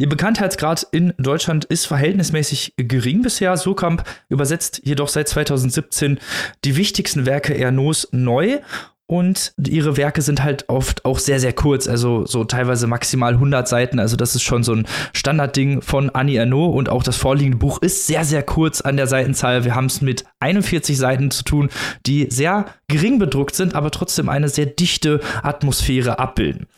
Ihr 0.00 0.08
Bekanntheitsgrad 0.08 0.86
in 0.92 1.12
Deutschland 1.18 1.66
ist 1.66 1.84
verhältnismäßig 1.84 2.72
gering 2.78 3.20
bisher. 3.20 3.54
Sokamp 3.58 4.02
übersetzt 4.30 4.80
jedoch 4.82 5.08
seit 5.08 5.28
2017 5.28 6.18
die 6.64 6.76
wichtigsten 6.76 7.26
Werke 7.26 7.54
Ernos 7.54 8.08
neu 8.10 8.60
und 9.04 9.52
ihre 9.58 9.98
Werke 9.98 10.22
sind 10.22 10.42
halt 10.42 10.70
oft 10.70 11.04
auch 11.04 11.18
sehr, 11.18 11.38
sehr 11.38 11.52
kurz, 11.52 11.86
also 11.86 12.24
so 12.24 12.44
teilweise 12.44 12.86
maximal 12.86 13.34
100 13.34 13.68
Seiten. 13.68 13.98
Also 13.98 14.16
das 14.16 14.34
ist 14.34 14.42
schon 14.42 14.62
so 14.62 14.72
ein 14.72 14.86
Standardding 15.12 15.82
von 15.82 16.08
Annie 16.08 16.38
Ernaux 16.38 16.74
und 16.74 16.88
auch 16.88 17.02
das 17.02 17.18
vorliegende 17.18 17.58
Buch 17.58 17.82
ist 17.82 18.06
sehr, 18.06 18.24
sehr 18.24 18.42
kurz 18.42 18.80
an 18.80 18.96
der 18.96 19.06
Seitenzahl. 19.06 19.66
Wir 19.66 19.74
haben 19.74 19.86
es 19.86 20.00
mit 20.00 20.24
41 20.38 20.96
Seiten 20.96 21.30
zu 21.30 21.44
tun, 21.44 21.68
die 22.06 22.28
sehr 22.30 22.64
gering 22.88 23.18
bedruckt 23.18 23.54
sind, 23.54 23.74
aber 23.74 23.90
trotzdem 23.90 24.30
eine 24.30 24.48
sehr 24.48 24.64
dichte 24.64 25.20
Atmosphäre 25.42 26.18
abbilden. 26.18 26.68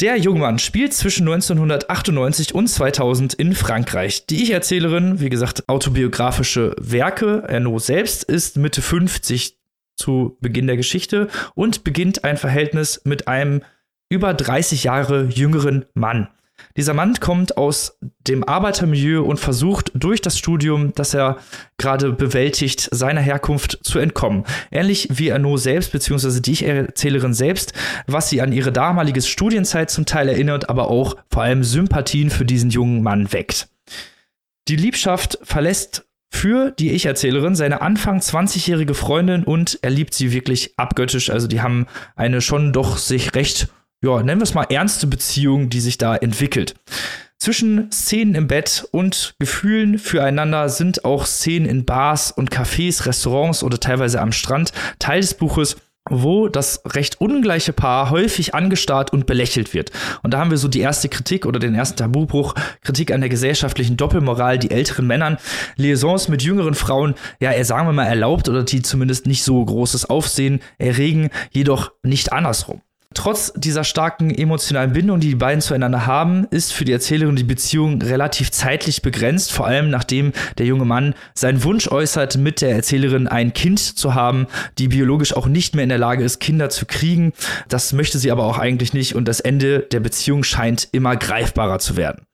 Der 0.00 0.16
Jungmann 0.16 0.58
spielt 0.58 0.92
zwischen 0.92 1.28
1998 1.28 2.52
und 2.52 2.66
2000 2.66 3.34
in 3.34 3.54
Frankreich. 3.54 4.26
Die 4.26 4.42
Ich-Erzählerin, 4.42 5.20
wie 5.20 5.30
gesagt, 5.30 5.68
autobiografische 5.68 6.74
Werke. 6.80 7.44
Erno 7.46 7.78
selbst 7.78 8.24
ist 8.24 8.56
Mitte 8.56 8.82
50 8.82 9.56
zu 9.94 10.36
Beginn 10.40 10.66
der 10.66 10.76
Geschichte 10.76 11.28
und 11.54 11.84
beginnt 11.84 12.24
ein 12.24 12.36
Verhältnis 12.36 13.02
mit 13.04 13.28
einem 13.28 13.62
über 14.08 14.34
30 14.34 14.82
Jahre 14.82 15.26
jüngeren 15.26 15.84
Mann. 15.94 16.28
Dieser 16.76 16.94
Mann 16.94 17.14
kommt 17.14 17.56
aus 17.56 17.98
dem 18.26 18.42
Arbeitermilieu 18.42 19.22
und 19.22 19.38
versucht 19.38 19.92
durch 19.94 20.20
das 20.20 20.38
Studium, 20.38 20.92
das 20.94 21.14
er 21.14 21.38
gerade 21.78 22.12
bewältigt, 22.12 22.88
seiner 22.90 23.20
Herkunft 23.20 23.78
zu 23.82 23.98
entkommen. 23.98 24.44
Ähnlich 24.72 25.08
wie 25.10 25.32
Arnaud 25.32 25.60
selbst, 25.60 25.92
beziehungsweise 25.92 26.40
die 26.40 26.52
Ich-Erzählerin 26.52 27.34
selbst, 27.34 27.74
was 28.06 28.28
sie 28.28 28.40
an 28.40 28.52
ihre 28.52 28.72
damalige 28.72 29.22
Studienzeit 29.22 29.90
zum 29.90 30.06
Teil 30.06 30.28
erinnert, 30.28 30.68
aber 30.68 30.90
auch 30.90 31.16
vor 31.30 31.42
allem 31.42 31.62
Sympathien 31.62 32.30
für 32.30 32.44
diesen 32.44 32.70
jungen 32.70 33.02
Mann 33.02 33.32
weckt. 33.32 33.68
Die 34.68 34.76
Liebschaft 34.76 35.38
verlässt 35.42 36.06
für 36.30 36.72
die 36.72 36.90
Ich-Erzählerin 36.90 37.54
seine 37.54 37.80
Anfang 37.80 38.18
20-jährige 38.18 38.94
Freundin 38.94 39.44
und 39.44 39.78
er 39.82 39.90
liebt 39.90 40.14
sie 40.14 40.32
wirklich 40.32 40.76
abgöttisch. 40.76 41.30
Also 41.30 41.46
die 41.46 41.60
haben 41.60 41.86
eine 42.16 42.40
schon 42.40 42.72
doch 42.72 42.96
sich 42.96 43.34
recht 43.36 43.68
ja, 44.04 44.22
nennen 44.22 44.40
wir 44.40 44.44
es 44.44 44.54
mal 44.54 44.66
ernste 44.68 45.06
Beziehung, 45.06 45.70
die 45.70 45.80
sich 45.80 45.98
da 45.98 46.14
entwickelt. 46.14 46.74
Zwischen 47.38 47.90
Szenen 47.90 48.34
im 48.34 48.46
Bett 48.46 48.86
und 48.92 49.34
Gefühlen 49.38 49.98
füreinander 49.98 50.68
sind 50.68 51.04
auch 51.04 51.26
Szenen 51.26 51.68
in 51.68 51.84
Bars 51.84 52.30
und 52.30 52.50
Cafés, 52.50 53.06
Restaurants 53.06 53.62
oder 53.62 53.80
teilweise 53.80 54.20
am 54.20 54.32
Strand 54.32 54.72
Teil 54.98 55.20
des 55.20 55.34
Buches 55.34 55.76
wo 56.10 56.48
das 56.48 56.82
recht 56.86 57.22
ungleiche 57.22 57.72
Paar 57.72 58.10
häufig 58.10 58.54
angestarrt 58.54 59.10
und 59.10 59.24
belächelt 59.24 59.72
wird. 59.72 59.90
Und 60.22 60.34
da 60.34 60.38
haben 60.38 60.50
wir 60.50 60.58
so 60.58 60.68
die 60.68 60.80
erste 60.80 61.08
Kritik 61.08 61.46
oder 61.46 61.58
den 61.58 61.74
ersten 61.74 61.96
Tabubruch, 61.96 62.54
Kritik 62.82 63.10
an 63.10 63.22
der 63.22 63.30
gesellschaftlichen 63.30 63.96
Doppelmoral, 63.96 64.58
die 64.58 64.70
älteren 64.70 65.06
Männern, 65.06 65.38
Liaisons 65.76 66.28
mit 66.28 66.42
jüngeren 66.42 66.74
Frauen, 66.74 67.14
ja, 67.40 67.52
er 67.52 67.64
sagen 67.64 67.88
wir 67.88 67.94
mal 67.94 68.04
erlaubt 68.04 68.50
oder 68.50 68.64
die 68.64 68.82
zumindest 68.82 69.26
nicht 69.26 69.44
so 69.44 69.64
großes 69.64 70.10
Aufsehen 70.10 70.60
erregen, 70.76 71.30
jedoch 71.50 71.92
nicht 72.02 72.34
andersrum. 72.34 72.82
Trotz 73.14 73.52
dieser 73.54 73.84
starken 73.84 74.34
emotionalen 74.34 74.92
Bindung, 74.92 75.20
die 75.20 75.28
die 75.28 75.34
beiden 75.36 75.60
zueinander 75.60 76.06
haben, 76.06 76.46
ist 76.50 76.72
für 76.72 76.84
die 76.84 76.92
Erzählerin 76.92 77.36
die 77.36 77.44
Beziehung 77.44 78.02
relativ 78.02 78.50
zeitlich 78.50 79.02
begrenzt, 79.02 79.52
vor 79.52 79.66
allem 79.66 79.88
nachdem 79.88 80.32
der 80.58 80.66
junge 80.66 80.84
Mann 80.84 81.14
seinen 81.32 81.62
Wunsch 81.62 81.88
äußert, 81.88 82.36
mit 82.36 82.60
der 82.60 82.70
Erzählerin 82.70 83.28
ein 83.28 83.52
Kind 83.52 83.78
zu 83.78 84.14
haben, 84.14 84.46
die 84.78 84.88
biologisch 84.88 85.34
auch 85.34 85.46
nicht 85.46 85.74
mehr 85.74 85.84
in 85.84 85.90
der 85.90 85.98
Lage 85.98 86.24
ist, 86.24 86.40
Kinder 86.40 86.70
zu 86.70 86.86
kriegen. 86.86 87.32
Das 87.68 87.92
möchte 87.92 88.18
sie 88.18 88.30
aber 88.30 88.44
auch 88.44 88.58
eigentlich 88.58 88.92
nicht 88.92 89.14
und 89.14 89.26
das 89.26 89.40
Ende 89.40 89.80
der 89.80 90.00
Beziehung 90.00 90.42
scheint 90.42 90.88
immer 90.92 91.16
greifbarer 91.16 91.78
zu 91.78 91.96
werden. 91.96 92.26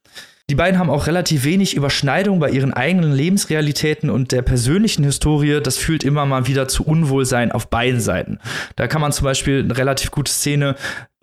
Die 0.51 0.57
beiden 0.57 0.81
haben 0.81 0.91
auch 0.91 1.07
relativ 1.07 1.45
wenig 1.45 1.77
Überschneidung 1.77 2.41
bei 2.41 2.51
ihren 2.51 2.75
eigenen 2.75 3.13
Lebensrealitäten 3.13 4.11
und 4.11 4.33
der 4.33 4.43
persönlichen 4.43 5.05
Historie. 5.05 5.61
Das 5.63 5.77
führt 5.77 6.03
immer 6.03 6.27
mal 6.27 6.49
wieder 6.49 6.67
zu 6.67 6.85
Unwohlsein 6.85 7.53
auf 7.53 7.71
beiden 7.71 8.01
Seiten. 8.01 8.41
Da 8.75 8.89
kann 8.89 9.01
man 9.01 9.13
zum 9.13 9.27
Beispiel 9.27 9.61
eine 9.61 9.77
relativ 9.77 10.11
gute 10.11 10.33
Szene 10.33 10.75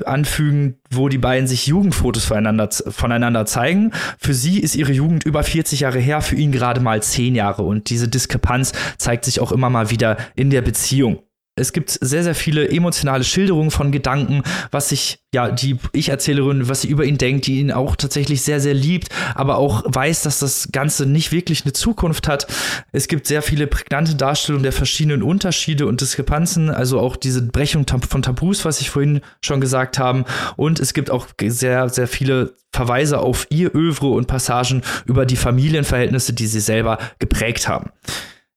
anfügen, 0.05 0.77
wo 0.89 1.09
die 1.09 1.17
beiden 1.17 1.45
sich 1.45 1.67
Jugendfotos 1.67 2.23
voneinander, 2.23 2.69
voneinander 2.71 3.45
zeigen. 3.45 3.91
Für 4.17 4.33
sie 4.33 4.61
ist 4.61 4.77
ihre 4.77 4.93
Jugend 4.93 5.25
über 5.25 5.43
40 5.43 5.81
Jahre 5.81 5.99
her, 5.99 6.21
für 6.21 6.37
ihn 6.37 6.53
gerade 6.53 6.79
mal 6.79 7.03
10 7.03 7.35
Jahre. 7.35 7.63
Und 7.63 7.89
diese 7.89 8.07
Diskrepanz 8.07 8.71
zeigt 8.97 9.25
sich 9.25 9.41
auch 9.41 9.51
immer 9.51 9.69
mal 9.69 9.89
wieder 9.89 10.15
in 10.35 10.51
der 10.51 10.61
Beziehung 10.61 11.19
es 11.57 11.73
gibt 11.73 11.89
sehr, 11.89 12.23
sehr 12.23 12.35
viele 12.35 12.69
emotionale 12.69 13.23
Schilderungen 13.23 13.71
von 13.71 13.91
Gedanken, 13.91 14.43
was 14.71 14.89
sich, 14.89 15.19
ja, 15.33 15.49
die 15.51 15.77
Ich-Erzählerin, 15.91 16.69
was 16.69 16.81
sie 16.81 16.87
über 16.87 17.03
ihn 17.03 17.17
denkt, 17.17 17.47
die 17.47 17.59
ihn 17.59 17.71
auch 17.71 17.95
tatsächlich 17.95 18.41
sehr, 18.41 18.59
sehr 18.59 18.73
liebt, 18.73 19.09
aber 19.35 19.57
auch 19.57 19.83
weiß, 19.85 20.21
dass 20.21 20.39
das 20.39 20.69
Ganze 20.71 21.05
nicht 21.05 21.31
wirklich 21.31 21.63
eine 21.63 21.73
Zukunft 21.73 22.27
hat. 22.27 22.47
Es 22.91 23.07
gibt 23.07 23.27
sehr 23.27 23.41
viele 23.41 23.67
prägnante 23.67 24.15
Darstellungen 24.15 24.63
der 24.63 24.71
verschiedenen 24.71 25.23
Unterschiede 25.23 25.87
und 25.87 26.01
Diskrepanzen, 26.01 26.69
also 26.69 26.99
auch 26.99 27.15
diese 27.15 27.41
Brechung 27.41 27.85
von 27.87 28.21
Tabus, 28.21 28.63
was 28.63 28.79
ich 28.79 28.89
vorhin 28.89 29.21
schon 29.43 29.59
gesagt 29.59 29.99
habe. 29.99 30.25
Und 30.55 30.79
es 30.79 30.93
gibt 30.93 31.09
auch 31.11 31.27
sehr, 31.47 31.89
sehr 31.89 32.07
viele 32.07 32.53
Verweise 32.71 33.19
auf 33.19 33.47
ihr 33.49 33.73
Övre 33.73 34.09
und 34.09 34.27
Passagen 34.27 34.83
über 35.05 35.25
die 35.25 35.35
Familienverhältnisse, 35.35 36.33
die 36.33 36.47
sie 36.47 36.59
selber 36.59 36.99
geprägt 37.19 37.67
haben. 37.67 37.91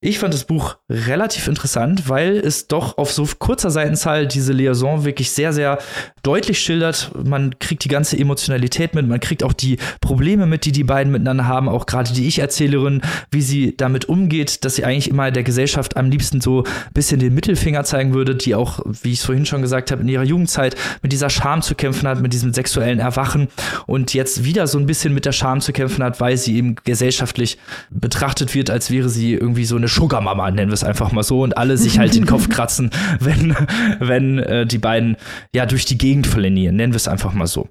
Ich 0.02 0.18
fand 0.18 0.32
das 0.32 0.44
Buch 0.44 0.78
relativ 0.88 1.46
interessant, 1.46 2.08
weil 2.08 2.38
es 2.38 2.68
doch 2.68 2.96
auf 2.96 3.12
so 3.12 3.28
kurzer 3.38 3.68
Seitenzahl 3.68 4.26
diese 4.26 4.54
Liaison 4.54 5.04
wirklich 5.04 5.30
sehr, 5.30 5.52
sehr 5.52 5.76
deutlich 6.22 6.58
schildert. 6.58 7.10
Man 7.22 7.58
kriegt 7.58 7.84
die 7.84 7.88
ganze 7.88 8.18
Emotionalität 8.18 8.94
mit, 8.94 9.06
man 9.06 9.20
kriegt 9.20 9.42
auch 9.42 9.52
die 9.52 9.76
Probleme 10.00 10.46
mit, 10.46 10.64
die 10.64 10.72
die 10.72 10.84
beiden 10.84 11.12
miteinander 11.12 11.46
haben, 11.46 11.68
auch 11.68 11.84
gerade 11.84 12.14
die 12.14 12.26
Ich-Erzählerin, 12.26 13.02
wie 13.30 13.42
sie 13.42 13.76
damit 13.76 14.06
umgeht, 14.06 14.64
dass 14.64 14.76
sie 14.76 14.86
eigentlich 14.86 15.10
immer 15.10 15.30
der 15.30 15.42
Gesellschaft 15.42 15.98
am 15.98 16.10
liebsten 16.10 16.40
so 16.40 16.64
ein 16.64 16.94
bisschen 16.94 17.20
den 17.20 17.34
Mittelfinger 17.34 17.84
zeigen 17.84 18.14
würde, 18.14 18.34
die 18.34 18.54
auch, 18.54 18.80
wie 19.02 19.12
ich 19.12 19.18
es 19.18 19.26
vorhin 19.26 19.44
schon 19.44 19.60
gesagt 19.60 19.90
habe, 19.90 20.00
in 20.00 20.08
ihrer 20.08 20.24
Jugendzeit 20.24 20.76
mit 21.02 21.12
dieser 21.12 21.28
Scham 21.28 21.60
zu 21.60 21.74
kämpfen 21.74 22.08
hat, 22.08 22.22
mit 22.22 22.32
diesem 22.32 22.54
sexuellen 22.54 23.00
Erwachen 23.00 23.48
und 23.86 24.14
jetzt 24.14 24.44
wieder 24.44 24.66
so 24.66 24.78
ein 24.78 24.86
bisschen 24.86 25.12
mit 25.12 25.26
der 25.26 25.32
Scham 25.32 25.60
zu 25.60 25.74
kämpfen 25.74 26.02
hat, 26.02 26.22
weil 26.22 26.38
sie 26.38 26.56
eben 26.56 26.76
gesellschaftlich 26.84 27.58
betrachtet 27.90 28.54
wird, 28.54 28.70
als 28.70 28.90
wäre 28.90 29.10
sie 29.10 29.34
irgendwie 29.34 29.66
so 29.66 29.76
eine 29.76 29.89
Sugar 29.94 30.20
Mama, 30.20 30.50
nennen 30.50 30.70
wir 30.70 30.74
es 30.74 30.84
einfach 30.84 31.12
mal 31.12 31.22
so, 31.22 31.42
und 31.42 31.56
alle 31.56 31.76
sich 31.76 31.98
halt 31.98 32.14
den 32.14 32.26
Kopf 32.26 32.48
kratzen, 32.50 32.90
wenn, 33.18 33.56
wenn 33.98 34.38
äh, 34.38 34.66
die 34.66 34.78
beiden 34.78 35.16
ja 35.54 35.66
durch 35.66 35.84
die 35.84 35.98
Gegend 35.98 36.26
flanieren, 36.26 36.76
nennen 36.76 36.92
wir 36.92 36.98
es 36.98 37.08
einfach 37.08 37.32
mal 37.32 37.46
so. 37.46 37.68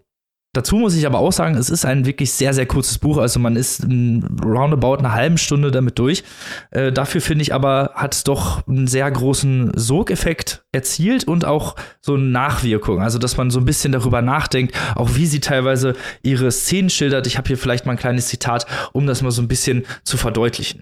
Dazu 0.54 0.78
muss 0.78 0.96
ich 0.96 1.06
aber 1.06 1.20
auch 1.20 1.32
sagen, 1.32 1.56
es 1.56 1.70
ist 1.70 1.86
ein 1.86 2.08
wirklich 2.08 2.32
sehr, 2.32 2.56
sehr 2.56 2.66
kurzes 2.66 2.98
Buch. 2.98 3.20
Also 3.20 3.40
man 3.40 3.56
ist 3.56 3.84
roundabout 3.84 4.96
eine 4.96 5.14
halbe 5.14 5.38
Stunde 5.38 5.70
damit 5.70 6.00
durch. 6.00 6.24
Äh, 6.72 6.92
dafür 6.92 7.22
finde 7.22 7.44
ich 7.44 7.54
aber, 7.54 7.92
hat 7.94 8.16
es 8.16 8.24
doch 8.24 8.68
einen 8.68 8.88
sehr 8.88 9.10
großen 9.12 9.72
Sogeffekt 9.76 10.66
erzielt 10.72 11.26
und 11.26 11.46
auch 11.46 11.76
so 12.02 12.16
eine 12.16 12.24
Nachwirkung. 12.24 13.00
Also, 13.00 13.20
dass 13.20 13.38
man 13.38 13.52
so 13.52 13.60
ein 13.60 13.66
bisschen 13.66 13.92
darüber 13.92 14.24
nachdenkt, 14.24 14.76
auch 14.96 15.12
wie 15.14 15.28
sie 15.28 15.40
teilweise 15.40 15.94
ihre 16.24 16.52
Szenen 16.52 16.90
schildert. 16.90 17.28
Ich 17.28 17.38
habe 17.38 17.48
hier 17.48 17.58
vielleicht 17.58 17.86
mal 17.86 17.92
ein 17.92 18.00
kleines 18.00 18.28
Zitat, 18.28 18.66
um 18.92 19.06
das 19.06 19.22
mal 19.22 19.32
so 19.32 19.44
ein 19.44 19.48
bisschen 19.48 19.86
zu 20.04 20.18
verdeutlichen. 20.18 20.82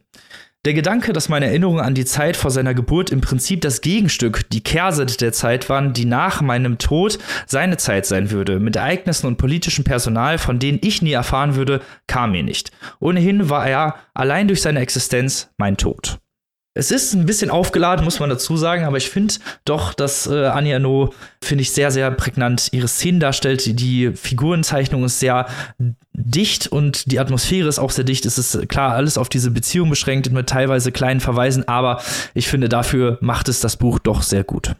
Der 0.65 0.73
Gedanke, 0.73 1.13
dass 1.13 1.29
meine 1.29 1.45
Erinnerungen 1.45 1.79
an 1.79 1.93
die 1.93 2.03
Zeit 2.03 2.35
vor 2.35 2.51
seiner 2.51 2.73
Geburt 2.73 3.09
im 3.09 3.21
Prinzip 3.21 3.61
das 3.61 3.79
Gegenstück, 3.79 4.49
die 4.49 4.61
Kehrseite 4.61 5.15
der 5.15 5.31
Zeit 5.31 5.69
waren, 5.69 5.93
die 5.93 6.03
nach 6.03 6.41
meinem 6.41 6.77
Tod 6.77 7.19
seine 7.45 7.77
Zeit 7.77 8.05
sein 8.05 8.31
würde, 8.31 8.59
mit 8.59 8.75
Ereignissen 8.75 9.27
und 9.27 9.37
politischem 9.37 9.85
Personal, 9.85 10.37
von 10.37 10.59
denen 10.59 10.79
ich 10.81 11.01
nie 11.01 11.13
erfahren 11.13 11.55
würde, 11.55 11.81
kam 12.07 12.31
mir 12.31 12.43
nicht. 12.43 12.71
Ohnehin 12.99 13.49
war 13.49 13.67
er 13.67 13.95
allein 14.13 14.49
durch 14.49 14.61
seine 14.61 14.81
Existenz 14.81 15.49
mein 15.57 15.77
Tod. 15.77 16.19
Es 16.77 16.91
ist 16.91 17.13
ein 17.13 17.25
bisschen 17.25 17.49
aufgeladen, 17.49 18.05
muss 18.05 18.19
man 18.19 18.29
dazu 18.29 18.55
sagen, 18.55 18.85
aber 18.85 18.97
ich 18.97 19.09
finde 19.09 19.33
doch, 19.65 19.95
dass 19.95 20.27
äh, 20.27 20.45
Annie 20.45 20.75
Arnaud, 20.75 21.15
finde 21.43 21.63
ich, 21.63 21.71
sehr, 21.71 21.89
sehr 21.89 22.11
prägnant 22.11 22.69
ihre 22.71 22.87
Szenen 22.87 23.19
darstellt. 23.19 23.79
Die 23.79 24.11
Figurenzeichnung 24.13 25.03
ist 25.03 25.19
sehr 25.19 25.47
dicht 26.13 26.67
und 26.67 27.11
die 27.11 27.19
Atmosphäre 27.19 27.67
ist 27.67 27.79
auch 27.79 27.89
sehr 27.89 28.03
dicht. 28.03 28.27
Es 28.27 28.37
ist 28.37 28.69
klar 28.69 28.93
alles 28.93 29.17
auf 29.17 29.27
diese 29.27 29.49
Beziehung 29.49 29.89
beschränkt 29.89 30.31
mit 30.31 30.49
teilweise 30.49 30.91
kleinen 30.91 31.19
Verweisen, 31.19 31.67
aber 31.67 31.99
ich 32.35 32.47
finde, 32.47 32.69
dafür 32.69 33.17
macht 33.21 33.49
es 33.49 33.59
das 33.59 33.77
Buch 33.77 33.97
doch 33.97 34.21
sehr 34.21 34.43
gut. 34.43 34.75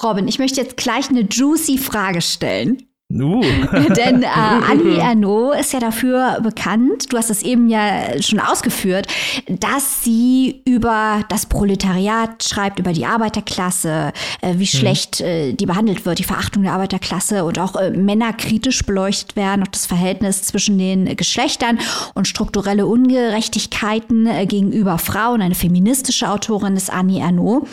Robin, 0.00 0.28
ich 0.28 0.38
möchte 0.38 0.60
jetzt 0.60 0.76
gleich 0.76 1.08
eine 1.08 1.22
juicy 1.22 1.76
Frage 1.76 2.22
stellen. 2.22 2.84
Uh. 3.20 3.40
Denn 3.96 4.22
äh, 4.22 4.26
Annie 4.70 4.98
Ernaux 4.98 5.58
ist 5.58 5.72
ja 5.72 5.80
dafür 5.80 6.38
bekannt, 6.42 7.12
du 7.12 7.18
hast 7.18 7.30
es 7.30 7.42
eben 7.42 7.68
ja 7.68 8.20
schon 8.22 8.40
ausgeführt, 8.40 9.06
dass 9.48 10.02
sie 10.02 10.62
über 10.64 11.24
das 11.28 11.46
Proletariat 11.46 12.42
schreibt, 12.42 12.78
über 12.78 12.92
die 12.92 13.04
Arbeiterklasse, 13.04 14.12
äh, 14.40 14.54
wie 14.54 14.60
mhm. 14.60 14.66
schlecht 14.66 15.20
äh, 15.20 15.52
die 15.52 15.66
behandelt 15.66 16.06
wird, 16.06 16.18
die 16.18 16.24
Verachtung 16.24 16.62
der 16.62 16.72
Arbeiterklasse 16.72 17.44
und 17.44 17.58
auch 17.58 17.76
äh, 17.76 17.90
Männer 17.90 18.32
kritisch 18.32 18.84
beleuchtet 18.84 19.36
werden, 19.36 19.62
auch 19.62 19.68
das 19.68 19.86
Verhältnis 19.86 20.42
zwischen 20.42 20.78
den 20.78 21.16
Geschlechtern 21.16 21.78
und 22.14 22.26
strukturelle 22.26 22.86
Ungerechtigkeiten 22.86 24.26
äh, 24.26 24.46
gegenüber 24.46 24.98
Frauen. 24.98 25.42
Eine 25.42 25.54
feministische 25.54 26.30
Autorin 26.30 26.76
ist 26.76 26.90
Annie 26.90 27.20
Ernaux. 27.20 27.68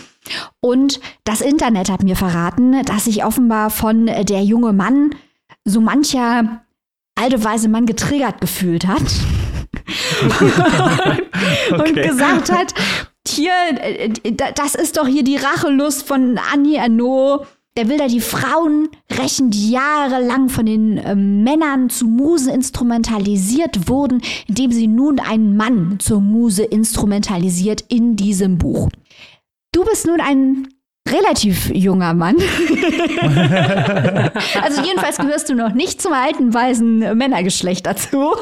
Und 0.59 0.99
das 1.23 1.41
Internet 1.41 1.89
hat 1.89 2.03
mir 2.03 2.15
verraten, 2.15 2.83
dass 2.83 3.05
sich 3.05 3.23
offenbar 3.23 3.69
von 3.69 4.05
der 4.05 4.43
junge 4.43 4.73
Mann 4.73 5.11
so 5.65 5.81
mancher 5.81 6.61
alte 7.15 7.43
weise 7.43 7.67
Mann 7.69 7.85
getriggert 7.85 8.41
gefühlt 8.41 8.87
hat. 8.87 9.03
und 11.71 11.81
okay. 11.81 12.07
gesagt 12.07 12.51
hat, 12.51 12.73
hier, 13.27 13.51
das 14.55 14.75
ist 14.75 14.97
doch 14.97 15.07
hier 15.07 15.23
die 15.23 15.37
Rachelust 15.37 16.07
von 16.07 16.39
Annie 16.53 16.77
Ernaux. 16.77 17.45
Der 17.77 17.87
will 17.87 17.97
da 17.97 18.07
die 18.07 18.19
Frauen 18.19 18.89
rächen, 19.11 19.51
die 19.51 19.71
jahrelang 19.71 20.49
von 20.49 20.65
den 20.65 20.97
äh, 20.97 21.15
Männern 21.15 21.89
zu 21.89 22.07
Muse 22.07 22.51
instrumentalisiert 22.51 23.87
wurden, 23.87 24.21
indem 24.47 24.71
sie 24.71 24.87
nun 24.87 25.19
einen 25.19 25.55
Mann 25.55 25.97
zur 25.99 26.19
Muse 26.19 26.63
instrumentalisiert 26.63 27.85
in 27.87 28.15
diesem 28.15 28.57
Buch. 28.57 28.89
Du 29.71 29.85
bist 29.85 30.07
nun 30.07 30.19
ein 30.19 30.67
relativ 31.11 31.69
junger 31.73 32.13
Mann. 32.13 32.35
also 34.61 34.81
jedenfalls 34.81 35.17
gehörst 35.17 35.49
du 35.49 35.55
noch 35.55 35.73
nicht 35.73 36.01
zum 36.01 36.13
alten, 36.13 36.53
weisen 36.53 36.99
Männergeschlecht 37.17 37.85
dazu. 37.85 38.35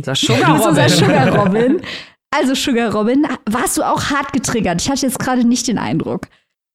Das 0.00 0.20
Sugar 0.20 0.58
Robin. 0.58 0.76
Das 0.76 0.98
Sugar 0.98 1.36
Robin. 1.36 1.82
Also 2.30 2.54
Sugar 2.54 2.92
Robin, 2.92 3.26
warst 3.48 3.78
du 3.78 3.82
auch 3.82 4.10
hart 4.10 4.32
getriggert? 4.32 4.82
Ich 4.82 4.90
hatte 4.90 5.06
jetzt 5.06 5.18
gerade 5.18 5.44
nicht 5.44 5.68
den 5.68 5.78
Eindruck. 5.78 6.28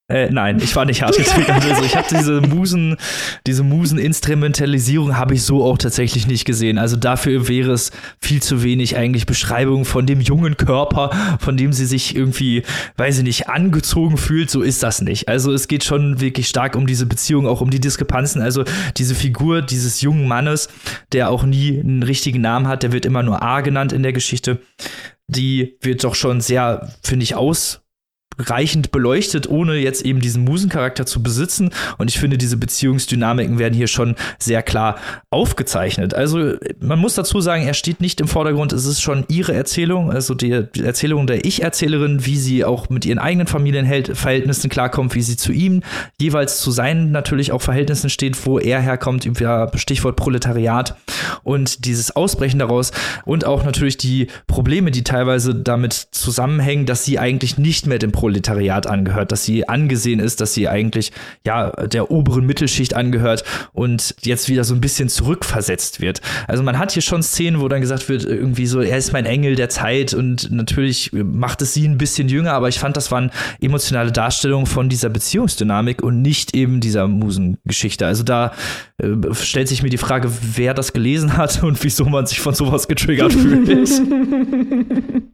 Äh, 0.09 0.31
nein, 0.31 0.59
ich 0.59 0.75
war 0.75 0.85
nicht 0.85 1.03
hart 1.03 1.15
getriggert. 1.15 1.63
Also 1.63 1.83
ich 1.83 1.95
habe 1.95 2.07
diese 2.09 2.41
Musen, 2.41 2.97
diese 3.45 3.61
Musen-Instrumentalisierung 3.61 5.15
habe 5.17 5.35
ich 5.35 5.43
so 5.43 5.63
auch 5.63 5.77
tatsächlich 5.77 6.25
nicht 6.25 6.45
gesehen. 6.45 6.79
Also 6.79 6.95
dafür 6.95 7.47
wäre 7.47 7.71
es 7.71 7.91
viel 8.19 8.41
zu 8.41 8.63
wenig 8.63 8.97
eigentlich 8.97 9.27
Beschreibung 9.27 9.85
von 9.85 10.07
dem 10.07 10.19
jungen 10.19 10.57
Körper, 10.57 11.11
von 11.39 11.57
dem 11.57 11.73
sie 11.73 11.85
sich 11.85 12.15
irgendwie, 12.15 12.63
weiß 12.97 13.19
ich 13.19 13.23
nicht, 13.23 13.49
angezogen 13.49 14.17
fühlt. 14.17 14.49
So 14.49 14.63
ist 14.63 14.81
das 14.81 15.01
nicht. 15.01 15.27
Also 15.27 15.53
es 15.53 15.67
geht 15.67 15.83
schon 15.83 16.19
wirklich 16.19 16.47
stark 16.47 16.75
um 16.75 16.87
diese 16.87 17.05
Beziehung, 17.05 17.45
auch 17.45 17.61
um 17.61 17.69
die 17.69 17.79
Diskrepanzen. 17.79 18.41
Also 18.41 18.63
diese 18.97 19.13
Figur 19.13 19.61
dieses 19.61 20.01
jungen 20.01 20.27
Mannes, 20.27 20.69
der 21.11 21.29
auch 21.29 21.43
nie 21.43 21.79
einen 21.79 22.01
richtigen 22.01 22.41
Namen 22.41 22.67
hat, 22.67 22.81
der 22.81 22.91
wird 22.91 23.05
immer 23.05 23.21
nur 23.21 23.43
A 23.43 23.61
genannt 23.61 23.93
in 23.93 24.01
der 24.01 24.13
Geschichte. 24.13 24.59
Die 25.27 25.77
wird 25.81 26.03
doch 26.03 26.15
schon 26.15 26.41
sehr, 26.41 26.91
finde 27.03 27.23
ich, 27.23 27.35
aus 27.35 27.81
ausreichend 28.39 28.91
beleuchtet, 28.91 29.49
ohne 29.49 29.75
jetzt 29.75 30.03
eben 30.05 30.19
diesen 30.19 30.43
Musencharakter 30.43 31.05
zu 31.05 31.21
besitzen. 31.21 31.71
Und 31.97 32.09
ich 32.09 32.19
finde, 32.19 32.37
diese 32.37 32.57
Beziehungsdynamiken 32.57 33.59
werden 33.59 33.73
hier 33.73 33.87
schon 33.87 34.15
sehr 34.37 34.63
klar 34.63 34.97
aufgezeichnet. 35.29 36.13
Also 36.13 36.53
man 36.79 36.99
muss 36.99 37.15
dazu 37.15 37.41
sagen, 37.41 37.63
er 37.63 37.73
steht 37.73 38.01
nicht 38.01 38.21
im 38.21 38.27
Vordergrund, 38.27 38.73
es 38.73 38.85
ist 38.85 39.01
schon 39.01 39.25
ihre 39.27 39.53
Erzählung, 39.53 40.11
also 40.11 40.33
die, 40.33 40.51
Erzählung 40.51 41.27
der 41.27 41.45
Ich-Erzählerin, 41.45 42.25
wie 42.25 42.37
sie 42.37 42.65
auch 42.65 42.89
mit 42.89 43.05
ihren 43.05 43.19
eigenen 43.19 43.47
Familienverhältnissen 43.47 44.69
klarkommt, 44.69 45.15
wie 45.15 45.21
sie 45.21 45.37
zu 45.37 45.51
ihm 45.51 45.81
jeweils 46.19 46.61
zu 46.61 46.71
seinen 46.71 47.11
natürlich 47.11 47.51
auch 47.51 47.61
Verhältnissen 47.61 48.09
steht, 48.09 48.45
wo 48.45 48.59
er 48.59 48.81
herkommt, 48.81 49.27
Stichwort 49.75 50.15
Proletariat 50.15 50.95
und 51.43 51.85
dieses 51.85 52.15
Ausbrechen 52.15 52.59
daraus 52.59 52.91
und 53.25 53.45
auch 53.45 53.63
natürlich 53.63 53.97
die 53.97 54.27
Probleme, 54.47 54.91
die 54.91 55.03
teilweise 55.03 55.55
damit 55.55 55.93
zusammenhängen, 56.11 56.85
dass 56.85 57.05
sie 57.05 57.19
eigentlich 57.19 57.57
nicht 57.57 57.85
mehr 57.85 57.99
dem 57.99 58.11
Proletariat 58.11 58.28
angehört, 58.87 59.31
dass 59.31 59.43
sie 59.43 59.67
angesehen 59.67 60.19
ist, 60.19 60.41
dass 60.41 60.53
sie 60.53 60.67
eigentlich 60.67 61.11
ja 61.45 61.71
der 61.87 62.11
oberen 62.11 62.45
Mittelschicht 62.45 62.95
angehört 62.95 63.43
und 63.73 64.15
jetzt 64.21 64.49
wieder 64.49 64.63
so 64.63 64.73
ein 64.73 64.81
bisschen 64.81 65.09
zurückversetzt 65.09 66.01
wird. 66.01 66.21
Also 66.47 66.63
man 66.63 66.77
hat 66.77 66.91
hier 66.91 67.01
schon 67.01 67.23
Szenen, 67.23 67.61
wo 67.61 67.67
dann 67.67 67.81
gesagt 67.81 68.09
wird, 68.09 68.25
irgendwie 68.25 68.65
so, 68.65 68.81
er 68.81 68.97
ist 68.97 69.13
mein 69.13 69.25
Engel 69.25 69.55
der 69.55 69.69
Zeit 69.69 70.13
und 70.13 70.51
natürlich 70.51 71.11
macht 71.13 71.61
es 71.61 71.73
sie 71.73 71.87
ein 71.87 71.97
bisschen 71.97 72.29
jünger, 72.29 72.53
aber 72.53 72.69
ich 72.69 72.79
fand, 72.79 72.97
das 72.97 73.11
waren 73.11 73.31
emotionale 73.61 74.11
Darstellungen 74.11 74.65
von 74.65 74.89
dieser 74.89 75.09
Beziehungsdynamik 75.09 76.01
und 76.01 76.21
nicht 76.21 76.55
eben 76.55 76.79
dieser 76.79 77.07
Musengeschichte. 77.07 78.05
Also 78.05 78.23
da 78.23 78.53
äh, 78.97 79.07
stellt 79.33 79.67
sich 79.67 79.83
mir 79.83 79.89
die 79.89 79.97
Frage, 79.97 80.31
wer 80.55 80.73
das 80.73 80.93
gelesen 80.93 81.37
hat 81.37 81.63
und 81.63 81.83
wieso 81.83 82.05
man 82.05 82.25
sich 82.25 82.39
von 82.39 82.53
sowas 82.53 82.87
getriggert 82.87 83.33
fühlt. 83.33 83.69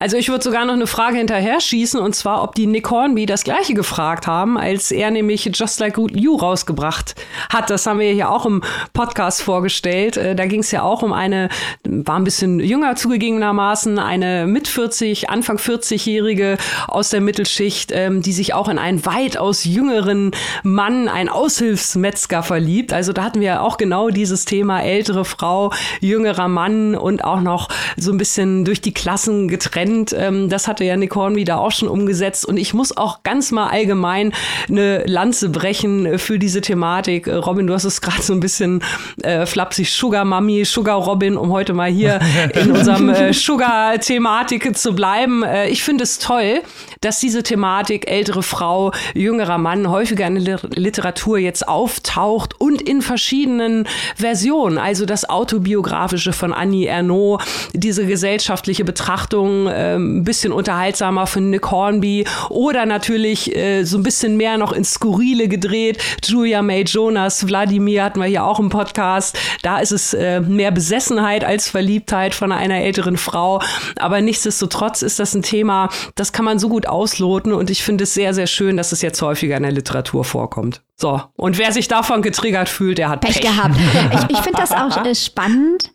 Also 0.00 0.16
ich 0.16 0.28
würde 0.28 0.44
sogar 0.44 0.64
noch 0.64 0.74
eine 0.74 0.86
Frage 0.86 1.16
hinterher 1.16 1.60
schießen 1.60 1.98
und 1.98 2.14
zwar, 2.14 2.44
ob 2.44 2.54
die 2.54 2.68
Nick 2.68 2.88
Hornby 2.88 3.26
das 3.26 3.42
gleiche 3.42 3.74
gefragt 3.74 4.28
haben, 4.28 4.56
als 4.56 4.92
er 4.92 5.10
nämlich 5.10 5.50
Just 5.52 5.80
Like 5.80 5.98
You 5.98 6.36
rausgebracht 6.36 7.16
hat. 7.50 7.68
Das 7.68 7.84
haben 7.84 7.98
wir 7.98 8.14
ja 8.14 8.28
auch 8.28 8.46
im 8.46 8.62
Podcast 8.92 9.42
vorgestellt. 9.42 10.16
Äh, 10.16 10.36
da 10.36 10.46
ging 10.46 10.60
es 10.60 10.70
ja 10.70 10.84
auch 10.84 11.02
um 11.02 11.12
eine, 11.12 11.48
war 11.82 12.14
ein 12.14 12.22
bisschen 12.22 12.60
jünger 12.60 12.94
zugegebenermaßen, 12.94 13.98
eine 13.98 14.46
mit 14.46 14.68
40, 14.68 15.30
Anfang 15.30 15.56
40-Jährige 15.56 16.58
aus 16.86 17.10
der 17.10 17.20
Mittelschicht, 17.20 17.90
ähm, 17.92 18.22
die 18.22 18.32
sich 18.32 18.54
auch 18.54 18.68
in 18.68 18.78
einen 18.78 19.04
weitaus 19.04 19.64
jüngeren 19.64 20.30
Mann, 20.62 21.08
einen 21.08 21.28
Aushilfsmetzger 21.28 22.44
verliebt. 22.44 22.92
Also 22.92 23.12
da 23.12 23.24
hatten 23.24 23.40
wir 23.40 23.48
ja 23.48 23.60
auch 23.62 23.78
genau 23.78 24.10
dieses 24.10 24.44
Thema 24.44 24.80
ältere 24.80 25.24
Frau, 25.24 25.72
jüngerer 25.98 26.46
Mann 26.46 26.94
und 26.94 27.24
auch 27.24 27.40
noch 27.40 27.68
so 27.96 28.12
ein 28.12 28.18
bisschen 28.18 28.64
durch 28.64 28.80
die 28.80 28.94
Klassen 28.94 29.48
getrennt 29.48 29.87
Trend. 29.88 30.14
Ähm, 30.16 30.48
das 30.48 30.68
hatte 30.68 30.84
ja 30.84 30.96
Nick 30.96 31.14
Hornby 31.14 31.44
da 31.44 31.58
auch 31.58 31.72
schon 31.72 31.88
umgesetzt. 31.88 32.44
Und 32.44 32.56
ich 32.56 32.74
muss 32.74 32.96
auch 32.96 33.22
ganz 33.22 33.50
mal 33.50 33.68
allgemein 33.68 34.32
eine 34.68 35.04
Lanze 35.06 35.48
brechen 35.48 36.18
für 36.18 36.38
diese 36.38 36.60
Thematik. 36.60 37.26
Äh, 37.26 37.34
Robin, 37.34 37.66
du 37.66 37.74
hast 37.74 37.84
es 37.84 38.00
gerade 38.00 38.22
so 38.22 38.32
ein 38.32 38.40
bisschen 38.40 38.82
äh, 39.22 39.46
flapsig 39.46 39.90
Sugar 39.92 40.24
Mami, 40.24 40.64
Sugar 40.64 40.96
Robin, 40.96 41.36
um 41.36 41.52
heute 41.52 41.72
mal 41.72 41.90
hier 41.90 42.20
in 42.54 42.72
unserem 42.72 43.08
äh, 43.08 43.32
Sugar-Thematik 43.32 44.76
zu 44.76 44.94
bleiben. 44.94 45.42
Äh, 45.42 45.68
ich 45.68 45.82
finde 45.82 46.04
es 46.04 46.18
toll, 46.18 46.62
dass 47.00 47.20
diese 47.20 47.42
Thematik 47.42 48.10
ältere 48.10 48.42
Frau, 48.42 48.92
jüngerer 49.14 49.58
Mann 49.58 49.90
häufiger 49.90 50.26
in 50.26 50.44
der 50.44 50.60
Literatur 50.74 51.38
jetzt 51.38 51.66
auftaucht 51.68 52.60
und 52.60 52.82
in 52.82 53.02
verschiedenen 53.02 53.86
Versionen. 54.16 54.78
Also 54.78 55.06
das 55.06 55.28
autobiografische 55.28 56.32
von 56.32 56.52
Annie 56.52 56.86
Ernaux, 56.86 57.42
diese 57.72 58.06
gesellschaftliche 58.06 58.84
Betrachtung, 58.84 59.68
äh, 59.78 59.96
ein 59.96 60.24
bisschen 60.24 60.52
unterhaltsamer 60.52 61.26
von 61.26 61.50
Nick 61.50 61.70
Hornby 61.70 62.26
oder 62.50 62.86
natürlich 62.86 63.54
äh, 63.54 63.84
so 63.84 63.96
ein 63.98 64.02
bisschen 64.02 64.36
mehr 64.36 64.58
noch 64.58 64.72
ins 64.72 64.94
Skurrile 64.94 65.48
gedreht. 65.48 65.98
Julia 66.24 66.62
May 66.62 66.82
Jonas, 66.82 67.46
Wladimir 67.46 68.04
hatten 68.04 68.20
wir 68.20 68.26
hier 68.26 68.44
auch 68.44 68.58
im 68.58 68.68
Podcast. 68.68 69.38
Da 69.62 69.78
ist 69.78 69.92
es 69.92 70.14
äh, 70.14 70.40
mehr 70.40 70.70
Besessenheit 70.70 71.44
als 71.44 71.68
Verliebtheit 71.68 72.34
von 72.34 72.52
einer 72.52 72.80
älteren 72.80 73.16
Frau. 73.16 73.60
Aber 73.98 74.20
nichtsdestotrotz 74.20 75.02
ist 75.02 75.18
das 75.18 75.34
ein 75.34 75.42
Thema, 75.42 75.88
das 76.14 76.32
kann 76.32 76.44
man 76.44 76.58
so 76.58 76.68
gut 76.68 76.86
ausloten 76.86 77.52
und 77.52 77.70
ich 77.70 77.82
finde 77.82 78.04
es 78.04 78.14
sehr, 78.14 78.34
sehr 78.34 78.46
schön, 78.46 78.76
dass 78.76 78.92
es 78.92 79.02
jetzt 79.02 79.22
häufiger 79.22 79.56
in 79.56 79.62
der 79.62 79.72
Literatur 79.72 80.24
vorkommt. 80.24 80.82
So, 80.96 81.22
und 81.36 81.58
wer 81.58 81.70
sich 81.70 81.86
davon 81.86 82.22
getriggert 82.22 82.68
fühlt, 82.68 82.98
der 82.98 83.08
hat 83.08 83.20
Pech, 83.20 83.40
Pech. 83.40 83.42
gehabt. 83.42 83.76
Ich, 84.28 84.36
ich 84.36 84.38
finde 84.38 84.60
das 84.60 84.72
auch 84.72 85.04
äh, 85.04 85.14
spannend, 85.14 85.92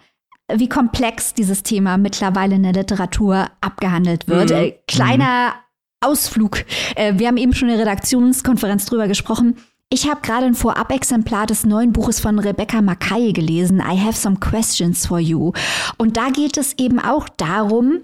wie 0.56 0.70
komplex 0.70 1.34
dieses 1.34 1.64
Thema 1.64 1.97
mittlerweile 1.97 2.56
in 2.56 2.64
der 2.64 2.74
Literatur 2.74 3.47
abgehandelt 3.62 4.28
wird. 4.28 4.49
Mhm. 4.49 4.56
Äh, 4.56 4.72
kleiner 4.88 5.49
mhm. 5.49 5.54
Ausflug. 6.01 6.66
Äh, 6.95 7.14
wir 7.18 7.28
haben 7.28 7.38
eben 7.38 7.54
schon 7.54 7.70
in 7.70 7.78
der 7.78 7.86
Redaktionskonferenz 7.86 8.86
drüber 8.86 9.08
gesprochen. 9.08 9.58
Ich 9.89 10.10
habe 10.10 10.22
gerade 10.22 10.47
ein 10.47 10.56
Vorab-Exemplar 10.56 11.45
des 11.45 11.66
neuen 11.66 11.93
Buches 11.93 12.20
von 12.20 12.39
Rebecca 12.39 12.82
Mackay 12.82 13.32
gelesen, 13.32 13.80
I 13.80 13.99
Have 13.99 14.18
Some 14.18 14.38
Questions 14.38 15.06
for 15.06 15.20
You. 15.20 15.51
Und 15.97 16.18
da 16.18 16.30
geht 16.30 16.58
es 16.58 16.74
eben 16.80 16.99
auch 16.99 17.30
darum, 17.30 18.01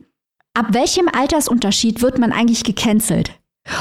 ab 0.53 0.67
welchem 0.69 1.07
Altersunterschied 1.07 2.01
wird 2.03 2.19
man 2.19 2.31
eigentlich 2.31 2.63
gecancelt? 2.63 3.38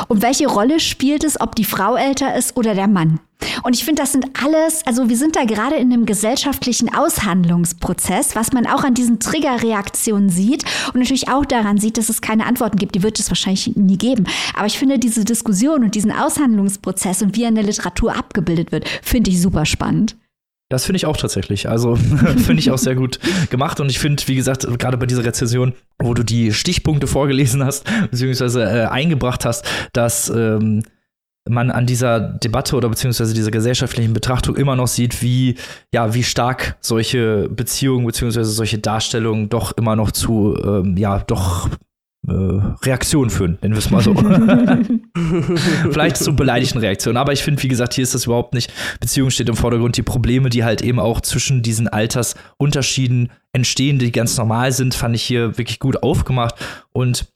Und 0.09 0.23
welche 0.23 0.47
Rolle 0.47 0.81
spielt 0.81 1.25
es, 1.25 1.41
ob 1.41 1.55
die 1.55 1.65
Frau 1.65 1.97
älter 1.97 2.35
ist 2.37 2.57
oder 2.57 2.75
der 2.75 2.89
Mann? 2.89 3.21
Und 3.63 3.75
ich 3.75 3.85
finde, 3.85 4.03
das 4.03 4.13
sind 4.13 4.27
alles, 4.43 4.85
also 4.87 5.09
wir 5.09 5.17
sind 5.17 5.37
da 5.37 5.45
gerade 5.45 5.77
in 5.77 5.93
einem 5.93 6.07
gesellschaftlichen 6.07 6.93
Aushandlungsprozess, 6.95 8.35
was 8.35 8.53
man 8.53 8.67
auch 8.67 8.85
an 8.85 8.95
diesen 8.95 9.21
Triggerreaktionen 9.21 10.29
sieht 10.29 10.65
und 10.93 11.01
natürlich 11.01 11.29
auch 11.29 11.45
daran 11.45 11.79
sieht, 11.79 11.99
dass 11.99 12.09
es 12.09 12.21
keine 12.21 12.47
Antworten 12.47 12.79
gibt. 12.79 12.95
Die 12.95 13.03
wird 13.03 13.19
es 13.21 13.31
wahrscheinlich 13.31 13.77
nie 13.77 13.99
geben. 13.99 14.27
Aber 14.55 14.67
ich 14.67 14.79
finde 14.79 14.99
diese 14.99 15.25
Diskussion 15.25 15.85
und 15.85 15.95
diesen 15.95 16.13
Aushandlungsprozess 16.13 17.23
und 17.23 17.37
wie 17.37 17.45
er 17.45 17.49
in 17.49 17.55
der 17.55 17.65
Literatur 17.65 18.17
abgebildet 18.17 18.73
wird, 18.73 18.89
finde 19.03 19.31
ich 19.31 19.41
super 19.41 19.67
spannend. 19.67 20.17
Das 20.71 20.85
finde 20.85 20.99
ich 20.99 21.07
auch 21.07 21.17
tatsächlich. 21.17 21.69
Also 21.69 21.97
finde 21.97 22.59
ich 22.59 22.71
auch 22.71 22.79
sehr 22.79 22.95
gut 22.95 23.19
gemacht. 23.51 23.81
Und 23.81 23.91
ich 23.91 23.99
finde, 23.99 24.23
wie 24.27 24.35
gesagt, 24.35 24.67
gerade 24.79 24.99
bei 24.99 25.07
dieser 25.07 25.25
Rezession, 25.25 25.73
wo 25.99 26.15
du 26.15 26.23
die 26.23 26.53
Stichpunkte 26.53 27.07
vorgelesen 27.07 27.65
hast, 27.65 27.87
beziehungsweise 28.11 28.65
äh, 28.65 28.87
eingebracht 28.87 29.45
hast, 29.45 29.65
dass 29.93 30.29
ähm, 30.29 30.83
man 31.49 31.71
an 31.71 31.87
dieser 31.87 32.21
Debatte 32.21 32.77
oder 32.77 32.91
beziehungsweise 32.91 33.33
dieser 33.33 33.51
gesellschaftlichen 33.51 34.13
Betrachtung 34.13 34.57
immer 34.57 34.77
noch 34.77 34.89
sieht, 34.89 35.23
wie, 35.23 35.57
ja, 35.93 36.13
wie 36.13 36.23
stark 36.23 36.77
solche 36.81 37.49
Beziehungen 37.49 38.07
beziehungsweise 38.07 38.51
solche 38.51 38.79
Darstellungen 38.79 39.49
doch 39.49 39.73
immer 39.77 39.97
noch 39.97 40.13
zu, 40.13 40.57
ähm, 40.63 40.97
ja, 40.99 41.21
doch 41.21 41.71
äh, 42.31 42.85
Reaktionen 42.87 43.31
führen, 43.31 43.59
nennen 43.63 43.75
wir 43.75 43.79
es 43.79 43.91
mal 43.91 44.03
so. 44.03 44.15
Vielleicht 45.91 46.17
zu 46.17 46.35
beleidigten 46.35 46.79
Reaktionen. 46.79 47.17
Aber 47.17 47.33
ich 47.33 47.43
finde, 47.43 47.63
wie 47.63 47.69
gesagt, 47.69 47.95
hier 47.95 48.03
ist 48.03 48.15
das 48.15 48.27
überhaupt 48.27 48.55
nicht. 48.55 48.73
Beziehung 49.01 49.31
steht 49.31 49.49
im 49.49 49.57
Vordergrund. 49.57 49.97
Die 49.97 50.03
Probleme, 50.03 50.51
die 50.51 50.65
halt 50.65 50.83
eben 50.83 51.01
auch 51.01 51.21
zwischen 51.21 51.63
diesen 51.63 51.89
Altersunterschieden 51.89 53.31
entstehen, 53.53 53.99
die 53.99 54.13
ganz 54.13 54.37
normal 54.37 54.73
sind, 54.73 54.95
fand 54.95 55.15
ich 55.15 55.23
hier 55.23 55.59
wirklich 55.59 55.79
gut 55.79 56.03
aufgemacht 56.03 56.55
und 56.93 57.27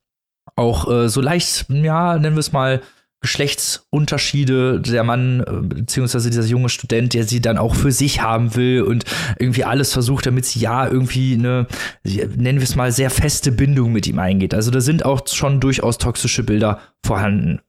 auch 0.56 0.90
äh, 0.90 1.08
so 1.08 1.20
leicht, 1.20 1.66
ja, 1.68 2.18
nennen 2.18 2.36
wir 2.36 2.40
es 2.40 2.52
mal, 2.52 2.82
Geschlechtsunterschiede, 3.22 4.80
der 4.80 5.04
Mann 5.04 5.40
äh, 5.40 5.52
beziehungsweise 5.62 6.28
dieser 6.28 6.44
junge 6.44 6.68
Student, 6.68 7.14
der 7.14 7.24
sie 7.24 7.40
dann 7.40 7.56
auch 7.56 7.74
für 7.74 7.92
sich 7.92 8.20
haben 8.20 8.54
will 8.56 8.82
und 8.82 9.04
irgendwie 9.38 9.64
alles 9.64 9.92
versucht, 9.92 10.26
damit 10.26 10.44
sie 10.44 10.60
ja 10.60 10.86
irgendwie 10.86 11.34
eine, 11.34 11.66
nennen 12.04 12.58
wir 12.58 12.64
es 12.64 12.76
mal, 12.76 12.92
sehr 12.92 13.10
feste 13.10 13.52
Bindung 13.52 13.92
mit 13.92 14.06
ihm 14.06 14.18
eingeht. 14.18 14.54
Also 14.54 14.70
da 14.70 14.80
sind 14.80 15.04
auch 15.04 15.26
schon 15.26 15.60
durchaus 15.60 15.98
toxische 15.98 16.42
Bilder 16.42 16.80
vorhanden. 17.06 17.60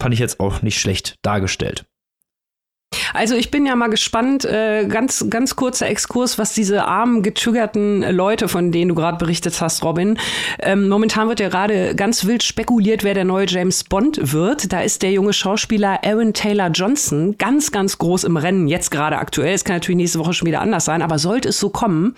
Fand 0.00 0.14
ich 0.14 0.20
jetzt 0.20 0.40
auch 0.40 0.62
nicht 0.62 0.80
schlecht 0.80 1.16
dargestellt. 1.22 1.84
Also 3.14 3.34
ich 3.34 3.50
bin 3.50 3.66
ja 3.66 3.76
mal 3.76 3.88
gespannt, 3.88 4.44
äh, 4.44 4.86
ganz, 4.86 5.26
ganz 5.28 5.56
kurzer 5.56 5.88
Exkurs, 5.88 6.38
was 6.38 6.54
diese 6.54 6.84
armen, 6.84 7.22
getriggerten 7.22 8.02
Leute, 8.02 8.48
von 8.48 8.72
denen 8.72 8.90
du 8.90 8.94
gerade 8.94 9.18
berichtet 9.18 9.60
hast, 9.60 9.82
Robin. 9.82 10.18
Ähm, 10.60 10.88
momentan 10.88 11.28
wird 11.28 11.40
ja 11.40 11.48
gerade 11.48 11.94
ganz 11.94 12.24
wild 12.24 12.42
spekuliert, 12.42 13.04
wer 13.04 13.14
der 13.14 13.24
neue 13.24 13.46
James 13.46 13.84
Bond 13.84 14.32
wird. 14.32 14.72
Da 14.72 14.80
ist 14.80 15.02
der 15.02 15.12
junge 15.12 15.32
Schauspieler 15.32 16.00
Aaron 16.04 16.32
Taylor 16.32 16.70
Johnson 16.70 17.36
ganz, 17.38 17.72
ganz 17.72 17.98
groß 17.98 18.24
im 18.24 18.36
Rennen, 18.36 18.68
jetzt 18.68 18.90
gerade 18.90 19.18
aktuell. 19.18 19.54
Es 19.54 19.64
kann 19.64 19.76
natürlich 19.76 19.96
nächste 19.96 20.18
Woche 20.18 20.32
schon 20.32 20.46
wieder 20.46 20.60
anders 20.60 20.84
sein, 20.84 21.02
aber 21.02 21.18
sollte 21.18 21.48
es 21.48 21.58
so 21.58 21.70
kommen, 21.70 22.14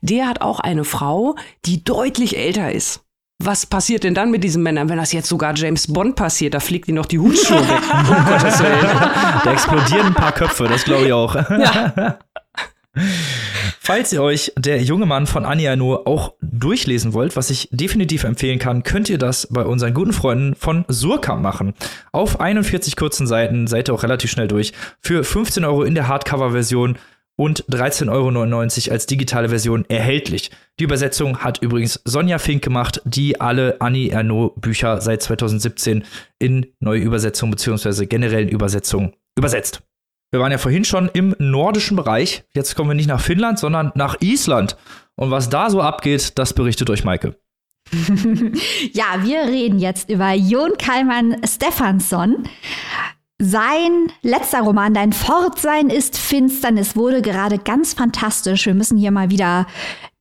der 0.00 0.28
hat 0.28 0.40
auch 0.40 0.60
eine 0.60 0.84
Frau, 0.84 1.36
die 1.64 1.84
deutlich 1.84 2.36
älter 2.36 2.72
ist 2.72 3.03
was 3.38 3.66
passiert 3.66 4.04
denn 4.04 4.14
dann 4.14 4.30
mit 4.30 4.44
diesen 4.44 4.62
Männern, 4.62 4.88
wenn 4.88 4.96
das 4.96 5.12
jetzt 5.12 5.28
sogar 5.28 5.54
James 5.54 5.92
Bond 5.92 6.16
passiert? 6.16 6.54
Da 6.54 6.60
fliegt 6.60 6.88
ihnen 6.88 6.96
noch 6.96 7.06
die 7.06 7.18
Hutschuhe 7.18 7.58
weg. 7.58 7.82
um 8.08 8.24
Gottes 8.26 8.60
Willen. 8.60 8.86
Da 9.44 9.52
explodieren 9.52 10.06
ein 10.06 10.14
paar 10.14 10.32
Köpfe, 10.32 10.64
das 10.64 10.84
glaube 10.84 11.06
ich 11.06 11.12
auch. 11.12 11.34
Ja. 11.34 12.18
Falls 13.80 14.12
ihr 14.12 14.22
euch 14.22 14.52
der 14.56 14.80
junge 14.82 15.04
Mann 15.04 15.26
von 15.26 15.44
Anja 15.44 15.74
nur 15.74 16.06
auch 16.06 16.34
durchlesen 16.40 17.12
wollt, 17.12 17.36
was 17.36 17.50
ich 17.50 17.68
definitiv 17.72 18.24
empfehlen 18.24 18.58
kann, 18.58 18.84
könnt 18.84 19.10
ihr 19.10 19.18
das 19.18 19.48
bei 19.50 19.64
unseren 19.64 19.94
guten 19.94 20.12
Freunden 20.12 20.54
von 20.54 20.84
Surkamp 20.88 21.42
machen. 21.42 21.74
Auf 22.12 22.40
41 22.40 22.96
kurzen 22.96 23.26
Seiten 23.26 23.66
seid 23.66 23.88
ihr 23.88 23.94
auch 23.94 24.04
relativ 24.04 24.30
schnell 24.30 24.48
durch. 24.48 24.72
Für 25.00 25.24
15 25.24 25.64
Euro 25.64 25.82
in 25.82 25.94
der 25.94 26.08
Hardcover-Version 26.08 26.96
und 27.36 27.64
13,99 27.66 28.10
Euro 28.10 28.92
als 28.92 29.06
digitale 29.06 29.48
Version 29.48 29.84
erhältlich. 29.88 30.50
Die 30.78 30.84
Übersetzung 30.84 31.38
hat 31.38 31.62
übrigens 31.62 32.00
Sonja 32.04 32.38
Fink 32.38 32.62
gemacht, 32.62 33.00
die 33.04 33.40
alle 33.40 33.80
Annie 33.80 34.10
Ernaux 34.10 34.54
Bücher 34.60 35.00
seit 35.00 35.22
2017 35.22 36.04
in 36.38 36.66
neue 36.80 37.00
Übersetzungen 37.00 37.52
bzw. 37.52 38.06
generellen 38.06 38.48
Übersetzungen 38.48 39.14
übersetzt. 39.36 39.82
Wir 40.32 40.40
waren 40.40 40.52
ja 40.52 40.58
vorhin 40.58 40.84
schon 40.84 41.08
im 41.12 41.34
nordischen 41.38 41.96
Bereich. 41.96 42.44
Jetzt 42.54 42.74
kommen 42.74 42.90
wir 42.90 42.94
nicht 42.94 43.08
nach 43.08 43.20
Finnland, 43.20 43.58
sondern 43.58 43.92
nach 43.94 44.20
Island. 44.20 44.76
Und 45.16 45.30
was 45.30 45.48
da 45.48 45.70
so 45.70 45.80
abgeht, 45.80 46.38
das 46.38 46.54
berichtet 46.54 46.90
euch 46.90 47.04
Maike. 47.04 47.36
ja, 48.92 49.22
wir 49.22 49.42
reden 49.42 49.78
jetzt 49.78 50.10
über 50.10 50.32
Jon 50.32 50.72
Kalman 50.76 51.36
Stefansson. 51.46 52.48
Sein 53.42 54.12
letzter 54.22 54.60
Roman, 54.60 54.94
Dein 54.94 55.12
Fortsein 55.12 55.90
ist 55.90 56.16
Finsternis, 56.16 56.94
wurde 56.94 57.20
gerade 57.20 57.58
ganz 57.58 57.92
fantastisch. 57.92 58.66
Wir 58.66 58.74
müssen 58.74 58.96
hier 58.96 59.10
mal 59.10 59.28
wieder 59.28 59.66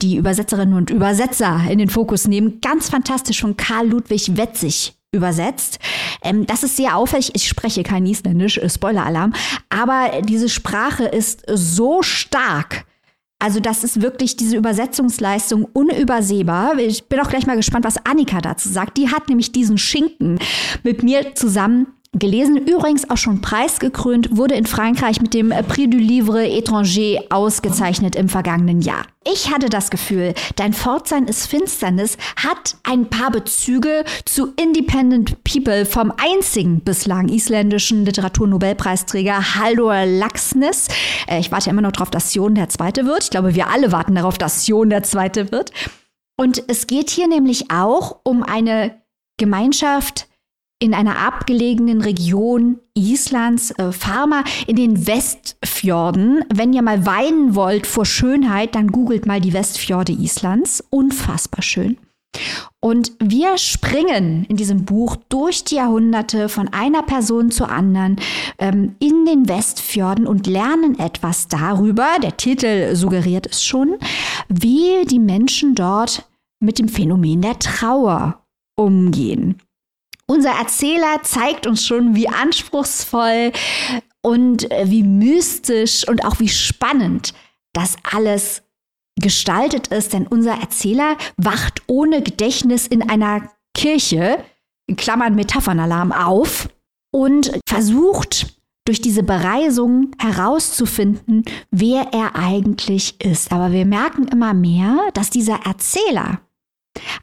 die 0.01 0.16
Übersetzerinnen 0.16 0.74
und 0.74 0.89
Übersetzer 0.89 1.61
in 1.70 1.78
den 1.78 1.89
Fokus 1.89 2.28
nehmen. 2.28 2.59
Ganz 2.59 2.89
fantastisch 2.89 3.41
von 3.41 3.55
Karl 3.55 3.88
Ludwig 3.88 4.36
Wetzig 4.36 4.95
übersetzt. 5.11 5.78
Ähm, 6.24 6.47
das 6.47 6.64
ist 6.64 6.76
sehr 6.76 6.97
auffällig. 6.97 7.36
Ich 7.36 7.47
spreche 7.47 7.84
kein 7.84 8.07
Isländisch, 8.07 8.57
äh, 8.57 8.68
Spoiler-Alarm. 8.68 9.34
Aber 9.70 10.22
diese 10.24 10.49
Sprache 10.49 11.05
ist 11.05 11.43
so 11.47 12.01
stark. 12.01 12.86
Also 13.38 13.59
das 13.59 13.84
ist 13.84 14.01
wirklich 14.01 14.38
diese 14.38 14.57
Übersetzungsleistung 14.57 15.66
unübersehbar. 15.72 16.80
Ich 16.80 17.09
bin 17.09 17.20
auch 17.20 17.30
gleich 17.30 17.45
mal 17.45 17.57
gespannt, 17.57 17.86
was 17.86 18.03
Annika 18.05 18.41
dazu 18.41 18.70
sagt. 18.70 18.97
Die 18.97 19.09
hat 19.09 19.30
nämlich 19.30 19.51
diesen 19.51 19.78
Schinken 19.78 20.39
mit 20.82 21.03
mir 21.03 21.36
zusammen 21.36 21.88
gelesen, 22.14 22.57
übrigens 22.57 23.09
auch 23.09 23.18
schon 23.18 23.41
preisgekrönt, 23.41 24.38
wurde 24.38 24.55
in 24.55 24.66
Frankreich 24.66 25.22
mit 25.22 25.34
dem 25.34 25.49
Prix 25.49 25.89
du 25.89 25.97
Livre 25.97 26.45
étranger 26.45 27.24
ausgezeichnet 27.30 28.16
im 28.16 28.30
vergangenen 28.30 28.82
Jahr. 28.82 29.05
Ich 29.26 29.51
hatte 29.51 29.70
das 29.70 29.89
Gefühl, 29.89 30.34
dein 30.55 30.74
Fortsein 30.74 31.26
ist 31.26 31.47
Finsternis 31.47 32.18
hat 32.36 32.76
ein 32.84 33.09
paar 33.09 33.32
Bezüge 33.32 34.03
zu 34.26 34.53
Independent 34.61 35.43
People 35.43 35.86
vom 35.86 36.11
einzigen 36.18 36.82
bislang 36.82 37.30
isländischen 37.30 38.05
Literaturnobelpreisträger 38.05 39.55
Halldor 39.55 40.05
Laxness. 40.05 40.89
Äh, 41.28 41.39
ich 41.39 41.51
warte 41.51 41.70
immer 41.70 41.82
noch 41.82 41.93
darauf, 41.93 42.11
dass 42.11 42.34
Jon 42.34 42.55
der 42.55 42.70
Zweite 42.70 43.05
wird. 43.05 43.24
Ich 43.24 43.30
glaube, 43.30 43.55
wir 43.55 43.70
alle 43.70 43.91
warten 43.91 44.16
darauf, 44.16 44.38
dass 44.38 44.68
Jon 44.68 44.89
der 44.89 45.03
Zweite 45.03 45.51
wird. 45.51 45.72
Und 46.38 46.64
es 46.68 46.88
geht 46.88 47.09
hier 47.09 47.28
nämlich 47.28 47.72
auch 47.72 48.20
um 48.24 48.43
eine 48.43 49.01
Gemeinschaft, 49.38 50.28
in 50.80 50.93
einer 50.93 51.17
abgelegenen 51.17 52.01
Region 52.01 52.80
Islands, 52.93 53.71
äh, 53.71 53.91
Farmer 53.91 54.43
in 54.67 54.76
den 54.76 55.07
Westfjorden. 55.07 56.43
Wenn 56.53 56.74
ihr 56.74 56.82
mal 56.82 57.05
weinen 57.05 57.55
wollt 57.55 57.88
vor 57.88 58.05
Schönheit, 58.05 58.76
dann 58.76 58.88
googelt 58.88 59.26
mal 59.26 59.39
die 59.39 59.53
Westfjorde 59.53 60.11
Islands. 60.11 60.84
Unfassbar 60.89 61.61
schön. 61.61 61.97
Und 62.80 63.13
wir 63.19 63.57
springen 63.57 64.45
in 64.49 64.57
diesem 64.57 64.86
Buch 64.86 65.15
durch 65.30 65.63
die 65.63 65.76
Jahrhunderte 65.76 66.49
von 66.49 66.67
einer 66.69 67.03
Person 67.03 67.51
zur 67.51 67.69
anderen 67.69 68.17
ähm, 68.57 68.95
in 68.99 69.26
den 69.26 69.47
Westfjorden 69.47 70.28
und 70.28 70.47
lernen 70.47 70.99
etwas 70.99 71.47
darüber, 71.47 72.07
der 72.21 72.36
Titel 72.36 72.95
suggeriert 72.95 73.47
es 73.47 73.63
schon, 73.63 73.95
wie 74.49 75.05
die 75.05 75.19
Menschen 75.19 75.76
dort 75.76 76.28
mit 76.59 76.80
dem 76.80 76.89
Phänomen 76.89 77.41
der 77.41 77.59
Trauer 77.59 78.43
umgehen. 78.76 79.57
Unser 80.34 80.49
Erzähler 80.49 81.21
zeigt 81.21 81.67
uns 81.67 81.86
schon, 81.86 82.15
wie 82.15 82.27
anspruchsvoll 82.27 83.51
und 84.23 84.71
äh, 84.71 84.89
wie 84.89 85.03
mystisch 85.03 86.07
und 86.07 86.25
auch 86.25 86.39
wie 86.39 86.49
spannend 86.49 87.36
das 87.71 87.97
alles 88.01 88.63
gestaltet 89.15 89.89
ist, 89.89 90.11
denn 90.11 90.25
unser 90.25 90.53
Erzähler 90.53 91.17
wacht 91.38 91.84
ohne 91.86 92.23
Gedächtnis 92.23 92.88
in 92.88 93.07
einer 93.07 93.47
Kirche, 93.75 94.43
in 94.88 94.95
Klammern 94.95 95.36
Metaphernalarm, 95.36 96.11
auf 96.11 96.67
und 97.11 97.51
versucht 97.69 98.57
durch 98.86 99.01
diese 99.01 99.21
Bereisung 99.21 100.15
herauszufinden, 100.17 101.45
wer 101.69 102.07
er 102.11 102.36
eigentlich 102.36 103.21
ist. 103.23 103.51
Aber 103.51 103.71
wir 103.71 103.86
merken 103.86 104.27
immer 104.29 104.55
mehr, 104.55 104.97
dass 105.13 105.29
dieser 105.29 105.59
Erzähler 105.63 106.41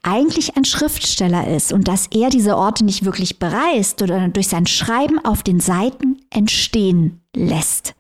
eigentlich 0.02 0.56
ein 0.56 0.64
Schriftsteller 0.64 1.48
ist 1.48 1.72
und 1.72 1.88
dass 1.88 2.06
er 2.08 2.30
diese 2.30 2.56
Orte 2.56 2.84
nicht 2.84 3.04
wirklich 3.04 3.38
bereist 3.38 4.02
oder 4.02 4.28
durch 4.28 4.48
sein 4.48 4.66
Schreiben 4.66 5.24
auf 5.24 5.42
den 5.42 5.60
Seiten 5.60 6.18
entstehen 6.30 7.20
lässt. 7.34 7.94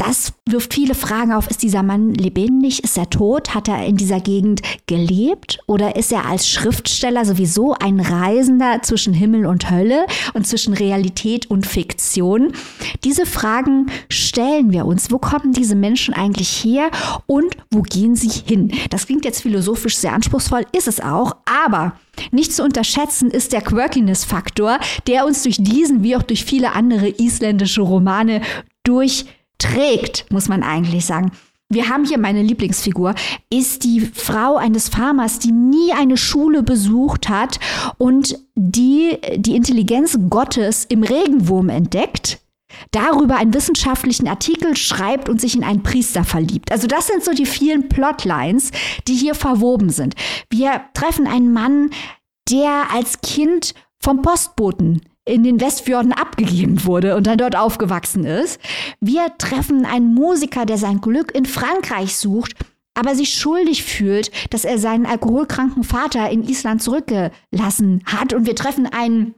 Das 0.00 0.32
wirft 0.46 0.72
viele 0.72 0.94
Fragen 0.94 1.30
auf. 1.30 1.48
Ist 1.50 1.62
dieser 1.62 1.82
Mann 1.82 2.14
lebendig? 2.14 2.82
Ist 2.82 2.96
er 2.96 3.10
tot? 3.10 3.54
Hat 3.54 3.68
er 3.68 3.84
in 3.84 3.96
dieser 3.98 4.18
Gegend 4.18 4.62
gelebt? 4.86 5.58
Oder 5.66 5.94
ist 5.94 6.10
er 6.10 6.24
als 6.24 6.48
Schriftsteller 6.48 7.26
sowieso 7.26 7.74
ein 7.74 8.00
Reisender 8.00 8.80
zwischen 8.82 9.12
Himmel 9.12 9.44
und 9.44 9.70
Hölle 9.70 10.06
und 10.32 10.46
zwischen 10.46 10.72
Realität 10.72 11.50
und 11.50 11.66
Fiktion? 11.66 12.54
Diese 13.04 13.26
Fragen 13.26 13.90
stellen 14.08 14.72
wir 14.72 14.86
uns. 14.86 15.10
Wo 15.10 15.18
kommen 15.18 15.52
diese 15.52 15.74
Menschen 15.74 16.14
eigentlich 16.14 16.64
her 16.64 16.90
und 17.26 17.58
wo 17.70 17.82
gehen 17.82 18.16
sie 18.16 18.30
hin? 18.30 18.72
Das 18.88 19.06
klingt 19.06 19.26
jetzt 19.26 19.42
philosophisch 19.42 19.98
sehr 19.98 20.14
anspruchsvoll, 20.14 20.64
ist 20.72 20.88
es 20.88 21.00
auch, 21.00 21.36
aber 21.44 21.92
nicht 22.32 22.54
zu 22.54 22.62
unterschätzen 22.62 23.30
ist 23.30 23.52
der 23.52 23.62
Quirkiness-Faktor, 23.62 24.78
der 25.06 25.26
uns 25.26 25.42
durch 25.42 25.56
diesen 25.58 26.02
wie 26.02 26.16
auch 26.16 26.22
durch 26.22 26.44
viele 26.44 26.72
andere 26.72 27.08
isländische 27.08 27.82
Romane 27.82 28.40
durch 28.84 29.26
trägt, 29.58 30.30
muss 30.30 30.48
man 30.48 30.62
eigentlich 30.62 31.04
sagen. 31.06 31.32
Wir 31.72 31.88
haben 31.88 32.04
hier 32.04 32.18
meine 32.18 32.42
Lieblingsfigur, 32.42 33.14
ist 33.48 33.84
die 33.84 34.00
Frau 34.00 34.56
eines 34.56 34.88
Farmers, 34.88 35.38
die 35.38 35.52
nie 35.52 35.92
eine 35.92 36.16
Schule 36.16 36.64
besucht 36.64 37.28
hat 37.28 37.60
und 37.96 38.36
die 38.56 39.18
die 39.36 39.54
Intelligenz 39.54 40.18
Gottes 40.28 40.84
im 40.84 41.04
Regenwurm 41.04 41.68
entdeckt, 41.68 42.40
darüber 42.90 43.36
einen 43.36 43.54
wissenschaftlichen 43.54 44.26
Artikel 44.26 44.76
schreibt 44.76 45.28
und 45.28 45.40
sich 45.40 45.54
in 45.54 45.62
einen 45.62 45.84
Priester 45.84 46.24
verliebt. 46.24 46.72
Also 46.72 46.88
das 46.88 47.06
sind 47.06 47.22
so 47.24 47.32
die 47.32 47.46
vielen 47.46 47.88
Plotlines, 47.88 48.72
die 49.06 49.14
hier 49.14 49.36
verwoben 49.36 49.90
sind. 49.90 50.16
Wir 50.50 50.80
treffen 50.94 51.28
einen 51.28 51.52
Mann, 51.52 51.90
der 52.50 52.92
als 52.92 53.20
Kind 53.20 53.74
vom 54.00 54.22
Postboten 54.22 55.02
in 55.30 55.44
den 55.44 55.60
Westfjorden 55.60 56.12
abgegeben 56.12 56.84
wurde 56.84 57.16
und 57.16 57.26
dann 57.26 57.38
dort 57.38 57.56
aufgewachsen 57.56 58.24
ist. 58.24 58.60
Wir 59.00 59.32
treffen 59.38 59.84
einen 59.84 60.14
Musiker, 60.14 60.66
der 60.66 60.78
sein 60.78 61.00
Glück 61.00 61.34
in 61.34 61.46
Frankreich 61.46 62.16
sucht, 62.16 62.54
aber 62.94 63.14
sich 63.14 63.34
schuldig 63.34 63.84
fühlt, 63.84 64.30
dass 64.52 64.64
er 64.64 64.78
seinen 64.78 65.06
alkoholkranken 65.06 65.84
Vater 65.84 66.28
in 66.30 66.42
Island 66.42 66.82
zurückgelassen 66.82 68.02
hat. 68.04 68.34
Und 68.34 68.46
wir 68.46 68.56
treffen 68.56 68.86
einen 68.86 69.34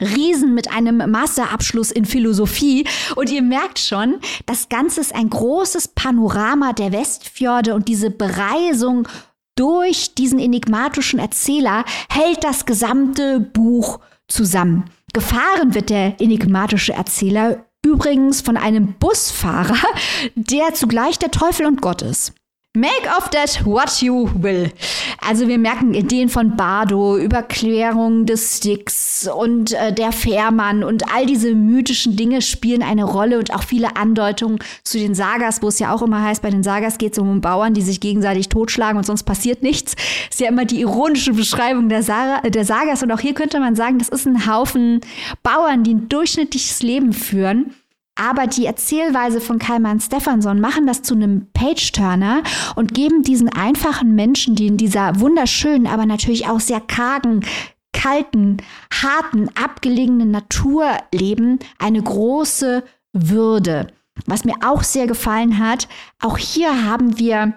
Riesen 0.00 0.54
mit 0.54 0.70
einem 0.72 0.98
Masterabschluss 1.10 1.90
in 1.90 2.04
Philosophie. 2.04 2.86
Und 3.16 3.30
ihr 3.30 3.42
merkt 3.42 3.78
schon, 3.78 4.16
das 4.46 4.68
Ganze 4.68 5.00
ist 5.00 5.14
ein 5.14 5.30
großes 5.30 5.88
Panorama 5.88 6.72
der 6.72 6.92
Westfjorde 6.92 7.74
und 7.74 7.88
diese 7.88 8.10
Bereisung 8.10 9.08
durch 9.56 10.14
diesen 10.14 10.38
enigmatischen 10.38 11.18
Erzähler 11.18 11.84
hält 12.08 12.44
das 12.44 12.64
gesamte 12.64 13.40
Buch 13.40 14.00
zusammen. 14.26 14.84
Gefahren 15.12 15.74
wird 15.74 15.90
der 15.90 16.20
enigmatische 16.20 16.92
Erzähler 16.92 17.64
übrigens 17.84 18.40
von 18.40 18.56
einem 18.56 18.94
Busfahrer, 18.94 19.76
der 20.34 20.74
zugleich 20.74 21.18
der 21.18 21.30
Teufel 21.30 21.66
und 21.66 21.80
Gott 21.80 22.02
ist. 22.02 22.34
Make 22.76 23.08
of 23.18 23.28
that 23.30 23.66
what 23.66 24.00
you 24.00 24.30
will. 24.32 24.70
Also 25.18 25.48
wir 25.48 25.58
merken 25.58 25.92
Ideen 25.92 26.28
von 26.28 26.56
Bardo, 26.56 27.18
Überklärung 27.18 28.26
des 28.26 28.58
Sticks 28.58 29.28
und 29.28 29.72
äh, 29.72 29.92
der 29.92 30.12
Fährmann 30.12 30.84
und 30.84 31.12
all 31.12 31.26
diese 31.26 31.52
mythischen 31.56 32.14
Dinge 32.14 32.42
spielen 32.42 32.84
eine 32.84 33.02
Rolle 33.02 33.40
und 33.40 33.52
auch 33.52 33.64
viele 33.64 33.96
Andeutungen 33.96 34.60
zu 34.84 34.98
den 34.98 35.16
Sagas, 35.16 35.62
wo 35.62 35.66
es 35.66 35.80
ja 35.80 35.92
auch 35.92 36.00
immer 36.00 36.22
heißt, 36.22 36.42
bei 36.42 36.50
den 36.50 36.62
Sagas 36.62 36.98
geht 36.98 37.14
es 37.14 37.18
um 37.18 37.40
Bauern, 37.40 37.74
die 37.74 37.82
sich 37.82 37.98
gegenseitig 37.98 38.48
totschlagen 38.48 38.98
und 38.98 39.04
sonst 39.04 39.24
passiert 39.24 39.64
nichts. 39.64 39.96
Ist 40.30 40.38
ja 40.38 40.48
immer 40.48 40.64
die 40.64 40.80
ironische 40.82 41.32
Beschreibung 41.32 41.88
der, 41.88 42.04
Sa 42.04 42.40
der 42.42 42.64
Sagas 42.64 43.02
und 43.02 43.10
auch 43.10 43.18
hier 43.18 43.34
könnte 43.34 43.58
man 43.58 43.74
sagen, 43.74 43.98
das 43.98 44.10
ist 44.10 44.28
ein 44.28 44.46
Haufen 44.46 45.00
Bauern, 45.42 45.82
die 45.82 45.94
ein 45.94 46.08
durchschnittliches 46.08 46.84
Leben 46.84 47.14
führen 47.14 47.74
aber 48.14 48.46
die 48.46 48.66
Erzählweise 48.66 49.40
von 49.40 49.58
Kalman 49.58 50.00
Stefansson 50.00 50.60
machen 50.60 50.86
das 50.86 51.02
zu 51.02 51.14
einem 51.14 51.50
Page-Turner 51.52 52.42
und 52.76 52.94
geben 52.94 53.22
diesen 53.22 53.48
einfachen 53.48 54.14
Menschen, 54.14 54.54
die 54.54 54.66
in 54.66 54.76
dieser 54.76 55.20
wunderschönen, 55.20 55.86
aber 55.86 56.06
natürlich 56.06 56.46
auch 56.48 56.60
sehr 56.60 56.80
kargen, 56.80 57.44
kalten, 57.92 58.58
harten, 58.92 59.48
abgelegenen 59.56 60.30
Natur 60.30 60.98
leben, 61.12 61.58
eine 61.78 62.02
große 62.02 62.84
Würde. 63.12 63.88
Was 64.26 64.44
mir 64.44 64.56
auch 64.64 64.82
sehr 64.82 65.06
gefallen 65.06 65.58
hat, 65.58 65.88
auch 66.20 66.36
hier 66.36 66.84
haben 66.84 67.18
wir 67.18 67.54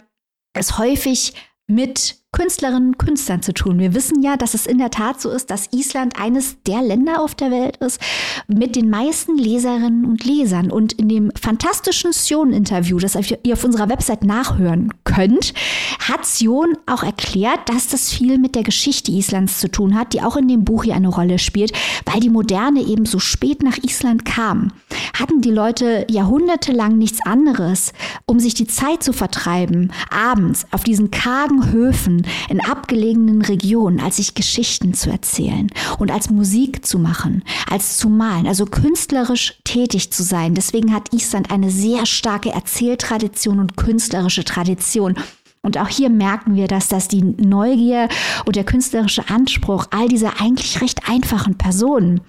es 0.54 0.78
häufig 0.78 1.34
mit 1.68 2.23
Künstlerinnen 2.34 2.90
und 2.90 2.98
Künstlern 2.98 3.44
zu 3.44 3.54
tun. 3.54 3.80
Wir 3.80 3.94
wissen 3.94 4.24
ja, 4.24 4.36
dass 4.36 4.56
es 4.56 4.66
in 4.66 4.80
der 4.80 4.90
Tat 4.90 5.22
so 5.22 5.30
ist, 5.30 5.52
dass 5.52 5.72
Island 5.72 6.20
eines 6.20 6.58
der 6.64 6.82
Länder 6.82 7.22
auf 7.22 7.36
der 7.36 7.52
Welt 7.52 7.78
ist 7.78 8.02
mit 8.48 8.76
den 8.76 8.90
meisten 8.90 9.38
Leserinnen 9.38 10.04
und 10.04 10.26
Lesern. 10.26 10.72
Und 10.72 10.94
in 10.94 11.08
dem 11.08 11.32
fantastischen 11.40 12.12
Sion-Interview, 12.12 12.98
das 12.98 13.16
ihr 13.16 13.54
auf 13.54 13.64
unserer 13.64 13.88
Website 13.88 14.24
nachhören 14.24 14.90
könnt, 15.04 15.54
hat 16.00 16.26
Sion 16.26 16.76
auch 16.88 17.04
erklärt, 17.04 17.70
dass 17.70 17.88
das 17.88 18.12
viel 18.12 18.40
mit 18.40 18.56
der 18.56 18.64
Geschichte 18.64 19.12
Islands 19.12 19.60
zu 19.60 19.70
tun 19.70 19.96
hat, 19.96 20.14
die 20.14 20.22
auch 20.22 20.36
in 20.36 20.48
dem 20.48 20.66
Buch 20.66 20.86
hier 20.86 20.96
eine 20.96 21.10
Rolle 21.10 21.38
spielt, 21.38 21.72
weil 22.06 22.20
die 22.20 22.32
Moderne 22.32 22.82
eben 22.82 23.06
so 23.06 23.20
spät 23.20 23.62
nach 23.62 23.78
Island 23.78 24.26
kam. 24.26 24.72
Hatten 25.18 25.42
die 25.42 25.52
Leute 25.52 26.08
jahrhundertelang 26.10 26.98
nichts 26.98 27.20
anderes, 27.26 27.94
um 28.26 28.40
sich 28.40 28.56
die 28.56 28.68
Zeit 28.68 29.04
zu 29.04 29.14
vertreiben, 29.14 29.92
abends 30.10 30.66
auf 30.72 30.84
diesen 30.84 31.12
kargen 31.12 31.72
Höfen 31.72 32.23
in 32.50 32.62
abgelegenen 32.62 33.42
Regionen, 33.42 34.00
als 34.00 34.18
sich 34.18 34.36
Geschichten 34.36 34.94
zu 34.94 35.10
erzählen 35.10 35.70
und 36.00 36.12
als 36.12 36.30
Musik 36.30 36.86
zu 36.86 37.00
machen, 37.00 37.44
als 37.70 37.98
zu 37.98 38.10
malen, 38.10 38.48
also 38.48 38.66
künstlerisch 38.66 39.60
tätig 39.64 40.12
zu 40.12 40.24
sein. 40.24 40.54
Deswegen 40.54 40.94
hat 40.94 41.14
Island 41.14 41.52
eine 41.52 41.72
sehr 41.72 42.06
starke 42.06 42.52
Erzähltradition 42.52 43.60
und 43.60 43.78
künstlerische 43.78 44.44
Tradition. 44.44 45.16
Und 45.62 45.78
auch 45.78 45.88
hier 45.88 46.10
merken 46.10 46.56
wir, 46.56 46.68
dass 46.68 46.90
das 46.90 47.08
die 47.08 47.24
Neugier 47.24 48.10
und 48.46 48.58
der 48.58 48.66
künstlerische 48.66 49.30
Anspruch 49.30 49.88
all 49.92 50.10
dieser 50.10 50.42
eigentlich 50.42 50.82
recht 50.82 51.08
einfachen 51.10 51.58
Personen 51.58 52.20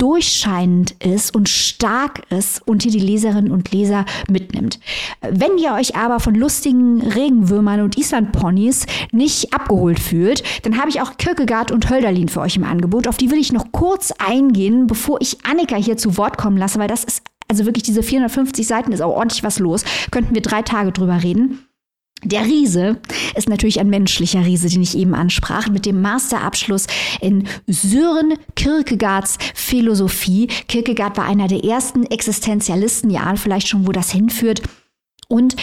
durchscheinend 0.00 0.92
ist 1.04 1.34
und 1.34 1.48
stark 1.48 2.22
ist 2.30 2.66
und 2.66 2.82
hier 2.82 2.92
die 2.92 2.98
Leserinnen 2.98 3.52
und 3.52 3.70
Leser 3.70 4.04
mitnimmt. 4.28 4.80
Wenn 5.20 5.58
ihr 5.58 5.74
euch 5.74 5.94
aber 5.94 6.20
von 6.20 6.34
lustigen 6.34 7.02
Regenwürmern 7.02 7.82
und 7.82 7.98
Islandponys 7.98 8.86
nicht 9.12 9.52
abgeholt 9.52 10.00
fühlt, 10.00 10.42
dann 10.64 10.78
habe 10.78 10.88
ich 10.88 11.00
auch 11.00 11.16
Kierkegaard 11.18 11.70
und 11.70 11.90
Hölderlin 11.90 12.28
für 12.28 12.40
euch 12.40 12.56
im 12.56 12.64
Angebot. 12.64 13.06
Auf 13.06 13.18
die 13.18 13.30
will 13.30 13.38
ich 13.38 13.52
noch 13.52 13.72
kurz 13.72 14.12
eingehen, 14.12 14.86
bevor 14.86 15.20
ich 15.20 15.38
Annika 15.44 15.76
hier 15.76 15.96
zu 15.96 16.16
Wort 16.16 16.38
kommen 16.38 16.56
lasse, 16.56 16.78
weil 16.78 16.88
das 16.88 17.04
ist 17.04 17.22
also 17.48 17.66
wirklich 17.66 17.82
diese 17.82 18.02
450 18.02 18.66
Seiten 18.66 18.92
ist 18.92 19.00
auch 19.00 19.16
ordentlich 19.16 19.42
was 19.42 19.58
los. 19.58 19.84
Könnten 20.12 20.34
wir 20.34 20.42
drei 20.42 20.62
Tage 20.62 20.92
drüber 20.92 21.22
reden. 21.22 21.66
Der 22.22 22.44
Riese 22.44 22.98
ist 23.34 23.48
natürlich 23.48 23.80
ein 23.80 23.88
menschlicher 23.88 24.44
Riese, 24.44 24.68
den 24.68 24.82
ich 24.82 24.96
eben 24.96 25.14
ansprach, 25.14 25.68
mit 25.68 25.86
dem 25.86 26.02
Masterabschluss 26.02 26.86
in 27.20 27.48
Sören 27.66 28.34
Kierkegaards 28.56 29.38
Philosophie. 29.54 30.48
Kierkegaard 30.68 31.16
war 31.16 31.24
einer 31.24 31.48
der 31.48 31.64
ersten 31.64 32.04
Existenzialisten, 32.04 33.10
ja, 33.10 33.34
vielleicht 33.36 33.68
schon, 33.68 33.86
wo 33.86 33.92
das 33.92 34.10
hinführt. 34.10 34.62
Und 35.28 35.56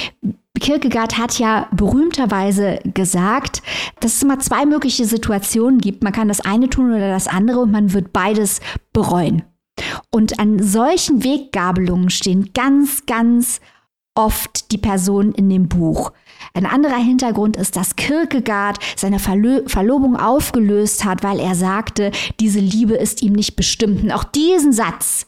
Kierkegaard 0.60 1.18
hat 1.18 1.38
ja 1.38 1.68
berühmterweise 1.72 2.80
gesagt, 2.94 3.62
dass 4.00 4.16
es 4.16 4.24
immer 4.24 4.40
zwei 4.40 4.66
mögliche 4.66 5.06
Situationen 5.06 5.80
gibt. 5.80 6.04
Man 6.04 6.14
kann 6.14 6.28
das 6.28 6.40
eine 6.40 6.70
tun 6.70 6.92
oder 6.92 7.10
das 7.10 7.28
andere 7.28 7.60
und 7.60 7.72
man 7.72 7.94
wird 7.94 8.14
beides 8.14 8.62
bereuen. 8.94 9.44
Und 10.10 10.40
an 10.40 10.64
solchen 10.64 11.24
Weggabelungen 11.24 12.10
stehen 12.10 12.52
ganz, 12.54 13.06
ganz 13.06 13.60
oft 14.16 14.72
die 14.72 14.80
Personen 14.80 15.34
in 15.34 15.50
dem 15.50 15.68
Buch. 15.68 16.12
Ein 16.54 16.66
anderer 16.66 16.98
Hintergrund 16.98 17.58
ist, 17.58 17.76
dass 17.76 17.96
Kierkegaard 17.96 18.80
seine 18.96 19.20
Verlo 19.20 19.62
Verlobung 19.68 20.16
aufgelöst 20.16 21.06
hat, 21.06 21.24
weil 21.24 21.40
er 21.40 21.56
sagte, 21.56 22.12
diese 22.40 22.60
Liebe 22.60 22.96
ist 22.96 23.22
ihm 23.22 23.34
nicht 23.34 23.56
bestimmt. 23.56 24.04
Und 24.04 24.12
auch 24.12 24.24
diesen 24.24 24.74
Satz, 24.74 25.28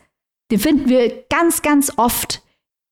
den 0.52 0.60
finden 0.60 0.90
wir 0.90 1.24
ganz, 1.30 1.62
ganz 1.62 1.92
oft 1.98 2.42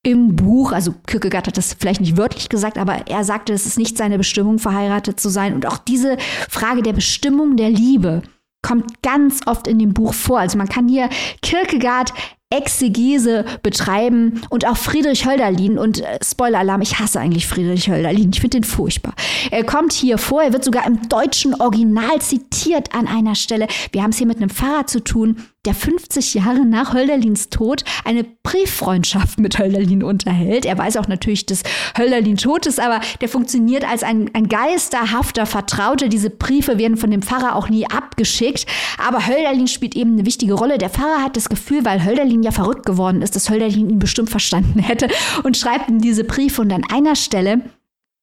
im 0.03 0.35
Buch. 0.35 0.71
Also 0.71 0.93
Kierkegaard 1.05 1.47
hat 1.47 1.57
das 1.57 1.75
vielleicht 1.77 2.01
nicht 2.01 2.17
wörtlich 2.17 2.49
gesagt, 2.49 2.77
aber 2.77 3.07
er 3.07 3.23
sagte, 3.23 3.53
es 3.53 3.65
ist 3.65 3.77
nicht 3.77 3.97
seine 3.97 4.17
Bestimmung, 4.17 4.59
verheiratet 4.59 5.19
zu 5.19 5.29
sein. 5.29 5.53
Und 5.53 5.65
auch 5.65 5.77
diese 5.77 6.17
Frage 6.49 6.81
der 6.81 6.93
Bestimmung 6.93 7.57
der 7.57 7.69
Liebe 7.69 8.21
kommt 8.61 9.01
ganz 9.01 9.41
oft 9.45 9.67
in 9.67 9.79
dem 9.79 9.93
Buch 9.93 10.13
vor. 10.13 10.39
Also 10.39 10.57
man 10.57 10.69
kann 10.69 10.87
hier 10.87 11.09
Kierkegaard 11.41 12.13
Exegese 12.49 13.43
betreiben 13.61 14.41
und 14.49 14.65
auch 14.65 14.77
Friedrich 14.77 15.25
Hölderlin 15.25 15.77
und 15.77 15.99
äh, 15.99 16.19
Spoiler-Alarm, 16.23 16.81
ich 16.81 16.97
hasse 16.97 17.19
eigentlich 17.19 17.45
Friedrich 17.45 17.89
Hölderlin, 17.89 18.31
ich 18.33 18.39
finde 18.39 18.61
den 18.61 18.63
furchtbar. 18.63 19.13
Er 19.51 19.65
kommt 19.65 19.91
hier 19.91 20.17
vor, 20.17 20.41
er 20.41 20.53
wird 20.53 20.63
sogar 20.63 20.87
im 20.87 21.09
deutschen 21.09 21.59
Original 21.59 22.21
zitiert 22.21 22.95
an 22.95 23.07
einer 23.07 23.35
Stelle. 23.35 23.67
Wir 23.91 24.01
haben 24.01 24.11
es 24.11 24.17
hier 24.17 24.27
mit 24.27 24.37
einem 24.37 24.49
Pfarrer 24.49 24.87
zu 24.87 25.03
tun, 25.03 25.43
der 25.65 25.73
50 25.73 26.35
Jahre 26.35 26.65
nach 26.65 26.93
Hölderlins 26.93 27.49
Tod 27.49 27.83
eine 28.05 28.23
Brieffreundschaft 28.23 29.39
mit 29.39 29.59
Hölderlin 29.59 30.01
unterhält. 30.03 30.65
Er 30.65 30.77
weiß 30.77 30.97
auch 30.97 31.07
natürlich, 31.07 31.45
dass 31.45 31.63
Hölderlin 31.97 32.37
tot 32.37 32.65
ist, 32.65 32.79
aber 32.79 33.01
der 33.19 33.27
funktioniert 33.27 33.83
als 33.83 34.03
ein, 34.03 34.29
ein 34.33 34.47
geisterhafter 34.47 35.45
Vertrauter. 35.45 36.07
Diese 36.07 36.29
Briefe 36.29 36.77
werden 36.77 36.95
von 36.95 37.11
dem 37.11 37.21
Pfarrer 37.21 37.55
auch 37.55 37.69
nie 37.69 37.85
abgeschickt. 37.85 38.65
Aber 38.97 39.27
Hölderlin 39.27 39.67
spielt 39.67 39.95
eben 39.95 40.13
eine 40.13 40.25
wichtige 40.25 40.53
Rolle. 40.53 40.77
Der 40.77 40.89
Pfarrer 40.89 41.23
hat 41.23 41.35
das 41.35 41.49
Gefühl, 41.49 41.83
weil 41.83 42.05
Hölderlin 42.05 42.43
ja 42.43 42.51
verrückt 42.51 42.85
geworden 42.85 43.21
ist, 43.21 43.35
dass 43.35 43.49
Hölderlin 43.49 43.89
ihn 43.89 43.99
bestimmt 43.99 44.29
verstanden 44.29 44.79
hätte 44.79 45.09
und 45.43 45.57
schreibt 45.57 45.89
ihm 45.89 45.99
diese 45.99 46.23
Briefe. 46.23 46.61
Und 46.61 46.71
an 46.71 46.85
einer 46.89 47.15
Stelle 47.15 47.61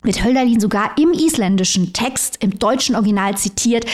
wird 0.04 0.24
Hölderlin 0.24 0.60
sogar 0.60 0.96
im 0.98 1.12
isländischen 1.12 1.92
Text, 1.92 2.36
im 2.42 2.58
deutschen 2.58 2.94
Original 2.94 3.36
zitiert. 3.36 3.86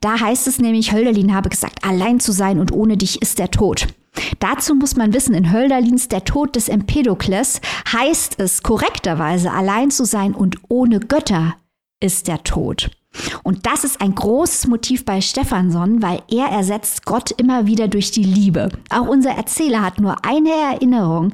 Da 0.00 0.20
heißt 0.20 0.46
es 0.46 0.58
nämlich, 0.58 0.92
Hölderlin 0.92 1.34
habe 1.34 1.48
gesagt, 1.48 1.84
allein 1.84 2.20
zu 2.20 2.32
sein 2.32 2.60
und 2.60 2.72
ohne 2.72 2.96
dich 2.96 3.20
ist 3.22 3.38
der 3.38 3.50
Tod. 3.50 3.88
Dazu 4.38 4.74
muss 4.74 4.96
man 4.96 5.12
wissen, 5.12 5.34
in 5.34 5.52
Hölderlins 5.52 6.08
Der 6.08 6.24
Tod 6.24 6.54
des 6.56 6.68
Empedokles 6.68 7.60
heißt 7.92 8.38
es 8.38 8.62
korrekterweise, 8.62 9.50
allein 9.50 9.90
zu 9.90 10.04
sein 10.04 10.34
und 10.34 10.56
ohne 10.68 11.00
Götter 11.00 11.56
ist 12.00 12.28
der 12.28 12.44
Tod. 12.44 12.90
Und 13.42 13.66
das 13.66 13.84
ist 13.84 14.00
ein 14.00 14.14
großes 14.14 14.66
Motiv 14.66 15.04
bei 15.04 15.20
Stephanson, 15.20 16.02
weil 16.02 16.22
er 16.28 16.46
ersetzt 16.46 17.04
Gott 17.04 17.30
immer 17.32 17.66
wieder 17.66 17.88
durch 17.88 18.10
die 18.10 18.24
Liebe. 18.24 18.70
Auch 18.90 19.06
unser 19.06 19.30
Erzähler 19.30 19.82
hat 19.82 20.00
nur 20.00 20.24
eine 20.24 20.50
Erinnerung 20.50 21.32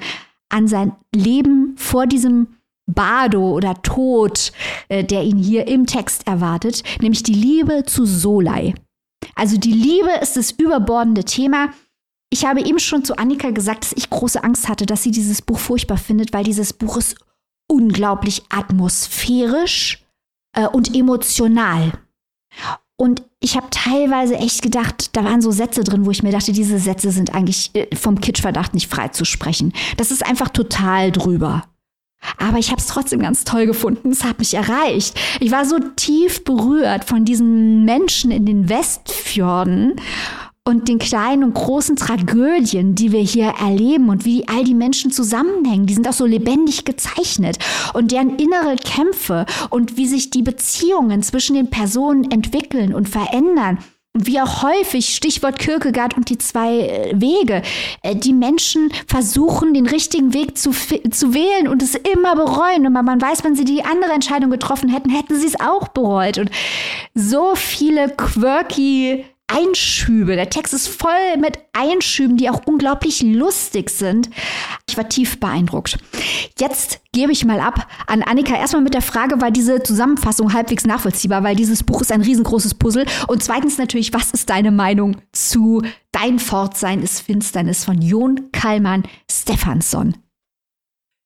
an 0.51 0.69
sein 0.69 0.93
Leben 1.15 1.75
vor 1.77 2.07
diesem 2.07 2.49
Bardo 2.93 3.51
oder 3.51 3.81
Tod, 3.83 4.53
äh, 4.89 5.05
der 5.05 5.23
ihn 5.23 5.39
hier 5.39 5.67
im 5.69 5.87
Text 5.87 6.27
erwartet, 6.27 6.83
nämlich 7.01 7.23
die 7.23 7.35
Liebe 7.35 7.85
zu 7.87 8.05
Solei. 8.05 8.75
Also 9.35 9.57
die 9.57 9.73
Liebe 9.73 10.11
ist 10.21 10.37
das 10.37 10.53
überbordende 10.53 11.25
Thema. 11.25 11.71
Ich 12.33 12.45
habe 12.45 12.61
eben 12.61 12.79
schon 12.79 13.05
zu 13.05 13.19
Annika 13.19 13.51
gesagt, 13.51 13.85
dass 13.85 13.93
ich 13.93 14.11
große 14.11 14.43
Angst 14.43 14.69
hatte, 14.69 14.87
dass 14.87 15.03
sie 15.03 15.11
dieses 15.11 15.43
Buch 15.43 15.59
furchtbar 15.59 15.99
findet, 15.99 16.33
weil 16.33 16.45
dieses 16.45 16.73
Buch 16.73 16.97
ist 16.97 17.17
unglaublich 17.69 18.43
atmosphärisch 18.51 20.05
äh, 20.57 20.67
und 20.67 20.95
emotional. 20.95 21.93
Und 22.97 23.23
ich 23.41 23.57
habe 23.57 23.69
teilweise 23.71 24.37
echt 24.37 24.61
gedacht, 24.61 25.17
da 25.17 25.25
waren 25.25 25.41
so 25.41 25.51
Sätze 25.51 25.85
drin, 25.85 26.05
wo 26.05 26.11
ich 26.11 26.23
mir 26.23 26.33
dachte, 26.33 26.53
diese 26.53 26.79
Sätze 26.79 27.11
sind 27.11 27.35
eigentlich 27.35 27.71
äh, 27.75 27.97
vom 27.97 28.21
Kitschverdacht 28.21 28.75
nicht 28.75 28.91
frei 28.91 29.09
zu 29.09 29.25
sprechen. 29.25 29.73
Das 29.97 30.11
ist 30.11 30.25
einfach 30.25 30.51
total 30.51 31.11
drüber. 31.11 31.65
Aber 32.39 32.59
ich 32.59 32.71
habe 32.71 32.81
es 32.81 32.87
trotzdem 32.87 33.21
ganz 33.21 33.45
toll 33.45 33.67
gefunden. 33.67 34.11
Es 34.11 34.25
hat 34.25 34.39
mich 34.39 34.55
erreicht. 34.55 35.19
Ich 35.41 35.51
war 35.51 35.65
so 35.65 35.79
tief 35.97 36.45
berührt 36.45 37.05
von 37.05 37.25
diesen 37.25 37.85
Menschen 37.85 38.31
in 38.31 38.47
den 38.47 38.69
Westfjorden 38.69 39.97
und 40.65 40.89
den 40.89 40.99
kleinen 40.99 41.45
und 41.45 41.55
großen 41.55 41.97
Tragödien, 41.97 42.95
die 42.95 43.13
wir 43.13 43.21
hier 43.21 43.55
erleben 43.61 44.09
und 44.09 44.25
wie 44.25 44.47
all 44.49 44.65
die 44.65 44.75
Menschen 44.75 45.11
zusammenhängen. 45.11 45.87
Die 45.87 45.95
sind 45.95 46.09
auch 46.09 46.13
so 46.13 46.27
lebendig 46.27 46.85
gezeichnet 46.85 47.59
und 47.95 48.13
deren 48.13 48.37
innere 48.37 48.77
Kämpfe 48.77 49.47
und 49.71 49.97
wie 49.97 50.07
sich 50.07 50.31
die 50.31 50.43
Beziehungen 50.43 51.23
zwischen 51.23 51.57
den 51.57 51.71
Personen 51.71 52.31
entwickeln 52.31 52.95
und 52.95 53.09
verändern 53.09 53.79
wie 54.13 54.41
auch 54.41 54.65
häufig, 54.65 55.15
Stichwort 55.15 55.59
Kierkegaard 55.59 56.17
und 56.17 56.31
die 56.31 56.39
zwei 56.39 56.81
äh, 56.81 57.21
Wege, 57.21 57.63
äh, 58.03 58.17
die 58.17 58.33
Menschen 58.33 58.93
versuchen, 59.07 59.73
den 59.73 59.87
richtigen 59.87 60.35
Weg 60.35 60.59
zu, 60.59 60.73
zu 60.73 61.33
wählen 61.33 61.69
und 61.69 61.81
es 61.83 61.95
immer 61.95 62.35
bereuen. 62.35 62.87
Und 62.87 62.93
man 62.93 63.21
weiß, 63.21 63.45
wenn 63.45 63.55
sie 63.55 63.65
die 63.65 63.85
andere 63.85 64.13
Entscheidung 64.13 64.51
getroffen 64.51 64.89
hätten, 64.89 65.11
hätten 65.11 65.39
sie 65.39 65.47
es 65.47 65.61
auch 65.61 65.89
bereut. 65.89 66.39
Und 66.39 66.51
so 67.15 67.55
viele 67.55 68.09
quirky 68.09 69.25
Einschübe. 69.51 70.37
Der 70.37 70.51
Text 70.51 70.75
ist 70.75 70.89
voll 70.89 71.37
mit 71.39 71.59
Einschüben, 71.73 72.37
die 72.37 72.49
auch 72.51 72.67
unglaublich 72.67 73.23
lustig 73.23 73.91
sind. 73.91 74.31
Ich 74.89 74.97
war 74.97 75.09
tief 75.09 75.41
beeindruckt. 75.41 75.99
Jetzt 76.59 77.01
gebe 77.13 77.33
ich 77.33 77.45
mal 77.45 77.61
ab 77.61 77.87
an 78.07 78.23
Annika. 78.23 78.55
Erstmal 78.55 78.83
mit 78.83 78.95
der 78.95 79.03
Frage, 79.03 79.41
war 79.41 79.51
diese 79.51 79.83
Zusammenfassung 79.83 80.53
halbwegs 80.53 80.87
nachvollziehbar, 80.87 81.43
weil 81.43 81.57
dieses 81.57 81.83
Buch 81.83 82.01
ist 82.01 82.13
ein 82.13 82.23
riesengroßes 82.23 82.75
Puzzle. 82.75 83.07
Und 83.29 83.43
zweitens 83.43 83.79
natürlich, 83.79 84.13
was 84.13 84.31
ist 84.31 84.51
deine 84.51 84.71
Meinung 84.71 85.17
zu 85.33 85.83
Dein 86.13 86.41
Fortsein 86.41 87.03
ist 87.03 87.21
Finsternis 87.21 87.85
von 87.85 88.03
Jon 88.03 88.51
Kallmann 88.53 89.05
Stefansson? 89.31 90.17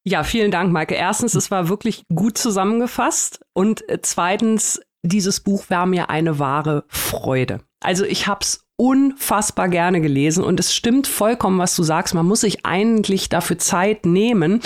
Ja, 0.06 0.22
vielen 0.22 0.50
Dank, 0.50 0.70
Maike. 0.70 0.94
Erstens, 0.94 1.34
es 1.34 1.50
war 1.50 1.68
wirklich 1.70 2.04
gut 2.14 2.36
zusammengefasst. 2.36 3.40
Und 3.54 3.88
äh, 3.88 4.00
zweitens, 4.02 4.80
dieses 5.02 5.40
Buch 5.40 5.70
war 5.70 5.86
mir 5.86 6.10
eine 6.10 6.38
wahre 6.38 6.84
Freude. 6.88 7.60
Also 7.84 8.04
ich 8.04 8.26
habe 8.26 8.40
es 8.42 8.64
unfassbar 8.76 9.68
gerne 9.68 10.00
gelesen 10.00 10.42
und 10.42 10.58
es 10.58 10.74
stimmt 10.74 11.06
vollkommen, 11.06 11.58
was 11.58 11.76
du 11.76 11.82
sagst. 11.82 12.14
Man 12.14 12.26
muss 12.26 12.40
sich 12.40 12.64
eigentlich 12.66 13.28
dafür 13.28 13.58
Zeit 13.58 14.06
nehmen. 14.06 14.60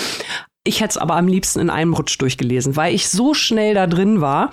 Ich 0.64 0.81
hätte 0.81 0.91
es 0.91 0.99
aber 0.99 1.16
am 1.16 1.29
liebsten 1.29 1.61
in 1.61 1.71
einem 1.71 1.95
Rutsch 1.95 2.19
durchgelesen, 2.21 2.77
weil 2.77 2.95
ich 2.95 3.09
so 3.09 3.35
schnell 3.35 3.75
da 3.75 3.87
drin 3.87 4.21
war. 4.21 4.51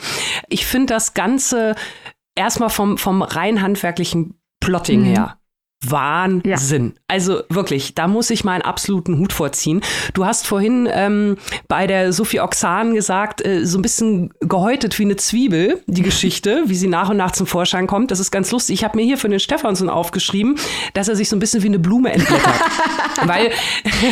Ich 0.49 0.66
finde 0.66 0.93
das 0.93 1.13
Ganze 1.13 1.76
erstmal 2.36 2.70
vom, 2.70 2.97
vom 2.97 3.22
rein 3.22 3.61
handwerklichen 3.61 4.39
Plotting 4.59 5.01
mhm. 5.01 5.05
her 5.05 5.38
Wahnsinn. 5.91 6.93
Ja. 6.95 7.01
Also 7.07 7.41
wirklich, 7.49 7.95
da 7.95 8.07
muss 8.07 8.29
ich 8.29 8.43
mal 8.43 8.53
einen 8.53 8.61
absoluten 8.61 9.17
Hut 9.17 9.33
vorziehen. 9.33 9.81
Du 10.13 10.25
hast 10.25 10.47
vorhin 10.47 10.88
ähm, 10.91 11.38
bei 11.67 11.88
der 11.88 12.13
Sophie 12.13 12.39
Oxan 12.39 12.93
gesagt, 12.93 13.45
äh, 13.45 13.65
so 13.65 13.77
ein 13.77 13.81
bisschen 13.81 14.33
gehäutet 14.39 14.97
wie 14.99 15.03
eine 15.03 15.15
Zwiebel, 15.15 15.81
die 15.88 16.01
Geschichte, 16.03 16.63
wie 16.65 16.75
sie 16.75 16.88
nach 16.88 17.09
und 17.09 17.17
nach 17.17 17.31
zum 17.31 17.47
Vorschein 17.47 17.88
kommt. 17.88 18.11
Das 18.11 18.19
ist 18.19 18.31
ganz 18.31 18.51
lustig. 18.51 18.75
Ich 18.75 18.83
habe 18.83 18.97
mir 18.97 19.03
hier 19.03 19.17
für 19.17 19.29
den 19.29 19.39
Stefansson 19.39 19.89
aufgeschrieben, 19.89 20.55
dass 20.93 21.07
er 21.07 21.15
sich 21.15 21.29
so 21.29 21.36
ein 21.36 21.39
bisschen 21.39 21.63
wie 21.63 21.67
eine 21.67 21.79
Blume 21.79 22.11
entblättert. 22.11 22.59
Weil 23.23 23.51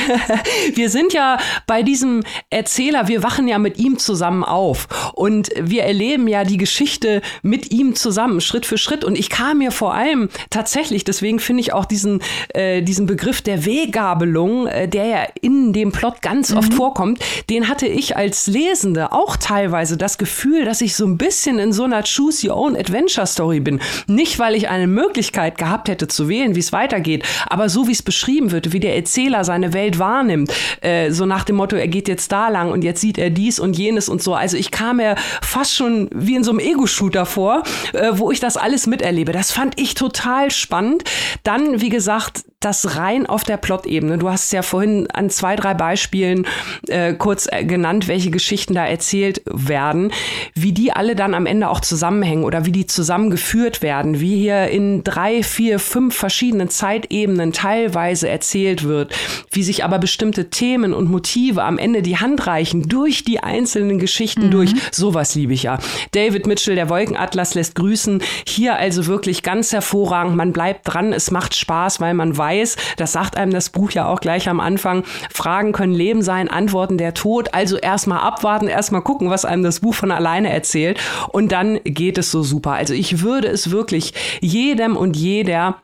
wir 0.76 0.90
sind 0.90 1.14
ja 1.14 1.38
bei 1.68 1.84
diesem 1.84 2.24
Erzähler, 2.50 3.08
wir 3.08 3.24
wachen 3.24 3.48
ja 3.48 3.60
mit 3.60 3.78
ihm 3.78 4.00
zusammen 4.00 4.44
auf 4.44 4.88
und 5.14 5.50
wir 5.60 5.84
erleben 5.84 6.28
ja 6.28 6.44
die 6.44 6.58
Geschichte 6.58 7.22
mit 7.42 7.72
ihm 7.72 7.96
zusammen, 7.96 8.42
Schritt 8.42 8.66
für 8.66 8.78
Schritt. 8.78 9.04
Und 9.04 9.18
ich 9.18 9.30
kam 9.30 9.60
mir 9.60 9.72
vor 9.72 9.94
allem 9.94 10.30
tatsächlich, 10.50 11.04
deswegen 11.04 11.40
finde 11.40 11.62
ich 11.62 11.63
auch 11.72 11.86
diesen, 11.86 12.22
äh, 12.54 12.82
diesen 12.82 13.06
Begriff 13.06 13.42
der 13.42 13.66
Weggabelung, 13.66 14.68
äh, 14.68 14.90
der 14.90 15.06
ja 15.06 15.28
in 15.42 15.72
dem 15.72 15.92
Plot 15.94 16.22
ganz 16.22 16.52
mhm. 16.52 16.58
oft 16.58 16.74
vorkommt, 16.74 17.24
den 17.50 17.70
hatte 17.70 17.88
ich 17.88 18.18
als 18.18 18.48
Lesende 18.48 19.14
auch 19.14 19.38
teilweise 19.38 19.96
das 19.96 20.18
Gefühl, 20.18 20.66
dass 20.66 20.82
ich 20.82 20.96
so 20.96 21.06
ein 21.06 21.18
bisschen 21.18 21.60
in 21.60 21.72
so 21.72 21.84
einer 21.84 22.04
Choose 22.04 22.48
Your 22.48 22.58
Own 22.58 22.76
Adventure 22.76 23.28
Story 23.28 23.60
bin. 23.60 23.80
Nicht, 24.08 24.40
weil 24.40 24.56
ich 24.56 24.68
eine 24.68 24.88
Möglichkeit 24.88 25.58
gehabt 25.58 25.88
hätte 25.88 26.08
zu 26.08 26.28
wählen, 26.28 26.56
wie 26.56 26.60
es 26.60 26.74
weitergeht, 26.74 27.24
aber 27.48 27.70
so 27.70 27.88
wie 27.88 27.92
es 27.92 28.02
beschrieben 28.02 28.52
wird, 28.52 28.74
wie 28.74 28.80
der 28.80 28.96
Erzähler 28.96 29.44
seine 29.44 29.74
Welt 29.74 30.00
wahrnimmt, 30.00 30.54
äh, 30.82 31.12
so 31.12 31.26
nach 31.26 31.44
dem 31.44 31.56
Motto, 31.56 31.76
er 31.76 31.88
geht 31.88 32.08
jetzt 32.08 32.32
da 32.32 32.50
lang 32.50 32.72
und 32.72 32.84
jetzt 32.84 33.02
sieht 33.02 33.18
er 33.18 33.30
dies 33.30 33.60
und 33.60 33.78
jenes 33.78 34.10
und 34.10 34.22
so. 34.22 34.34
Also 34.34 34.58
ich 34.58 34.72
kam 34.72 34.98
mir 34.98 35.16
fast 35.42 35.76
schon 35.76 36.10
wie 36.14 36.36
in 36.36 36.44
so 36.44 36.52
einem 36.52 36.60
Ego-Shooter 36.60 37.26
vor, 37.26 37.64
äh, 37.94 38.12
wo 38.14 38.32
ich 38.32 38.40
das 38.40 38.58
alles 38.58 38.88
miterlebe. 38.88 39.32
Das 39.32 39.52
fand 39.52 39.80
ich 39.80 39.94
total 39.94 40.52
spannend. 40.52 41.04
Dann, 41.44 41.82
wie 41.82 41.90
gesagt, 41.90 42.46
das 42.66 42.98
rein 42.98 43.26
auf 43.26 43.44
der 43.44 43.58
Plot-Ebene. 43.58 44.18
Du 44.18 44.30
hast 44.30 44.52
ja 44.54 44.62
vorhin 44.62 45.08
an 45.12 45.30
zwei, 45.30 45.56
drei 45.56 45.74
Beispielen 45.74 46.48
äh, 46.88 47.14
kurz 47.14 47.48
äh, 47.52 47.64
genannt, 47.66 48.08
welche 48.08 48.32
Geschichten 48.32 48.74
da 48.74 48.86
erzählt 48.86 49.42
werden, 49.46 50.12
wie 50.56 50.72
die 50.72 50.92
alle 50.92 51.16
dann 51.16 51.34
am 51.34 51.46
Ende 51.46 51.70
auch 51.70 51.82
zusammenhängen 51.82 52.44
oder 52.44 52.66
wie 52.66 52.72
die 52.72 52.88
zusammengeführt 52.88 53.82
werden, 53.82 54.20
wie 54.20 54.38
hier 54.38 54.68
in 54.68 55.04
drei, 55.04 55.44
vier, 55.44 55.80
fünf 55.80 56.16
verschiedenen 56.16 56.70
Zeitebenen 56.70 57.52
teilweise 57.52 58.30
erzählt 58.30 58.84
wird, 58.84 59.14
wie 59.52 59.64
sich 59.64 59.84
aber 59.84 60.00
bestimmte 60.00 60.50
Themen 60.50 60.94
und 60.94 61.10
Motive 61.10 61.64
am 61.64 61.78
Ende 61.78 62.02
die 62.02 62.18
Hand 62.18 62.48
reichen 62.48 62.88
durch 62.88 63.24
die 63.24 63.40
einzelnen 63.42 64.00
Geschichten 64.00 64.48
mhm. 64.48 64.52
durch. 64.52 64.74
Sowas 64.92 65.36
liebe 65.36 65.54
ich 65.54 65.64
ja. 65.64 65.80
David 66.12 66.48
Mitchell, 66.48 66.76
der 66.76 66.90
Wolkenatlas 66.90 67.56
lässt 67.56 67.76
grüßen. 67.76 68.22
Hier 68.48 68.76
also 68.76 69.06
wirklich 69.06 69.44
ganz 69.44 69.74
hervorragend. 69.74 70.36
Man 70.36 70.54
bleibt 70.54 70.88
dran. 70.88 71.14
Es 71.14 71.32
macht 71.32 71.56
Spaß, 71.56 72.00
weil 72.00 72.14
man 72.14 72.38
weiß, 72.38 72.53
weiß, 72.54 72.76
das 72.98 73.12
sagt 73.12 73.38
einem 73.38 73.52
das 73.52 73.70
Buch 73.70 73.92
ja 73.92 74.08
auch 74.08 74.20
gleich 74.20 74.50
am 74.50 74.60
Anfang, 74.60 75.04
Fragen 75.34 75.72
können 75.72 75.94
Leben 75.94 76.22
sein, 76.22 76.48
Antworten 76.48 76.98
der 76.98 77.14
Tod. 77.14 77.54
Also 77.54 77.78
erstmal 77.78 78.20
abwarten, 78.20 78.68
erstmal 78.68 79.02
gucken, 79.02 79.30
was 79.30 79.46
einem 79.46 79.64
das 79.64 79.80
Buch 79.80 79.94
von 79.94 80.12
alleine 80.12 80.52
erzählt. 80.52 81.00
Und 81.30 81.52
dann 81.52 81.80
geht 81.84 82.18
es 82.18 82.32
so 82.32 82.44
super. 82.44 82.74
Also 82.74 82.94
ich 82.94 83.22
würde 83.22 83.48
es 83.48 83.72
wirklich 83.72 84.14
jedem 84.42 84.96
und 84.96 85.16
jeder 85.16 85.82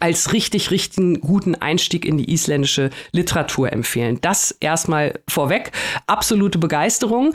als 0.00 0.32
richtig, 0.32 0.70
richtig 0.70 1.20
guten 1.20 1.54
Einstieg 1.54 2.04
in 2.04 2.16
die 2.16 2.32
isländische 2.32 2.90
Literatur 3.12 3.72
empfehlen. 3.72 4.18
Das 4.20 4.56
erstmal 4.60 5.20
vorweg. 5.28 5.72
Absolute 6.06 6.58
Begeisterung. 6.58 7.32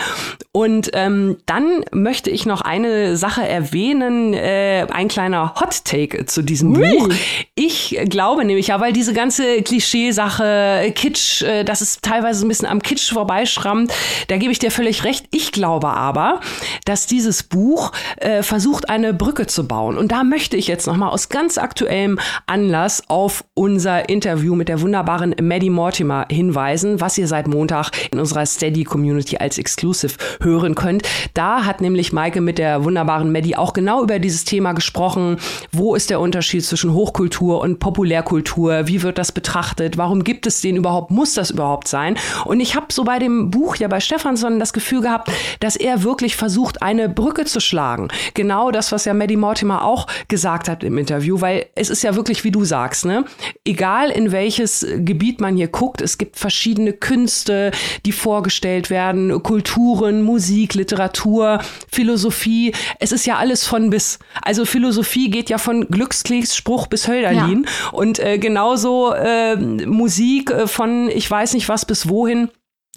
Und 0.51 0.91
ähm, 0.93 1.37
dann 1.45 1.83
möchte 1.91 2.29
ich 2.29 2.45
noch 2.45 2.61
eine 2.61 3.17
Sache 3.17 3.47
erwähnen, 3.47 4.33
äh, 4.33 4.87
ein 4.91 5.07
kleiner 5.07 5.55
Hot 5.59 5.85
Take 5.85 6.25
zu 6.25 6.41
diesem 6.41 6.75
Ui. 6.75 6.97
Buch. 6.97 7.09
Ich 7.55 7.97
glaube 8.05 8.45
nämlich, 8.45 8.67
ja, 8.67 8.79
weil 8.79 8.93
diese 8.93 9.13
ganze 9.13 9.61
Klischeesache, 9.61 10.91
Kitsch, 10.95 11.41
äh, 11.43 11.63
das 11.63 11.81
ist 11.81 12.01
teilweise 12.03 12.45
ein 12.45 12.47
bisschen 12.47 12.67
am 12.67 12.81
Kitsch 12.81 13.11
vorbeischrammt, 13.11 13.93
da 14.27 14.37
gebe 14.37 14.51
ich 14.51 14.59
dir 14.59 14.71
völlig 14.71 15.03
recht. 15.03 15.25
Ich 15.31 15.51
glaube 15.51 15.89
aber, 15.89 16.41
dass 16.85 17.07
dieses 17.07 17.43
Buch 17.43 17.91
äh, 18.17 18.43
versucht, 18.43 18.89
eine 18.89 19.13
Brücke 19.13 19.47
zu 19.47 19.67
bauen. 19.67 19.97
Und 19.97 20.11
da 20.11 20.23
möchte 20.23 20.57
ich 20.57 20.67
jetzt 20.67 20.87
nochmal 20.87 21.09
aus 21.09 21.29
ganz 21.29 21.57
aktuellem 21.57 22.19
Anlass 22.51 23.01
auf 23.07 23.45
unser 23.53 24.09
Interview 24.09 24.55
mit 24.55 24.67
der 24.67 24.81
wunderbaren 24.81 25.33
Maddie 25.41 25.69
Mortimer 25.69 26.25
hinweisen, 26.29 26.99
was 26.99 27.17
ihr 27.17 27.25
seit 27.25 27.47
Montag 27.47 27.91
in 28.11 28.19
unserer 28.19 28.45
Steady 28.45 28.83
Community 28.83 29.37
als 29.37 29.57
Exclusive 29.57 30.15
hören 30.41 30.75
könnt. 30.75 31.03
Da 31.33 31.63
hat 31.63 31.79
nämlich 31.79 32.11
Maike 32.11 32.41
mit 32.41 32.57
der 32.57 32.83
wunderbaren 32.83 33.31
Maddie 33.31 33.55
auch 33.55 33.71
genau 33.71 34.03
über 34.03 34.19
dieses 34.19 34.43
Thema 34.43 34.73
gesprochen. 34.73 35.37
Wo 35.71 35.95
ist 35.95 36.09
der 36.09 36.19
Unterschied 36.19 36.65
zwischen 36.65 36.93
Hochkultur 36.93 37.61
und 37.61 37.79
Populärkultur? 37.79 38.85
Wie 38.85 39.01
wird 39.01 39.17
das 39.17 39.31
betrachtet? 39.31 39.97
Warum 39.97 40.25
gibt 40.25 40.45
es 40.45 40.59
den 40.59 40.75
überhaupt? 40.75 41.09
Muss 41.09 41.33
das 41.35 41.51
überhaupt 41.51 41.87
sein? 41.87 42.17
Und 42.43 42.59
ich 42.59 42.75
habe 42.75 42.87
so 42.91 43.05
bei 43.05 43.17
dem 43.17 43.49
Buch 43.49 43.77
ja 43.77 43.87
bei 43.87 44.01
Stefansson 44.01 44.59
das 44.59 44.73
Gefühl 44.73 44.99
gehabt, 44.99 45.31
dass 45.61 45.77
er 45.77 46.03
wirklich 46.03 46.35
versucht, 46.35 46.81
eine 46.81 47.07
Brücke 47.07 47.45
zu 47.45 47.61
schlagen. 47.61 48.09
Genau 48.33 48.71
das, 48.71 48.91
was 48.91 49.05
ja 49.05 49.13
Maddie 49.13 49.37
Mortimer 49.37 49.85
auch 49.85 50.07
gesagt 50.27 50.67
hat 50.67 50.83
im 50.83 50.97
Interview, 50.97 51.39
weil 51.39 51.67
es 51.75 51.89
ist 51.89 52.03
ja 52.03 52.13
wirklich 52.13 52.40
wie 52.43 52.51
du 52.51 52.65
sagst, 52.65 53.05
ne? 53.05 53.25
Egal 53.65 54.09
in 54.09 54.31
welches 54.31 54.85
Gebiet 54.97 55.41
man 55.41 55.55
hier 55.55 55.67
guckt, 55.67 56.01
es 56.01 56.17
gibt 56.17 56.37
verschiedene 56.37 56.93
Künste, 56.93 57.71
die 58.05 58.11
vorgestellt 58.11 58.89
werden, 58.89 59.43
Kulturen, 59.43 60.21
Musik, 60.21 60.73
Literatur, 60.73 61.59
Philosophie. 61.91 62.73
Es 62.99 63.11
ist 63.11 63.25
ja 63.25 63.37
alles 63.37 63.65
von 63.65 63.89
bis. 63.89 64.19
Also 64.41 64.65
Philosophie 64.65 65.29
geht 65.29 65.49
ja 65.49 65.57
von 65.57 65.87
Glückskeks 65.87 66.55
Spruch 66.55 66.87
bis 66.87 67.07
Hölderlin 67.07 67.65
ja. 67.65 67.89
und 67.91 68.19
äh, 68.19 68.37
genauso 68.37 69.13
äh, 69.13 69.55
Musik 69.55 70.51
äh, 70.51 70.67
von 70.67 71.09
ich 71.09 71.29
weiß 71.29 71.53
nicht 71.53 71.69
was 71.69 71.85
bis 71.85 72.09
wohin. 72.09 72.49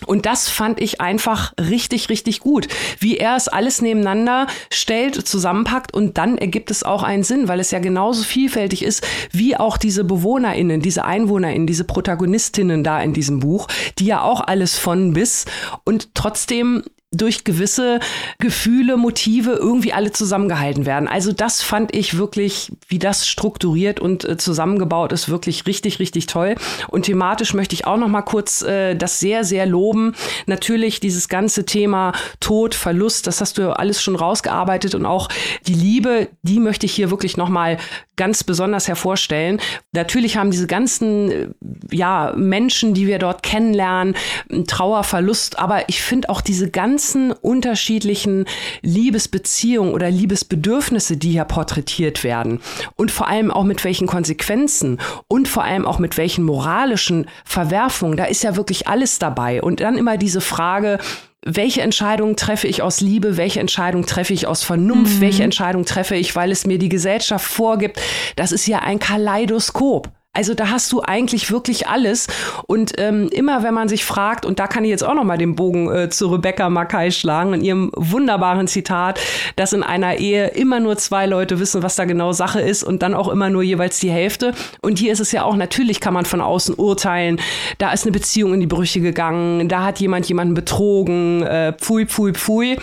Und 0.07 0.27
das 0.27 0.49
fand 0.49 0.81
ich 0.81 1.01
einfach 1.01 1.53
richtig, 1.59 2.09
richtig 2.09 2.41
gut, 2.41 2.67
wie 2.99 3.17
er 3.17 3.37
es 3.37 3.47
alles 3.49 3.81
nebeneinander 3.81 4.49
stellt, 4.71 5.15
zusammenpackt 5.15 5.95
und 5.95 6.19
dann 6.19 6.37
ergibt 6.37 6.71
es 6.73 6.83
auch 6.83 7.05
einen 7.05 7.23
Sinn, 7.23 7.47
weil 7.47 7.61
es 7.61 7.71
ja 7.71 7.79
genauso 7.79 8.25
vielfältig 8.25 8.83
ist, 8.83 9.07
wie 9.31 9.57
auch 9.57 9.77
diese 9.77 10.05
BewohnerInnen, 10.05 10.81
diese 10.81 11.05
EinwohnerInnen, 11.05 11.69
diese 11.69 11.85
Protagonistinnen 11.85 12.83
da 12.83 13.01
in 13.01 13.13
diesem 13.13 13.39
Buch, 13.39 13.69
die 13.99 14.07
ja 14.07 14.23
auch 14.23 14.41
alles 14.41 14.77
von 14.77 15.13
bis 15.13 15.45
und 15.85 16.15
trotzdem 16.15 16.83
durch 17.17 17.45
gewisse 17.45 18.01
Gefühle, 18.39 18.97
Motive 18.97 19.53
irgendwie 19.53 19.93
alle 19.93 20.13
zusammengehalten 20.13 20.87
werden. 20.87 21.09
Also 21.09 21.33
das 21.33 21.63
fand 21.63 21.95
ich 21.95 22.19
wirklich, 22.19 22.73
wie 22.89 22.99
das 22.99 23.27
strukturiert 23.29 24.01
und 24.01 24.25
äh, 24.25 24.37
zusammengebaut 24.37 25.13
ist, 25.13 25.29
wirklich 25.29 25.67
richtig, 25.67 25.99
richtig 25.99 26.27
toll. 26.27 26.55
Und 26.89 27.03
thematisch 27.03 27.55
möchte 27.55 27.75
ich 27.75 27.87
auch 27.87 27.97
noch 27.97 28.09
mal 28.09 28.23
kurz 28.23 28.63
äh, 28.63 28.95
das 28.95 29.21
sehr, 29.21 29.45
sehr 29.45 29.67
loben. 29.67 30.15
Natürlich 30.47 31.01
dieses 31.01 31.29
ganze 31.29 31.67
Thema 31.67 32.13
Tod, 32.41 32.75
Verlust, 32.75 33.27
das 33.27 33.41
hast 33.41 33.59
du 33.59 33.77
alles 33.77 34.03
schon 34.03 34.17
rausgearbeitet 34.17 34.95
und 34.95 35.07
auch 35.07 35.29
die 35.67 35.75
Liebe, 35.75 36.29
die 36.43 36.61
möchte 36.61 36.87
ich 36.87 36.95
hier 36.95 37.11
wirklich 37.11 37.37
noch 37.37 37.49
mal 37.49 37.79
ganz 38.17 38.45
besonders 38.45 38.89
hervorstellen. 38.89 39.61
Natürlich 39.93 40.37
haben 40.37 40.51
diese 40.51 40.67
ganzen 40.67 41.31
äh, 41.31 41.49
ja 41.91 42.33
Menschen, 42.37 42.95
die 42.95 43.07
wir 43.07 43.19
dort 43.19 43.43
kennenlernen, 43.43 44.15
Trauer, 44.67 45.05
Verlust, 45.05 45.59
aber 45.59 45.89
ich 45.89 46.03
finde 46.03 46.29
auch 46.29 46.41
diese 46.41 46.71
ganz 46.71 47.04
ganzen 47.05 47.33
unterschiedlichen 47.33 48.47
Liebesbeziehungen 48.81 49.93
oder 49.93 50.11
Liebesbedürfnisse, 50.11 51.19
die 51.19 51.33
hier 51.33 51.45
porträtiert 51.45 52.25
werden 52.25 52.61
und 52.97 53.11
vor 53.11 53.29
allem 53.29 53.51
auch 53.51 53.65
mit 53.65 53.85
welchen 53.85 54.07
Konsequenzen 54.07 54.99
und 55.29 55.47
vor 55.47 55.65
allem 55.65 55.85
auch 55.85 55.99
mit 55.99 56.17
welchen 56.17 56.45
moralischen 56.45 57.27
Verwerfungen, 57.45 58.17
da 58.17 58.25
ist 58.25 58.43
ja 58.43 58.57
wirklich 58.57 58.89
alles 58.89 59.19
dabei. 59.19 59.61
Und 59.61 59.81
dann 59.81 59.99
immer 59.99 60.17
diese 60.17 60.41
Frage, 60.41 60.99
welche 61.45 61.83
Entscheidung 61.83 62.37
treffe 62.37 62.69
ich 62.69 62.81
aus 62.81 63.03
Liebe, 63.03 63.37
welche 63.37 63.61
Entscheidung 63.61 64.07
treffe 64.07 64.33
ich 64.33 64.47
aus 64.47 64.65
Vernunft, 64.65 65.17
mhm. 65.17 65.21
welche 65.21 65.43
Entscheidung 65.43 65.85
treffe 65.85 66.17
ich, 66.17 66.35
weil 66.35 66.51
es 66.51 66.67
mir 66.67 66.79
die 66.79 66.89
Gesellschaft 66.89 67.47
vorgibt. 67.47 68.01
Das 68.37 68.51
ist 68.51 68.67
ja 68.67 68.79
ein 68.79 68.99
Kaleidoskop. 68.99 70.11
Also 70.35 70.55
da 70.55 70.71
hast 70.71 70.93
du 70.93 71.01
eigentlich 71.01 71.51
wirklich 71.51 71.89
alles. 71.89 72.27
Und 72.67 72.93
ähm, 72.99 73.29
immer 73.31 73.63
wenn 73.63 73.73
man 73.73 73.89
sich 73.89 74.05
fragt, 74.05 74.45
und 74.45 74.59
da 74.59 74.67
kann 74.67 74.85
ich 74.85 74.91
jetzt 74.91 75.05
auch 75.05 75.15
noch 75.15 75.25
mal 75.25 75.39
den 75.39 75.55
Bogen 75.55 75.91
äh, 75.91 76.11
zu 76.11 76.27
Rebecca 76.27 76.69
Mackay 76.69 77.13
schlagen, 77.13 77.55
in 77.55 77.61
ihrem 77.63 77.91
wunderbaren 77.95 78.67
Zitat, 78.67 79.21
dass 79.57 79.73
in 79.73 79.83
einer 79.83 80.17
Ehe 80.17 80.49
immer 80.49 80.81
nur 80.81 80.97
zwei 80.97 81.27
Leute 81.27 81.61
wissen, 81.61 81.83
was 81.83 81.97
da 81.97 82.05
genau 82.05 82.33
Sache 82.33 82.61
ist 82.61 82.83
und 82.83 83.03
dann 83.03 83.15
auch 83.15 83.29
immer 83.29 83.49
nur 83.49 83.63
jeweils 83.63 84.01
die 84.01 84.11
Hälfte. 84.11 84.53
Und 84.83 84.99
hier 84.99 85.13
ist 85.13 85.21
es 85.21 85.31
ja 85.31 85.45
auch, 85.45 85.57
natürlich 85.57 86.01
kann 86.01 86.15
man 86.15 86.25
von 86.25 86.41
außen 86.41 86.75
urteilen, 86.75 87.41
da 87.79 87.93
ist 87.93 88.05
eine 88.05 88.13
Beziehung 88.13 88.55
in 88.55 88.61
die 88.61 88.67
Brüche 88.67 89.01
gegangen, 89.01 89.69
da 89.69 89.85
hat 89.85 90.01
jemand 90.01 90.29
jemanden 90.29 90.55
betrogen, 90.55 91.43
äh, 91.45 91.73
pfui, 91.73 92.07
pfui, 92.07 92.33
pfui. 92.33 92.79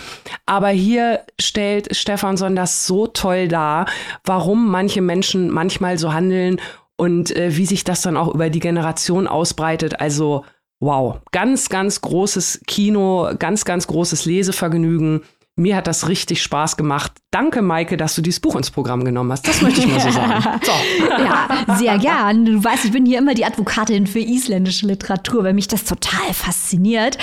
Aber 0.46 0.68
hier 0.68 1.20
stellt 1.38 1.94
Stephanson 1.94 2.56
das 2.56 2.86
so 2.86 3.06
toll 3.06 3.48
dar, 3.48 3.86
warum 4.24 4.70
manche 4.70 5.02
Menschen 5.02 5.50
manchmal 5.50 5.98
so 5.98 6.14
handeln 6.14 6.58
und 7.02 7.34
äh, 7.34 7.56
wie 7.56 7.66
sich 7.66 7.82
das 7.82 8.02
dann 8.02 8.16
auch 8.16 8.32
über 8.32 8.48
die 8.48 8.60
Generation 8.60 9.26
ausbreitet. 9.26 10.00
Also 10.00 10.44
wow, 10.78 11.18
ganz, 11.32 11.68
ganz 11.68 12.00
großes 12.00 12.60
Kino, 12.68 13.28
ganz, 13.40 13.64
ganz 13.64 13.88
großes 13.88 14.24
Lesevergnügen. 14.24 15.22
Mir 15.54 15.76
hat 15.76 15.86
das 15.86 16.08
richtig 16.08 16.42
Spaß 16.42 16.78
gemacht. 16.78 17.12
Danke, 17.30 17.60
Maike, 17.60 17.98
dass 17.98 18.14
du 18.14 18.22
dieses 18.22 18.40
Buch 18.40 18.56
ins 18.56 18.70
Programm 18.70 19.04
genommen 19.04 19.32
hast. 19.32 19.46
Das 19.46 19.60
möchte 19.60 19.80
ich 19.80 19.86
mal 19.86 20.00
so 20.00 20.10
sagen. 20.10 20.60
So. 20.62 20.72
Ja, 21.08 21.76
sehr 21.76 21.98
gern. 21.98 22.46
Du 22.46 22.64
weißt, 22.64 22.86
ich 22.86 22.92
bin 22.92 23.04
hier 23.04 23.18
immer 23.18 23.34
die 23.34 23.44
Advokatin 23.44 24.06
für 24.06 24.18
isländische 24.18 24.86
Literatur, 24.86 25.44
weil 25.44 25.52
mich 25.52 25.68
das 25.68 25.84
total 25.84 26.32
fasziniert. 26.32 27.18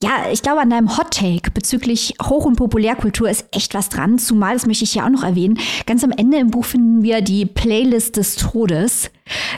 Ja, 0.00 0.30
ich 0.32 0.42
glaube, 0.42 0.60
an 0.60 0.70
deinem 0.70 0.96
Hot 0.96 1.10
Take 1.10 1.50
bezüglich 1.50 2.14
Hoch- 2.22 2.44
und 2.44 2.54
Populärkultur 2.54 3.28
ist 3.28 3.46
echt 3.50 3.74
was 3.74 3.88
dran. 3.88 4.16
Zumal, 4.18 4.54
das 4.54 4.66
möchte 4.66 4.84
ich 4.84 4.94
ja 4.94 5.04
auch 5.04 5.10
noch 5.10 5.24
erwähnen, 5.24 5.58
ganz 5.84 6.04
am 6.04 6.12
Ende 6.12 6.38
im 6.38 6.52
Buch 6.52 6.64
finden 6.64 7.02
wir 7.02 7.20
die 7.20 7.46
Playlist 7.46 8.16
des 8.16 8.36
Todes. 8.36 9.10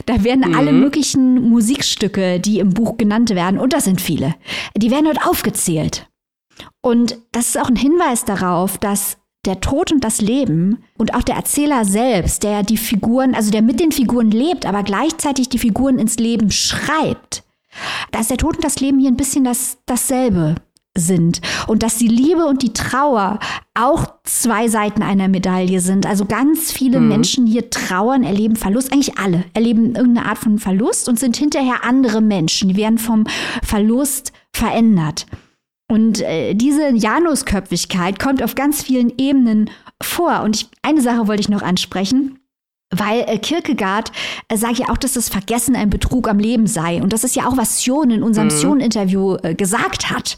Da 0.07 0.23
werden 0.23 0.49
mhm. 0.49 0.55
alle 0.55 0.71
möglichen 0.71 1.47
Musikstücke, 1.47 2.39
die 2.39 2.57
im 2.57 2.73
Buch 2.73 2.97
genannt 2.97 3.29
werden, 3.29 3.59
und 3.59 3.73
das 3.73 3.85
sind 3.85 4.01
viele, 4.01 4.33
die 4.75 4.89
werden 4.89 5.05
dort 5.05 5.27
aufgezählt. 5.27 6.07
Und 6.81 7.17
das 7.31 7.49
ist 7.49 7.59
auch 7.59 7.69
ein 7.69 7.75
Hinweis 7.75 8.25
darauf, 8.25 8.77
dass 8.77 9.17
der 9.45 9.61
Tod 9.61 9.91
und 9.91 10.03
das 10.03 10.21
Leben 10.21 10.83
und 10.97 11.13
auch 11.13 11.21
der 11.21 11.35
Erzähler 11.35 11.85
selbst, 11.85 12.43
der 12.43 12.63
die 12.63 12.77
Figuren, 12.77 13.35
also 13.35 13.51
der 13.51 13.61
mit 13.61 13.79
den 13.79 13.91
Figuren 13.91 14.31
lebt, 14.31 14.65
aber 14.65 14.83
gleichzeitig 14.83 15.49
die 15.49 15.59
Figuren 15.59 15.99
ins 15.99 16.17
Leben 16.17 16.51
schreibt, 16.51 17.43
dass 18.11 18.29
der 18.29 18.37
Tod 18.37 18.55
und 18.55 18.63
das 18.63 18.79
Leben 18.79 18.99
hier 18.99 19.11
ein 19.11 19.17
bisschen 19.17 19.43
das, 19.43 19.77
dasselbe 19.85 20.55
sind 20.97 21.41
und 21.67 21.83
dass 21.83 21.97
die 21.97 22.07
Liebe 22.07 22.45
und 22.45 22.63
die 22.63 22.73
Trauer 22.73 23.39
auch 23.73 24.13
zwei 24.23 24.69
Seiten 24.69 25.03
einer 25.03 25.27
Medaille 25.27 25.81
sind. 25.81 26.05
Also 26.05 26.25
ganz 26.25 26.71
viele 26.71 26.99
mhm. 26.99 27.09
Menschen 27.09 27.45
hier 27.45 27.69
trauern, 27.69 28.23
erleben 28.23 28.55
Verlust, 28.55 28.93
eigentlich 28.93 29.17
alle 29.17 29.43
erleben 29.53 29.95
irgendeine 29.95 30.27
Art 30.27 30.37
von 30.37 30.57
Verlust 30.57 31.09
und 31.09 31.19
sind 31.19 31.35
hinterher 31.35 31.83
andere 31.83 32.21
Menschen. 32.21 32.69
Die 32.69 32.77
werden 32.77 32.97
vom 32.97 33.25
Verlust 33.61 34.31
verändert. 34.53 35.25
Und 35.87 36.21
äh, 36.21 36.55
diese 36.55 36.95
Janusköpfigkeit 36.95 38.19
kommt 38.19 38.41
auf 38.41 38.55
ganz 38.55 38.81
vielen 38.81 39.13
Ebenen 39.17 39.69
vor. 40.01 40.41
Und 40.41 40.55
ich, 40.55 40.67
eine 40.81 41.01
Sache 41.01 41.27
wollte 41.27 41.41
ich 41.41 41.49
noch 41.49 41.61
ansprechen. 41.61 42.39
Weil 42.91 43.25
äh, 43.27 43.39
Kierkegaard 43.39 44.11
äh, 44.47 44.57
sagt 44.57 44.77
ja 44.77 44.89
auch, 44.89 44.97
dass 44.97 45.13
das 45.13 45.27
Vergessen 45.27 45.75
ein 45.75 45.89
Betrug 45.89 46.29
am 46.29 46.37
Leben 46.37 46.67
sei. 46.67 47.01
Und 47.01 47.13
das 47.13 47.23
ist 47.23 47.35
ja 47.35 47.47
auch, 47.47 47.57
was 47.57 47.79
Sion 47.79 48.11
in 48.11 48.23
unserem 48.23 48.47
mhm. 48.47 48.51
Sion-Interview 48.51 49.37
äh, 49.41 49.55
gesagt 49.55 50.11
hat. 50.11 50.37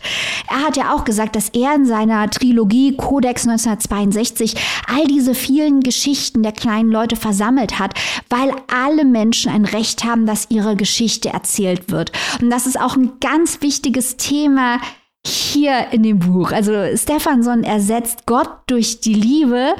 Er 0.50 0.62
hat 0.66 0.78
ja 0.78 0.94
auch 0.94 1.04
gesagt, 1.04 1.36
dass 1.36 1.50
er 1.50 1.76
in 1.76 1.86
seiner 1.86 2.30
Trilogie 2.30 2.96
Codex 2.96 3.48
1962 3.48 4.56
all 4.88 5.06
diese 5.08 5.36
vielen 5.36 5.82
Geschichten 5.82 6.42
der 6.42 6.54
kleinen 6.54 6.90
Leute 6.90 7.18
versammelt 7.18 7.80
hat, 7.80 7.94
weil 8.30 8.54
alle 8.74 9.04
Menschen 9.04 9.52
ein 9.52 9.66
Recht 9.66 10.06
haben, 10.06 10.26
dass 10.26 10.50
ihre 10.50 10.78
Geschichte 10.78 11.30
erzählt 11.30 11.92
wird. 11.92 12.14
Und 12.42 12.50
das 12.50 12.66
ist 12.66 12.80
auch 12.80 12.96
ein 12.96 13.12
ganz 13.20 13.62
wichtiges 13.62 14.16
Thema 14.16 14.80
hier 15.28 15.88
in 15.92 16.04
dem 16.04 16.20
Buch. 16.20 16.52
Also 16.52 16.74
Stephanson 16.96 17.64
ersetzt 17.64 18.26
Gott 18.26 18.50
durch 18.68 19.00
die 19.02 19.14
Liebe 19.14 19.74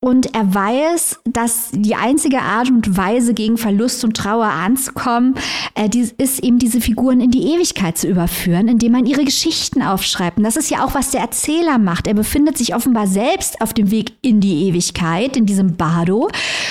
und 0.00 0.32
er 0.32 0.54
weiß, 0.54 1.18
dass 1.24 1.70
die 1.72 1.96
einzige 1.96 2.40
Art 2.40 2.70
und 2.70 2.96
Weise, 2.96 3.34
gegen 3.34 3.58
Verlust 3.58 4.04
und 4.04 4.16
Trauer 4.16 4.46
anzukommen, 4.46 5.34
äh, 5.74 5.88
die, 5.88 6.08
ist 6.18 6.38
eben 6.44 6.60
diese 6.60 6.80
Figuren 6.80 7.20
in 7.20 7.32
die 7.32 7.52
Ewigkeit 7.52 7.98
zu 7.98 8.06
überführen, 8.06 8.68
indem 8.68 8.92
man 8.92 9.06
ihre 9.06 9.24
Geschichten 9.24 9.82
aufschreibt. 9.82 10.38
Und 10.38 10.44
das 10.44 10.56
ist 10.56 10.70
ja 10.70 10.84
auch, 10.84 10.94
was 10.94 11.10
der 11.10 11.20
Erzähler 11.20 11.78
macht. 11.78 12.06
Er 12.06 12.14
befindet 12.14 12.56
sich 12.56 12.76
offenbar 12.76 13.08
selbst 13.08 13.60
auf 13.60 13.74
dem 13.74 13.90
Weg 13.90 14.12
in 14.22 14.40
die 14.40 14.68
Ewigkeit, 14.68 15.36
in 15.36 15.46
diesem 15.46 15.76
Bardo, 15.76 16.30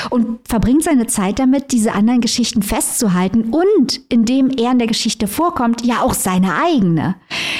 und 0.09 0.39
verbringt 0.47 0.83
seine 0.83 1.07
Zeit 1.07 1.39
damit, 1.39 1.73
diese 1.73 1.91
anderen 1.91 2.21
Geschichten 2.21 2.61
festzuhalten 2.61 3.49
und, 3.51 3.99
indem 4.07 4.49
er 4.51 4.71
in 4.71 4.79
der 4.79 4.87
Geschichte 4.87 5.27
vorkommt, 5.27 5.85
ja 5.85 6.01
auch 6.01 6.13
seine 6.13 6.55
eigene. 6.63 7.15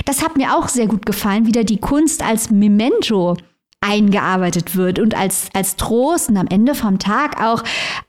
Das 0.05 0.23
hat 0.23 0.37
mir 0.37 0.55
auch 0.57 0.69
sehr 0.69 0.87
gut 0.87 1.05
gefallen, 1.05 1.45
wieder 1.45 1.65
die 1.65 1.79
Kunst 1.79 2.23
als 2.23 2.51
Memento 2.51 3.35
eingearbeitet 3.81 4.75
wird 4.75 4.99
und 4.99 5.15
als, 5.15 5.49
als 5.53 5.75
Trost 5.75 6.29
und 6.29 6.37
am 6.37 6.47
Ende 6.47 6.75
vom 6.75 6.99
Tag 6.99 7.41
auch 7.41 7.63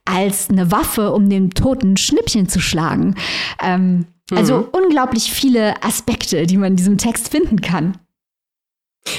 als 0.05 0.49
eine 0.51 0.71
Waffe, 0.71 1.12
um 1.12 1.29
dem 1.29 1.55
toten 1.55 1.97
Schnippchen 1.97 2.49
zu 2.49 2.61
schlagen. 2.61 3.14
Ähm, 3.62 4.07
also 4.31 4.55
mhm. 4.55 4.64
Also 4.64 4.69
unglaublich 4.73 5.33
viele 5.33 5.83
Aspekte, 5.83 6.47
die 6.47 6.57
man 6.57 6.73
in 6.73 6.77
diesem 6.77 6.99
Text 6.99 7.29
finden 7.31 7.61
kann. 7.61 7.99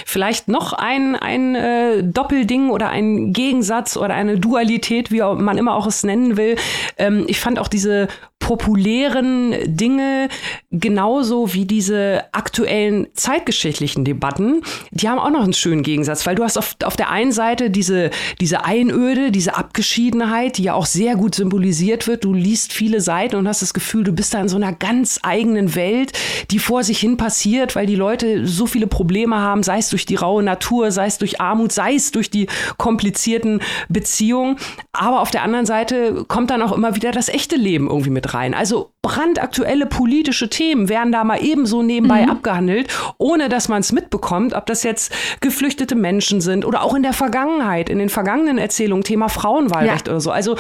Vielleicht 0.05 0.47
noch 0.47 0.73
ein, 0.73 1.15
ein 1.15 1.55
äh, 1.55 2.03
Doppelding 2.03 2.69
oder 2.69 2.89
ein 2.89 3.33
Gegensatz 3.33 3.97
oder 3.97 4.13
eine 4.13 4.39
Dualität, 4.39 5.11
wie 5.11 5.21
man 5.21 5.57
immer 5.57 5.73
auch 5.73 5.87
es 5.87 6.03
nennen 6.03 6.37
will. 6.37 6.57
Ähm, 6.97 7.25
ich 7.27 7.39
fand 7.39 7.57
auch 7.57 7.67
diese 7.67 8.07
populären 8.49 9.53
Dinge 9.67 10.27
genauso 10.71 11.53
wie 11.53 11.65
diese 11.65 12.23
aktuellen 12.31 13.05
zeitgeschichtlichen 13.13 14.05
Debatten, 14.05 14.63
die 14.89 15.07
haben 15.07 15.19
auch 15.19 15.29
noch 15.29 15.43
einen 15.43 15.53
schönen 15.53 15.83
Gegensatz, 15.83 16.25
weil 16.25 16.33
du 16.33 16.43
hast 16.43 16.57
auf, 16.57 16.75
auf 16.83 16.95
der 16.95 17.11
einen 17.11 17.31
Seite 17.31 17.69
diese, 17.69 18.09
diese 18.41 18.65
Einöde, 18.65 19.29
diese 19.29 19.55
Abgeschiedenheit, 19.55 20.57
die 20.57 20.63
ja 20.63 20.73
auch 20.73 20.87
sehr 20.87 21.15
gut 21.15 21.35
symbolisiert 21.35 22.07
wird. 22.07 22.23
Du 22.23 22.33
liest 22.33 22.73
viele 22.73 23.01
Seiten 23.01 23.35
und 23.35 23.47
hast 23.47 23.61
das 23.61 23.75
Gefühl, 23.75 24.03
du 24.03 24.13
bist 24.13 24.33
da 24.33 24.41
in 24.41 24.49
so 24.49 24.55
einer 24.55 24.73
ganz 24.73 25.19
eigenen 25.21 25.75
Welt, 25.75 26.13
die 26.49 26.57
vor 26.57 26.83
sich 26.83 26.97
hin 26.97 27.17
passiert, 27.17 27.75
weil 27.75 27.85
die 27.85 27.95
Leute 27.95 28.47
so 28.47 28.65
viele 28.65 28.87
Probleme 28.87 29.35
haben, 29.35 29.61
sei 29.61 29.77
es 29.77 29.89
durch 29.89 30.07
die 30.07 30.15
raue 30.15 30.41
Natur, 30.41 30.91
sei 30.91 31.05
es 31.05 31.19
durch 31.19 31.39
Armut, 31.39 31.71
sei 31.71 31.93
es 31.93 32.09
durch 32.09 32.31
die 32.31 32.47
komplizierten 32.77 33.61
Beziehungen. 33.89 34.55
Aber 34.91 35.21
auf 35.21 35.29
der 35.29 35.43
anderen 35.43 35.67
Seite 35.67 36.25
kommt 36.27 36.49
dann 36.49 36.63
auch 36.63 36.71
immer 36.71 36.95
wieder 36.95 37.11
das 37.11 37.29
echte 37.29 37.55
Leben 37.55 37.87
irgendwie 37.87 38.09
mit 38.09 38.33
rein. 38.33 38.38
Also 38.39 38.91
brandaktuelle 39.01 39.85
politische 39.85 40.49
Themen 40.49 40.89
werden 40.89 41.11
da 41.11 41.23
mal 41.23 41.43
ebenso 41.43 41.83
nebenbei 41.83 42.23
mhm. 42.23 42.31
abgehandelt, 42.31 42.87
ohne 43.17 43.49
dass 43.49 43.69
man 43.69 43.81
es 43.81 43.91
mitbekommt, 43.91 44.53
ob 44.53 44.65
das 44.65 44.83
jetzt 44.83 45.13
geflüchtete 45.41 45.95
Menschen 45.95 46.41
sind 46.41 46.65
oder 46.65 46.83
auch 46.83 46.93
in 46.93 47.03
der 47.03 47.13
Vergangenheit, 47.13 47.89
in 47.89 47.99
den 47.99 48.09
vergangenen 48.09 48.57
Erzählungen, 48.57 49.03
Thema 49.03 49.29
Frauenwahlrecht 49.29 50.07
ja. 50.07 50.13
oder 50.13 50.21
so. 50.21 50.31
Also 50.31 50.57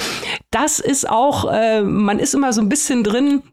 das 0.51 0.79
ist 0.79 1.09
auch, 1.09 1.51
äh, 1.51 1.81
man 1.81 2.19
ist 2.19 2.33
immer 2.33 2.53
so 2.53 2.61
ein 2.61 2.69
bisschen 2.69 3.03
drin, 3.03 3.43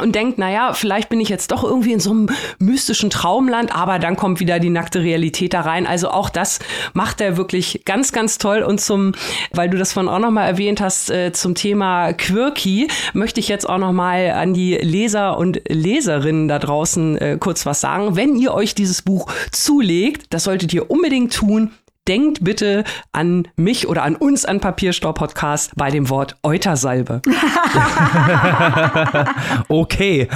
und 0.00 0.14
denkt, 0.16 0.38
naja, 0.38 0.72
vielleicht 0.72 1.08
bin 1.08 1.20
ich 1.20 1.28
jetzt 1.28 1.52
doch 1.52 1.62
irgendwie 1.62 1.92
in 1.92 2.00
so 2.00 2.10
einem 2.10 2.28
mystischen 2.58 3.10
Traumland, 3.10 3.74
aber 3.74 4.00
dann 4.00 4.16
kommt 4.16 4.40
wieder 4.40 4.58
die 4.58 4.70
nackte 4.70 5.02
Realität 5.02 5.54
da 5.54 5.60
rein. 5.60 5.86
Also 5.86 6.10
auch 6.10 6.30
das 6.30 6.58
macht 6.94 7.20
er 7.20 7.36
wirklich 7.36 7.82
ganz, 7.84 8.10
ganz 8.10 8.38
toll. 8.38 8.62
Und 8.62 8.80
zum, 8.80 9.12
weil 9.52 9.70
du 9.70 9.78
das 9.78 9.92
von 9.92 10.08
auch 10.08 10.18
nochmal 10.18 10.48
erwähnt 10.48 10.80
hast, 10.80 11.10
äh, 11.10 11.32
zum 11.32 11.54
Thema 11.54 12.12
Quirky, 12.12 12.88
möchte 13.12 13.38
ich 13.38 13.46
jetzt 13.46 13.68
auch 13.68 13.78
nochmal 13.78 14.32
an 14.32 14.52
die 14.52 14.74
Leser 14.74 15.38
und 15.38 15.62
Leserinnen 15.68 16.48
da 16.48 16.58
draußen 16.58 17.16
äh, 17.18 17.36
kurz 17.38 17.64
was 17.64 17.80
sagen. 17.80 18.16
Wenn 18.16 18.34
ihr 18.34 18.52
euch 18.52 18.74
dieses 18.74 19.02
Buch 19.02 19.30
zulegt, 19.52 20.26
das 20.34 20.42
solltet 20.42 20.74
ihr 20.74 20.90
unbedingt 20.90 21.32
tun, 21.32 21.70
denkt 22.08 22.44
bitte 22.44 22.84
an 23.12 23.48
mich 23.56 23.88
oder 23.88 24.02
an 24.02 24.16
uns 24.16 24.44
an 24.44 24.60
Papierstau-Podcast 24.60 25.72
bei 25.76 25.90
dem 25.90 26.10
Wort 26.10 26.36
Eutersalbe. 26.42 27.22
okay. 29.68 30.28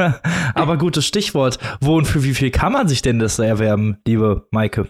Aber 0.54 0.78
gutes 0.78 1.06
Stichwort. 1.06 1.58
Wo 1.80 1.96
und 1.96 2.06
für 2.06 2.24
wie 2.24 2.34
viel 2.34 2.50
kann 2.50 2.72
man 2.72 2.88
sich 2.88 3.02
denn 3.02 3.18
das 3.18 3.38
erwerben, 3.38 3.98
liebe 4.06 4.46
Maike? 4.50 4.88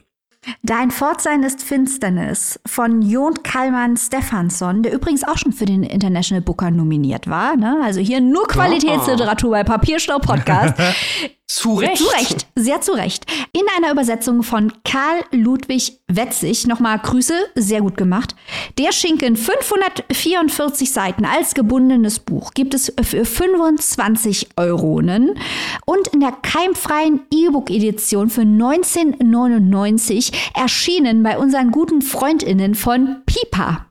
Dein 0.63 0.91
Fortsein 0.91 1.43
ist 1.43 1.63
Finsternis 1.63 2.59
von 2.65 3.03
Jon 3.03 3.43
Kalman 3.43 3.99
Stefansson, 3.99 4.83
der 4.83 4.95
übrigens 4.95 5.23
auch 5.23 5.37
schon 5.37 5.53
für 5.53 5.67
den 5.67 5.83
International 5.83 6.41
Booker 6.41 6.71
nominiert 6.71 7.29
war. 7.29 7.57
Ne? 7.57 7.79
Also 7.83 8.01
hier 8.01 8.23
nur 8.23 8.49
Qualitätsliteratur 8.49 9.51
bei 9.51 9.65
Papierstau 9.65 10.19
Podcast. 10.19 10.75
Zu 11.53 11.75
Recht. 11.75 11.99
Zu 11.99 12.07
Recht, 12.11 12.47
sehr 12.55 12.81
zu 12.81 12.93
Recht. 12.93 13.27
In 13.53 13.63
einer 13.77 13.91
Übersetzung 13.91 14.45
von 14.45 14.73
Karl 14.85 15.25
Ludwig 15.33 15.99
Wetzig, 16.07 16.69
nochmal 16.69 17.01
Grüße, 17.01 17.35
sehr 17.57 17.81
gut 17.81 17.97
gemacht. 17.97 18.37
Der 18.79 18.93
Schinken, 18.93 19.37
544 19.37 20.93
Seiten 20.93 21.25
als 21.25 21.55
gebundenes 21.55 22.21
Buch, 22.21 22.53
gibt 22.55 22.73
es 22.73 22.93
für 23.03 23.25
25 23.25 24.51
Euronen 24.57 25.41
und 25.87 26.07
in 26.15 26.21
der 26.21 26.37
keimfreien 26.41 27.23
E-Book-Edition 27.35 28.31
für 28.31 28.43
1999 28.43 30.53
erschienen 30.55 31.25
bei 31.25 31.37
unseren 31.37 31.73
guten 31.73 32.01
FreundInnen 32.01 32.77
von 32.77 33.23
Pipa. 33.27 33.90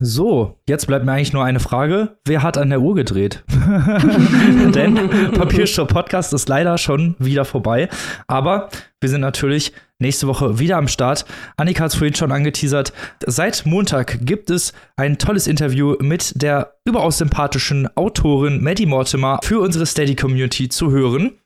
So, 0.00 0.60
jetzt 0.68 0.86
bleibt 0.86 1.04
mir 1.04 1.10
eigentlich 1.10 1.32
nur 1.32 1.44
eine 1.44 1.58
Frage. 1.58 2.18
Wer 2.24 2.44
hat 2.44 2.56
an 2.56 2.70
der 2.70 2.80
Uhr 2.80 2.94
gedreht? 2.94 3.42
Denn 4.72 4.94
Papierstopp 5.32 5.92
Podcast 5.92 6.32
ist 6.32 6.48
leider 6.48 6.78
schon 6.78 7.16
wieder 7.18 7.44
vorbei. 7.44 7.88
Aber 8.28 8.68
wir 9.00 9.08
sind 9.08 9.22
natürlich 9.22 9.72
nächste 9.98 10.28
Woche 10.28 10.60
wieder 10.60 10.76
am 10.76 10.86
Start. 10.86 11.24
Annika 11.56 11.82
hat 11.82 11.90
es 11.90 11.96
vorhin 11.96 12.14
schon 12.14 12.30
angeteasert. 12.30 12.92
Seit 13.26 13.66
Montag 13.66 14.24
gibt 14.24 14.50
es 14.50 14.72
ein 14.96 15.18
tolles 15.18 15.48
Interview 15.48 15.96
mit 15.98 16.40
der 16.40 16.76
überaus 16.84 17.18
sympathischen 17.18 17.88
Autorin 17.96 18.62
Maddie 18.62 18.86
Mortimer 18.86 19.40
für 19.42 19.58
unsere 19.58 19.84
Steady 19.84 20.14
Community 20.14 20.68
zu 20.68 20.92
hören. 20.92 21.40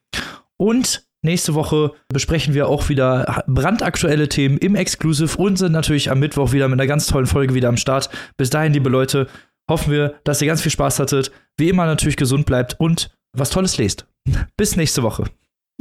Und 0.59 1.07
Nächste 1.25 1.55
Woche 1.55 1.93
besprechen 2.09 2.53
wir 2.53 2.69
auch 2.69 2.89
wieder 2.89 3.45
brandaktuelle 3.47 4.29
Themen 4.29 4.59
im 4.59 4.75
Exclusive 4.75 5.37
und 5.37 5.57
sind 5.57 5.71
natürlich 5.71 6.11
am 6.11 6.19
Mittwoch 6.19 6.53
wieder 6.53 6.67
mit 6.67 6.81
einer 6.81 6.89
ganz 6.89 7.07
tollen 7.07 7.27
Folge 7.27 7.55
wieder 7.55 7.69
am 7.69 7.77
Start. 7.77 8.11
Bis 8.37 8.51
dahin, 8.51 8.73
liebe 8.73 8.89
Leute, 8.89 9.29
hoffen 9.71 9.93
wir, 9.93 10.21
dass 10.25 10.43
ihr 10.43 10.49
ganz 10.49 10.63
viel 10.63 10.73
Spaß 10.73 10.99
hattet. 10.99 11.31
Wie 11.57 11.69
immer 11.69 11.87
natürlich 11.87 12.17
gesund 12.17 12.45
bleibt 12.45 12.79
und 12.81 13.15
was 13.37 13.51
Tolles 13.51 13.79
lest. 13.79 14.07
Bis 14.57 14.77
nächste 14.77 15.05
Woche. 15.05 15.25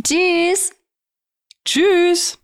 Tschüss. 0.04 0.74
Tschüss. 1.66 2.38